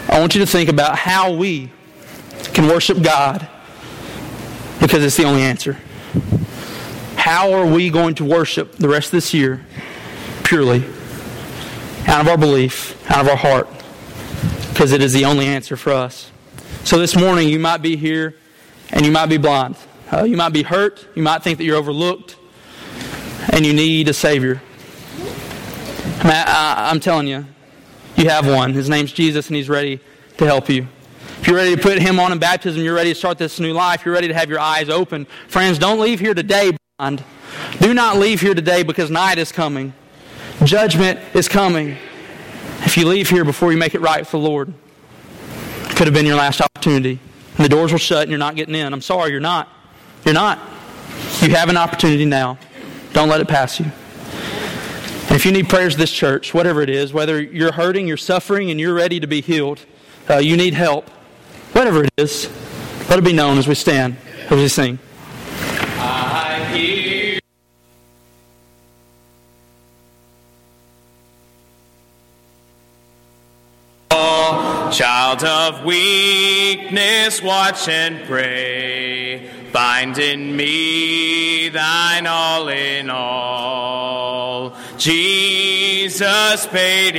I 0.08 0.20
want 0.20 0.34
you 0.34 0.40
to 0.40 0.46
think 0.46 0.68
about 0.68 0.98
how 0.98 1.32
we 1.32 1.70
can 2.52 2.68
worship 2.68 3.02
God 3.02 3.48
because 4.80 5.02
it's 5.02 5.16
the 5.16 5.24
only 5.24 5.42
answer. 5.42 5.78
How 7.16 7.52
are 7.52 7.66
we 7.66 7.88
going 7.88 8.14
to 8.16 8.24
worship 8.24 8.76
the 8.76 8.88
rest 8.88 9.06
of 9.06 9.12
this 9.12 9.32
year 9.32 9.64
purely 10.42 10.84
out 12.06 12.20
of 12.20 12.28
our 12.28 12.36
belief, 12.36 13.10
out 13.10 13.22
of 13.22 13.28
our 13.28 13.36
heart? 13.36 13.83
Because 14.74 14.90
it 14.90 15.00
is 15.00 15.12
the 15.12 15.24
only 15.24 15.46
answer 15.46 15.76
for 15.76 15.92
us. 15.92 16.32
So 16.82 16.98
this 16.98 17.14
morning, 17.14 17.48
you 17.48 17.60
might 17.60 17.80
be 17.80 17.96
here 17.96 18.34
and 18.90 19.06
you 19.06 19.12
might 19.12 19.26
be 19.26 19.36
blind. 19.36 19.76
Uh, 20.12 20.24
you 20.24 20.36
might 20.36 20.52
be 20.52 20.64
hurt. 20.64 21.06
You 21.14 21.22
might 21.22 21.44
think 21.44 21.58
that 21.58 21.64
you're 21.64 21.76
overlooked 21.76 22.36
and 23.50 23.64
you 23.64 23.72
need 23.72 24.08
a 24.08 24.12
Savior. 24.12 24.60
I, 26.24 26.90
I'm 26.90 26.98
telling 26.98 27.28
you, 27.28 27.46
you 28.16 28.28
have 28.28 28.48
one. 28.48 28.74
His 28.74 28.88
name's 28.88 29.12
Jesus 29.12 29.46
and 29.46 29.54
He's 29.54 29.68
ready 29.68 30.00
to 30.38 30.44
help 30.44 30.68
you. 30.68 30.88
If 31.40 31.46
you're 31.46 31.56
ready 31.56 31.76
to 31.76 31.80
put 31.80 32.00
Him 32.00 32.18
on 32.18 32.32
in 32.32 32.40
baptism, 32.40 32.82
you're 32.82 32.96
ready 32.96 33.12
to 33.12 33.18
start 33.18 33.38
this 33.38 33.60
new 33.60 33.74
life, 33.74 34.04
you're 34.04 34.14
ready 34.14 34.26
to 34.26 34.34
have 34.34 34.50
your 34.50 34.58
eyes 34.58 34.88
open. 34.88 35.28
Friends, 35.46 35.78
don't 35.78 36.00
leave 36.00 36.18
here 36.18 36.34
today 36.34 36.76
blind. 36.98 37.22
Do 37.78 37.94
not 37.94 38.16
leave 38.16 38.40
here 38.40 38.54
today 38.54 38.82
because 38.82 39.08
night 39.08 39.38
is 39.38 39.52
coming. 39.52 39.94
Judgment 40.64 41.20
is 41.32 41.48
coming. 41.48 41.96
If 42.86 42.96
you 42.96 43.06
leave 43.06 43.30
here 43.30 43.44
before 43.44 43.72
you 43.72 43.78
make 43.78 43.94
it 43.94 44.00
right 44.00 44.20
with 44.20 44.30
the 44.30 44.38
Lord, 44.38 44.68
it 44.68 45.96
could 45.96 46.06
have 46.06 46.14
been 46.14 46.26
your 46.26 46.36
last 46.36 46.60
opportunity. 46.60 47.18
And 47.56 47.64
the 47.64 47.68
doors 47.68 47.92
will 47.92 47.98
shut 47.98 48.22
and 48.22 48.30
you're 48.30 48.38
not 48.38 48.56
getting 48.56 48.74
in. 48.74 48.92
I'm 48.92 49.00
sorry, 49.00 49.30
you're 49.30 49.40
not. 49.40 49.68
You're 50.24 50.34
not. 50.34 50.58
You 51.40 51.50
have 51.50 51.68
an 51.68 51.76
opportunity 51.76 52.24
now. 52.24 52.58
Don't 53.12 53.28
let 53.28 53.40
it 53.40 53.48
pass 53.48 53.78
you. 53.78 53.86
And 53.86 55.32
if 55.32 55.44
you 55.46 55.52
need 55.52 55.68
prayers 55.68 55.96
this 55.96 56.12
church, 56.12 56.54
whatever 56.54 56.82
it 56.82 56.90
is, 56.90 57.12
whether 57.12 57.40
you're 57.40 57.72
hurting, 57.72 58.06
you're 58.06 58.16
suffering, 58.16 58.70
and 58.70 58.78
you're 58.78 58.94
ready 58.94 59.18
to 59.20 59.26
be 59.26 59.40
healed, 59.40 59.84
uh, 60.28 60.38
you 60.38 60.56
need 60.56 60.74
help, 60.74 61.08
whatever 61.72 62.04
it 62.04 62.10
is, 62.16 62.50
let 63.08 63.18
it 63.18 63.24
be 63.24 63.32
known 63.32 63.58
as 63.58 63.66
we 63.66 63.74
stand, 63.74 64.16
as 64.50 64.58
we 64.58 64.68
sing. 64.68 64.98
Child 74.94 75.42
of 75.42 75.84
weakness, 75.84 77.42
watch 77.42 77.88
and 77.88 78.24
pray. 78.26 79.48
Find 79.72 80.16
in 80.18 80.56
me 80.56 81.68
thine 81.68 82.28
all 82.28 82.68
in 82.68 83.10
all. 83.10 84.76
Jesus 84.98 86.66
paid 86.68 87.16